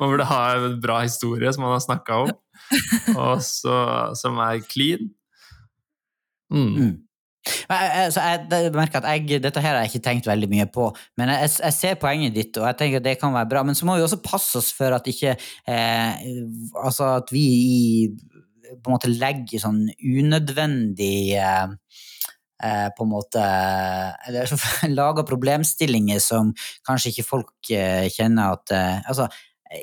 man 0.00 0.10
burde 0.10 0.24
ha 0.30 0.40
en 0.56 0.80
bra 0.82 1.00
historie 1.02 1.52
som 1.52 1.62
man 1.62 1.72
har 1.76 1.82
snakka 1.84 2.22
om, 2.24 2.32
og 3.16 3.42
så, 3.42 4.14
som 4.18 4.38
er 4.42 4.60
clean. 4.66 5.10
Mm. 6.52 6.74
Mm. 6.74 6.94
Jeg- 7.44 8.12
så 8.14 8.20
jeg, 8.24 8.46
at 8.94 9.04
jeg, 9.04 9.42
Dette 9.42 9.60
her 9.60 9.74
har 9.74 9.82
jeg 9.84 9.90
ikke 9.94 10.04
tenkt 10.08 10.26
veldig 10.26 10.48
mye 10.48 10.66
på, 10.72 10.86
men 11.18 11.28
jeg, 11.28 11.50
jeg 11.60 11.72
ser 11.76 11.94
poenget 12.00 12.34
ditt, 12.34 12.56
og 12.56 12.66
jeg 12.70 12.76
tenker 12.80 13.02
at 13.02 13.04
det 13.04 13.18
kan 13.20 13.34
være 13.34 13.48
bra. 13.50 13.62
Men 13.62 13.74
så 13.76 13.84
må 13.88 13.96
vi 13.98 14.02
også 14.06 14.22
passe 14.24 14.56
oss 14.58 14.72
for 14.72 14.96
at 14.96 15.06
ikke 15.10 15.34
eh, 15.36 16.24
Altså 16.84 17.10
at 17.20 17.32
vi 17.32 17.44
i, 17.44 18.08
på 18.80 18.88
en 18.90 18.94
måte 18.96 19.12
legger 19.12 19.60
sånn 19.60 19.84
unødvendig 20.00 21.36
eh, 21.36 21.66
eh, 22.64 22.88
på 22.96 23.04
en 23.06 23.12
måte 23.12 23.44
Eller 24.28 24.48
lager 24.98 25.26
problemstillinger 25.28 26.22
som 26.24 26.54
kanskje 26.88 27.12
ikke 27.12 27.28
folk 27.28 27.72
eh, 27.74 28.08
kjenner 28.14 28.56
at 28.56 28.72
eh, 28.74 29.02
Altså, 29.10 29.28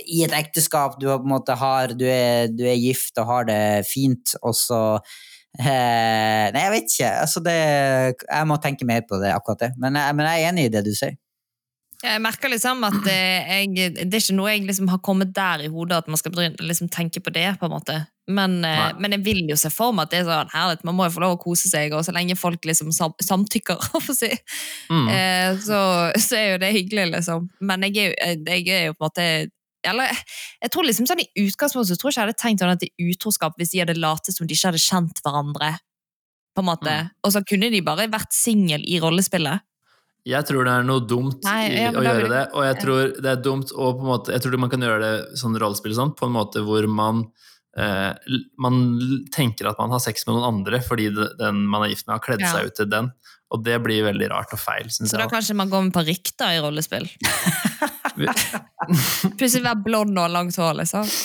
i 0.07 0.22
et 0.24 0.32
ekteskap, 0.38 0.93
du, 1.01 1.07
på 1.09 1.18
en 1.26 1.34
måte 1.34 1.55
har, 1.59 1.91
du, 1.99 2.05
er, 2.07 2.47
du 2.47 2.64
er 2.64 2.78
gift 2.80 3.18
og 3.20 3.28
har 3.28 3.47
det 3.49 3.62
fint, 3.89 4.38
og 4.41 4.55
så 4.55 4.78
nei, 5.60 6.62
jeg 6.64 6.72
vet 6.76 6.93
ikke. 6.93 7.10
Altså 7.26 7.41
det, 7.43 7.58
jeg 8.24 8.47
må 8.47 8.58
tenke 8.64 8.88
mer 8.88 9.04
på 9.08 9.20
det, 9.22 9.34
akkurat 9.36 9.66
det. 9.68 9.72
Men 9.82 9.97
jeg, 9.99 10.16
men 10.16 10.30
jeg 10.30 10.43
er 10.45 10.49
enig 10.54 10.70
i 10.70 10.74
det 10.74 10.86
du 10.88 10.93
sier. 10.95 11.18
Jeg 12.02 12.18
merker 12.18 12.49
liksom 12.49 12.80
at 12.88 13.04
eh, 13.12 13.52
jeg, 13.62 13.91
det 13.93 14.08
er 14.10 14.24
ikke 14.24 14.34
noe 14.34 14.49
jeg 14.56 14.64
liksom 14.66 14.88
har 14.89 14.97
kommet 15.06 15.36
der 15.38 15.62
i 15.62 15.70
hodet 15.70 15.99
at 16.02 16.08
man 16.10 16.18
skal 16.18 16.34
liksom 16.58 16.89
tenke 16.89 17.22
på 17.22 17.30
det. 17.36 17.43
på 17.60 17.68
en 17.68 17.76
måte. 17.76 17.99
Men, 18.32 18.56
eh, 18.66 18.95
men 18.97 19.14
jeg 19.14 19.22
vil 19.28 19.43
jo 19.52 19.58
se 19.60 19.70
for 19.70 19.93
meg 19.93 20.08
at 20.08 20.16
det 20.16 20.22
er 20.24 20.26
sånn 20.32 20.49
herlig, 20.56 20.80
man 20.88 20.97
må 20.97 21.06
jo 21.06 21.14
få 21.14 21.22
lov 21.22 21.36
å 21.36 21.41
kose 21.43 21.70
seg, 21.70 21.93
og 21.93 22.02
så 22.08 22.16
lenge 22.16 22.34
folk 22.39 22.66
liksom 22.66 22.89
sam 22.95 23.14
samtykker, 23.22 23.78
si, 24.18 24.32
Mm. 24.89 25.08
eh, 25.14 25.60
så, 25.62 25.78
så 26.18 26.39
er 26.39 26.47
jo 26.56 26.62
det 26.64 26.74
hyggelig, 26.80 27.06
liksom. 27.20 27.49
Men 27.70 27.86
jeg 27.86 27.97
er 27.99 28.10
jo, 28.10 28.39
jeg 28.49 28.68
er 28.80 28.86
jo 28.89 28.95
på 28.97 29.04
en 29.06 29.12
måte 29.12 29.28
eller, 29.88 30.11
jeg 30.61 30.71
tror 30.73 30.86
liksom 30.86 31.07
sånn 31.09 31.23
I 31.23 31.29
utgangspunktet 31.47 31.95
så 31.95 31.97
tror 32.01 32.11
jeg 32.11 32.13
ikke 32.13 32.21
jeg 32.21 32.27
hadde 32.29 32.41
tenkt 32.41 32.61
sånn 32.61 32.73
at 32.75 32.79
det 32.84 32.89
er 32.91 33.09
utroskap 33.13 33.57
hvis 33.57 33.71
de 33.73 33.79
hadde 33.82 33.95
latet 33.97 34.36
som 34.36 34.45
de 34.47 34.53
ikke 34.53 34.69
hadde 34.71 34.84
kjent 34.84 35.21
hverandre. 35.25 35.71
på 36.53 36.59
en 36.61 36.67
måte. 36.67 36.91
Mm. 36.91 37.09
Og 37.23 37.32
så 37.32 37.41
kunne 37.47 37.69
de 37.71 37.79
bare 37.82 38.09
vært 38.11 38.34
singel 38.36 38.82
i 38.84 38.99
rollespillet. 38.99 39.61
Jeg 40.27 40.45
tror 40.45 40.65
det 40.67 40.73
er 40.77 40.84
noe 40.86 41.01
dumt 41.07 41.39
Nei, 41.47 41.61
i 41.71 41.77
ja, 41.82 41.91
å 41.97 42.03
gjøre 42.05 42.27
det, 42.29 42.41
og 42.53 42.65
jeg 42.67 42.75
tror 42.84 43.13
det 43.23 43.29
er 43.32 43.39
dumt 43.41 43.71
og 43.73 43.95
på 43.97 44.03
en 44.03 44.09
måte 44.11 44.34
Jeg 44.36 44.43
tror 44.43 44.57
man 44.61 44.69
kan 44.69 44.84
gjøre 44.86 44.99
det 45.01 45.39
sånn 45.39 45.55
rollespill 45.57 45.95
sånn, 45.97 46.11
på 46.13 46.27
en 46.27 46.36
måte 46.36 46.61
hvor 46.61 46.86
man 46.86 47.23
eh, 47.73 48.11
man 48.61 48.77
tenker 49.34 49.71
at 49.71 49.79
man 49.82 49.89
har 49.95 50.03
sex 50.03 50.27
med 50.27 50.36
noen 50.36 50.45
andre 50.51 50.82
fordi 50.86 51.09
den 51.39 51.63
man 51.65 51.88
er 51.88 51.95
gift 51.95 52.05
med, 52.05 52.19
har 52.19 52.25
kledd 52.27 52.43
Ja. 52.45 52.51
seg 52.53 52.69
ut 52.69 52.75
til 52.77 52.91
den. 52.91 53.09
Og 53.51 53.63
det 53.65 53.79
blir 53.84 54.05
veldig 54.05 54.29
rart 54.29 54.53
og 54.53 54.61
feil, 54.61 54.86
Synes 54.93 55.09
Så 55.09 55.17
da 55.17 55.25
jeg. 55.25 55.32
kanskje 55.34 55.55
man 55.57 55.69
går 55.73 55.88
med 55.89 55.93
parykk 55.97 56.36
i 56.51 56.59
rollespill. 56.61 57.09
Plutselig 59.39 59.65
være 59.65 59.84
blond 59.86 60.17
og 60.17 60.26
ha 60.26 60.34
langt 60.39 60.57
hår, 60.59 60.82
liksom. 60.82 61.07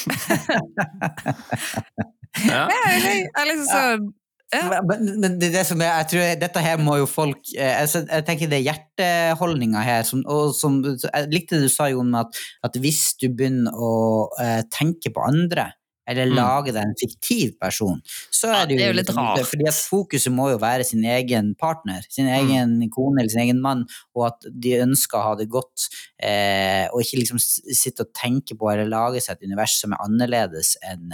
Ja. 2.45 2.67
Jeg 2.69 3.27
er 3.33 3.47
liksom 3.49 4.13
Ja. 4.55 4.81
Men, 4.87 5.21
men 5.21 5.39
det, 5.41 5.49
det 5.55 5.65
som 5.67 5.81
er, 5.83 5.89
jeg 6.03 6.07
tror 6.13 6.35
Dette 6.39 6.63
her 6.63 6.77
må 6.79 6.99
jo 7.01 7.07
folk 7.11 7.49
eh, 7.59 7.81
Jeg 7.83 8.27
tenker 8.29 8.51
det 8.53 8.61
er 8.61 8.67
hjerteholdninga 8.69 9.81
her 9.83 10.05
som, 10.07 10.21
og 10.31 10.53
som, 10.55 10.77
Jeg 10.85 11.33
likte 11.33 11.57
det 11.59 11.67
du 11.67 11.73
sa, 11.73 11.89
Jon, 11.91 12.13
at, 12.15 12.37
at 12.63 12.79
hvis 12.79 13.17
du 13.19 13.27
begynner 13.27 13.75
å 13.75 13.91
eh, 14.39 14.61
tenke 14.71 15.11
på 15.11 15.25
andre 15.25 15.71
eller 16.07 16.27
Mm. 16.27 16.37
lage 16.37 16.73
deg 16.73 16.83
en 16.83 16.95
fiktiv 17.01 17.59
person, 17.61 18.01
så 18.31 18.49
Ja, 18.53 18.63
er 18.63 18.67
det 18.67 18.73
jo, 18.73 18.79
det 18.79 18.85
er 18.85 18.93
jo 18.93 18.97
litt 18.97 19.07
liksom- 19.09 19.27
rart. 19.27 19.47
Fordi 19.47 19.67
at 19.69 19.75
fokuset 19.75 20.33
må 20.33 20.51
jo 20.51 20.59
være 20.59 20.85
sin 20.85 21.05
egen 21.05 21.55
partner, 21.55 22.03
sin 22.09 22.27
Mm. 22.27 22.37
egen 22.39 22.91
kone 22.91 23.21
eller 23.21 23.29
sin 23.29 23.41
egen 23.43 23.61
mann, 23.61 23.87
og 24.15 24.27
at 24.27 24.41
de 24.61 24.71
ønsker 24.81 25.19
å 25.19 25.23
ha 25.23 25.35
det 25.35 25.49
godt, 25.49 25.89
eh, 26.21 26.89
og 26.93 27.03
ikke 27.03 27.19
liksom 27.21 27.39
sitte 27.39 28.01
og 28.01 28.13
tenke 28.15 28.57
på 28.57 28.73
eller 28.73 28.87
lage 28.89 29.21
seg 29.23 29.37
et 29.37 29.47
univers 29.49 29.79
som 29.81 29.93
er 29.93 29.99
annerledes 29.99 30.77
enn 30.83 31.13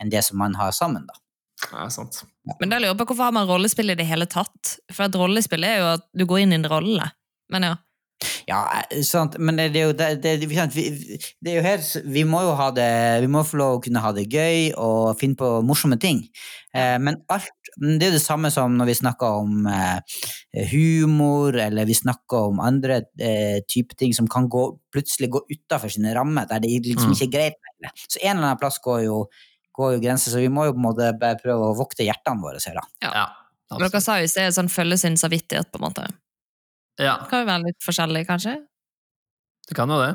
en 0.00 0.08
det 0.08 0.24
som 0.24 0.38
man 0.38 0.54
har 0.54 0.70
sammen. 0.72 1.06
da. 1.06 1.14
ja, 1.72 1.88
sant. 1.88 2.24
Men 2.58 2.70
da 2.70 2.78
lurer 2.78 2.96
jeg 2.96 2.98
på 2.98 3.06
hvorfor 3.06 3.24
har 3.24 3.32
man 3.32 3.46
rollespill 3.46 3.90
i 3.90 3.94
det 3.94 4.04
hele 4.06 4.26
tatt? 4.26 4.78
For 4.90 5.04
et 5.04 5.12
rollespill 5.12 5.62
er 5.64 5.78
jo 5.78 5.84
at 5.94 6.00
du 6.16 6.26
går 6.26 6.40
inn 6.42 6.52
i 6.52 6.56
en 6.56 6.64
rolle. 6.64 7.12
Men 7.48 7.62
ja. 7.62 7.76
Ja, 8.48 8.62
eh, 8.90 9.02
sant, 9.06 9.38
men 9.38 9.56
det, 9.58 9.70
det 9.74 9.80
er 9.82 9.88
jo 9.90 9.96
det, 9.98 10.08
det, 10.22 10.48
vi, 10.50 10.84
det 11.42 11.52
er 11.52 11.56
jo 11.58 11.64
her, 11.66 11.84
vi 12.14 12.24
må 12.28 12.42
jo 12.46 12.52
ha 12.58 12.70
det 12.74 12.88
Vi 13.24 13.30
må 13.30 13.42
få 13.46 13.58
lov 13.60 13.76
å 13.76 13.82
kunne 13.84 14.02
ha 14.04 14.12
det 14.16 14.28
gøy 14.32 14.72
og 14.80 15.16
finne 15.20 15.38
på 15.38 15.50
morsomme 15.66 15.98
ting. 16.02 16.24
Eh, 16.74 16.96
men 17.02 17.20
alt 17.32 17.50
Det 17.76 18.04
er 18.04 18.10
jo 18.10 18.16
det 18.18 18.22
samme 18.24 18.50
som 18.52 18.74
når 18.76 18.90
vi 18.90 18.94
snakker 18.98 19.38
om 19.42 19.66
eh, 19.70 20.00
humor, 20.72 21.56
eller 21.56 21.86
vi 21.88 21.94
snakker 21.96 22.50
om 22.50 22.60
andre 22.60 22.98
eh, 23.18 23.62
typer 23.68 23.96
ting 23.96 24.12
som 24.16 24.28
kan 24.28 24.48
gå, 24.52 24.64
plutselig 24.92 25.30
gå 25.32 25.40
utafor 25.48 25.92
sine 25.92 26.12
rammer, 26.16 26.46
der 26.50 26.60
det 26.60 26.72
liksom 26.84 27.12
Mm. 27.12 27.16
ikke 27.16 27.28
er 27.28 27.32
greit 27.32 27.56
lenger. 27.64 27.94
Så 28.08 28.20
en 28.22 28.36
eller 28.36 28.50
annen 28.50 28.60
plass 28.60 28.76
går 28.84 29.04
jo, 29.06 29.22
går 29.72 29.94
jo 29.94 30.02
grenser, 30.04 30.30
så 30.34 30.42
vi 30.42 30.50
må 30.52 30.66
jo 30.68 30.74
på 30.76 30.82
en 30.82 30.84
måte 30.84 31.12
bare 31.18 31.38
prøve 31.40 31.70
å 31.70 31.76
vokte 31.78 32.04
hjertene 32.04 32.44
våre 32.44 32.60
her, 32.60 32.76
da. 32.76 32.84
Ja. 33.08 33.24
Men 33.72 33.88
dere 33.88 34.02
sa 34.04 34.18
jo 34.20 34.28
i 34.28 34.28
sted 34.28 34.52
sånn 34.52 34.68
følge 34.68 34.98
sin 35.00 35.16
samvittighet, 35.16 35.70
på 35.72 35.80
en 35.80 35.86
måte. 35.88 36.04
Ja, 37.00 37.16
Det 37.22 37.30
kan 37.30 37.42
jo 37.44 37.48
være 37.48 37.64
litt 37.68 37.80
forskjellig, 37.84 38.26
kanskje? 38.28 38.58
det 39.68 39.76
kan 39.78 39.88
jo 39.88 40.00
det. 40.02 40.12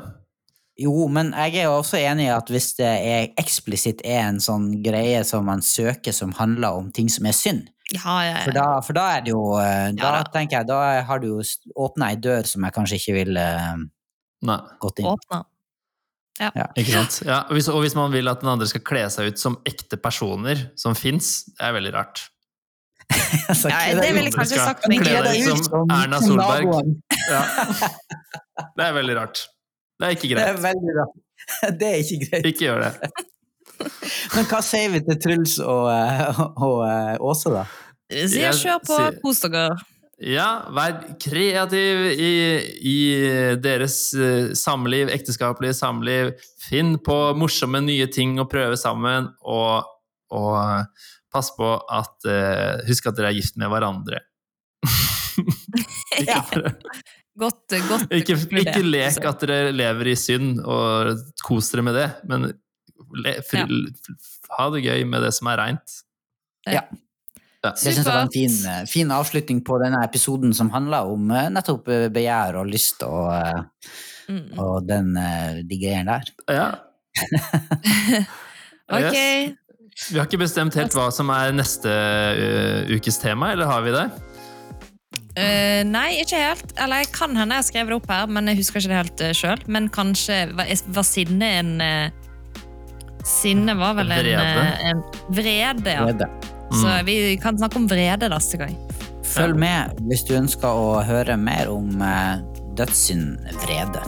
Jo, 0.78 1.08
men 1.10 1.32
jeg 1.34 1.56
er 1.58 1.64
jo 1.66 1.78
også 1.80 1.98
enig 1.98 2.28
i 2.28 2.30
at 2.30 2.50
hvis 2.52 2.68
det 2.78 2.86
er 2.86 3.32
eksplisitt 3.40 4.04
er 4.06 4.28
en 4.28 4.36
sånn 4.38 4.68
greie 4.84 5.24
som 5.26 5.48
man 5.48 5.62
søker 5.64 6.14
som 6.14 6.30
handler 6.38 6.76
om 6.78 6.92
ting 6.94 7.08
som 7.10 7.26
er 7.26 7.34
synd, 7.34 7.66
Ja, 7.90 8.18
ja, 8.22 8.34
for 8.44 8.52
da, 8.52 8.64
for 8.84 8.92
da 8.98 9.04
er 9.16 9.22
det 9.24 9.32
jo 9.32 9.56
eh, 9.56 9.88
Da 9.96 10.04
Ja 10.04 10.10
da. 10.20 10.24
tenker 10.30 10.58
jeg, 10.60 10.68
da 10.68 11.00
har 11.08 11.18
du 11.22 11.26
jo 11.32 11.38
åpna 11.74 12.10
ei 12.12 12.18
dør 12.20 12.44
som 12.46 12.62
jeg 12.68 12.74
kanskje 12.76 12.98
ikke 13.00 13.14
ville 13.16 13.40
eh, 13.40 13.86
Nei. 14.46 14.58
gått 14.78 15.00
inn. 15.00 15.08
Åpne. 15.08 15.40
Ikke 16.78 16.92
sant? 16.92 17.16
Ja, 17.26 17.40
og, 17.48 17.56
hvis, 17.56 17.66
og 17.72 17.80
hvis 17.82 17.96
man 17.98 18.12
vil 18.14 18.28
at 18.30 18.44
den 18.44 18.52
andre 18.52 18.68
skal 18.70 18.84
kle 18.86 19.06
seg 19.10 19.32
ut 19.32 19.40
som 19.42 19.56
ekte 19.66 19.96
personer 19.98 20.68
som 20.78 20.94
fins, 20.94 21.48
det 21.56 21.64
er 21.66 21.74
veldig 21.74 21.94
rart. 21.96 22.28
Ja, 23.72 23.78
det 23.96 24.10
ville 24.12 24.28
jeg 24.28 24.34
kanskje 24.34 24.58
skal 24.58 24.66
sagt 24.74 24.88
meg. 24.90 25.00
kle 25.04 25.22
deg 25.24 25.48
ut 25.48 25.64
som 25.66 25.92
Erna 25.94 26.20
Solberg. 26.22 26.92
Ja. 27.28 27.40
Det 28.76 28.84
er 28.88 28.94
veldig 28.96 29.16
rart. 29.18 29.42
Det 29.98 30.06
er 30.10 30.14
ikke 30.16 30.28
Det 30.28 30.44
er 30.44 30.52
greit. 30.52 30.62
veldig 30.68 30.94
rart. 31.00 31.16
Det 31.80 31.88
er 31.88 32.00
ikke 32.04 32.18
greit. 32.28 32.48
Ikke 32.52 32.66
gjør 32.68 32.84
det. 32.86 33.12
Men 34.34 34.48
hva 34.50 34.60
sier 34.66 34.90
vi 34.92 35.00
til 35.06 35.20
Truls 35.22 35.58
og, 35.62 35.86
og, 35.88 36.64
og 36.66 36.80
eh, 36.88 37.14
Åse, 37.30 37.52
da? 37.54 37.62
Jeg 38.10 38.54
kjør 38.58 38.80
på, 38.86 38.96
sier- 38.98 39.18
kos 39.22 39.42
dere. 39.46 39.68
Ja, 40.18 40.48
vær 40.74 40.96
kreativ 41.22 42.00
i, 42.10 42.30
i 42.90 42.96
deres 43.62 44.00
eh, 44.18 44.48
samliv, 44.58 45.12
ekteskapelige 45.14 45.76
samliv. 45.78 46.32
Finn 46.66 46.96
på 47.06 47.18
morsomme 47.38 47.78
nye 47.86 48.08
ting 48.10 48.34
å 48.42 48.48
prøve 48.50 48.74
sammen, 48.80 49.28
og, 49.46 49.86
og 50.34 50.58
pass 51.32 51.50
på 51.56 51.66
at 51.92 52.28
eh, 52.28 52.84
Husk 52.88 53.08
at 53.10 53.18
dere 53.18 53.32
er 53.32 53.38
gift 53.38 53.58
med 53.60 53.70
hverandre. 53.72 54.22
Ja. 56.26 56.40
Godt, 57.38 57.70
godt 57.86 58.10
Ikke, 58.16 58.34
ikke 58.34 58.80
lek 58.82 59.04
altså. 59.20 59.28
at 59.30 59.42
dere 59.46 59.68
lever 59.76 60.08
i 60.10 60.14
synd, 60.18 60.56
og 60.66 61.12
kos 61.46 61.68
dere 61.70 61.84
med 61.86 61.94
det, 61.94 62.06
men 62.26 62.48
le, 63.22 63.34
fri, 63.46 63.62
ha 64.56 64.66
det 64.74 64.80
gøy 64.82 65.04
med 65.06 65.22
det 65.22 65.30
som 65.36 65.50
er 65.52 65.60
reint. 65.62 65.94
Ja. 66.66 66.82
Ja. 67.62 67.70
Så 67.78 67.92
jeg 67.92 68.02
var 68.06 68.24
en 68.24 68.32
fin, 68.34 68.56
eh, 68.70 68.82
fin 68.90 69.10
avslutning 69.14 69.62
på 69.66 69.78
denne 69.82 70.02
episoden 70.06 70.50
som 70.54 70.72
handla 70.74 71.04
om 71.10 71.30
eh, 71.30 71.46
nettopp 71.54 71.88
eh, 71.94 72.08
begjær 72.14 72.58
og 72.64 72.70
lyst 72.74 73.06
og, 73.06 73.30
Mm. 74.28 74.58
og 74.60 74.82
den, 74.84 75.14
de 75.64 75.76
greiene 75.80 76.18
der. 76.18 76.26
Ja. 76.52 76.66
Ok. 78.98 79.16
Vi 80.06 80.18
har 80.18 80.28
ikke 80.28 80.38
bestemt 80.40 80.76
helt 80.78 80.94
hva 80.94 81.08
som 81.14 81.30
er 81.34 81.52
neste 81.56 81.90
uh, 81.90 82.90
ukes 82.94 83.18
tema, 83.20 83.52
eller 83.54 83.66
har 83.68 83.82
vi 83.84 83.94
det? 83.96 84.06
Uh, 85.38 85.82
nei, 85.86 86.20
ikke 86.22 86.38
helt. 86.40 86.72
Eller 86.80 87.02
jeg 87.04 87.10
kan 87.14 87.34
hende 87.38 87.54
jeg 87.56 87.62
har 87.62 87.66
skrevet 87.68 87.92
det 87.92 87.98
opp 87.98 88.08
her, 88.10 88.30
men 88.30 88.50
jeg 88.50 88.60
husker 88.60 88.80
ikke 88.80 88.92
det 88.92 89.00
helt 89.02 89.24
uh, 89.26 89.32
sjøl. 89.36 89.64
Men 89.70 89.88
kanskje 89.94 90.38
var, 90.58 90.70
var 90.96 91.06
sinne 91.06 91.50
en 91.60 91.74
uh, 91.82 92.24
Sinne 93.28 93.74
var 93.76 93.96
vel 93.98 94.12
en 94.14 94.22
Vrede. 94.22 94.44
eh, 94.62 94.84
en 94.88 95.00
vrede, 95.36 95.92
ja. 95.92 96.04
Glede. 96.06 96.28
Så 96.72 96.92
vi 97.04 97.16
kan 97.42 97.58
snakke 97.58 97.76
om 97.76 97.88
vrede 97.90 98.28
neste 98.32 98.60
gang. 98.60 98.76
Følg 99.28 99.58
med 99.60 99.98
hvis 100.08 100.22
du 100.24 100.32
ønsker 100.38 100.68
å 100.68 101.02
høre 101.04 101.36
mer 101.36 101.68
om 101.72 102.00
uh, 102.00 102.38
dødssynd 102.78 103.50
vrede. 103.66 104.06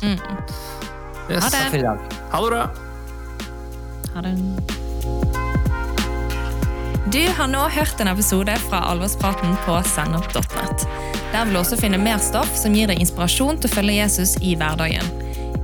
Mm. 0.00 0.16
Yes. 1.28 1.44
Ha 1.44 1.50
det. 1.50 1.84
Ha 2.32 2.40
det 2.40 2.54
bra! 2.54 2.64
Ha 4.14 4.24
det. 4.24 4.82
Du 7.14 7.20
har 7.36 7.46
nå 7.46 7.60
hørt 7.70 8.00
en 8.00 8.08
episode 8.10 8.56
fra 8.68 8.80
Alvorspraten 8.90 9.52
på 9.66 9.76
sennep.net. 9.86 10.86
Der 11.32 11.44
vil 11.44 11.54
du 11.54 11.60
også 11.60 11.78
finne 11.78 12.00
mer 12.00 12.18
stoff 12.22 12.50
som 12.58 12.74
gir 12.74 12.90
deg 12.90 13.02
inspirasjon 13.02 13.60
til 13.60 13.70
å 13.70 13.74
følge 13.76 13.98
Jesus 14.00 14.34
i 14.42 14.56
hverdagen. 14.58 15.12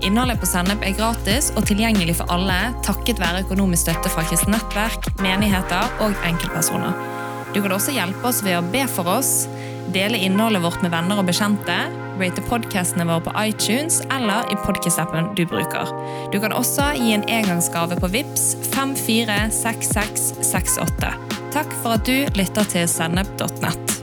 Innholdet 0.00 0.40
på 0.40 0.48
Sennep 0.48 0.84
er 0.86 0.94
gratis 0.96 1.50
og 1.58 1.66
tilgjengelig 1.68 2.14
for 2.20 2.32
alle 2.32 2.58
takket 2.86 3.20
være 3.20 3.42
økonomisk 3.44 3.84
støtte 3.88 4.12
fra 4.14 4.24
kristent 4.28 4.54
nettverk, 4.54 5.10
menigheter 5.20 5.90
og 6.04 6.14
enkeltpersoner. 6.24 6.94
Du 7.52 7.58
kan 7.60 7.74
også 7.74 7.92
hjelpe 7.92 8.30
oss 8.30 8.40
ved 8.46 8.56
å 8.56 8.64
be 8.72 8.86
for 8.88 9.10
oss, 9.10 9.44
dele 9.94 10.18
innholdet 10.18 10.62
vårt 10.64 10.82
med 10.84 10.90
venner 10.94 11.18
og 11.20 11.26
bekjente, 11.28 11.76
rate 12.20 12.42
podcastene 12.48 13.04
våre 13.08 13.22
på 13.26 13.32
iTunes 13.42 13.94
eller 14.12 14.40
i 14.52 14.54
podcast-appen 14.64 15.24
du 15.38 15.44
bruker. 15.50 15.86
Du 16.32 16.36
kan 16.42 16.56
også 16.56 16.84
gi 16.98 17.08
en 17.16 17.28
engangsgave 17.28 17.94
på 18.00 18.06
VIPS 18.12 18.44
546668. 18.74 21.08
Takk 21.54 21.70
for 21.82 21.90
at 21.96 22.04
du 22.06 22.18
lytter 22.38 22.64
til 22.70 22.84
sennep.nett. 22.90 23.99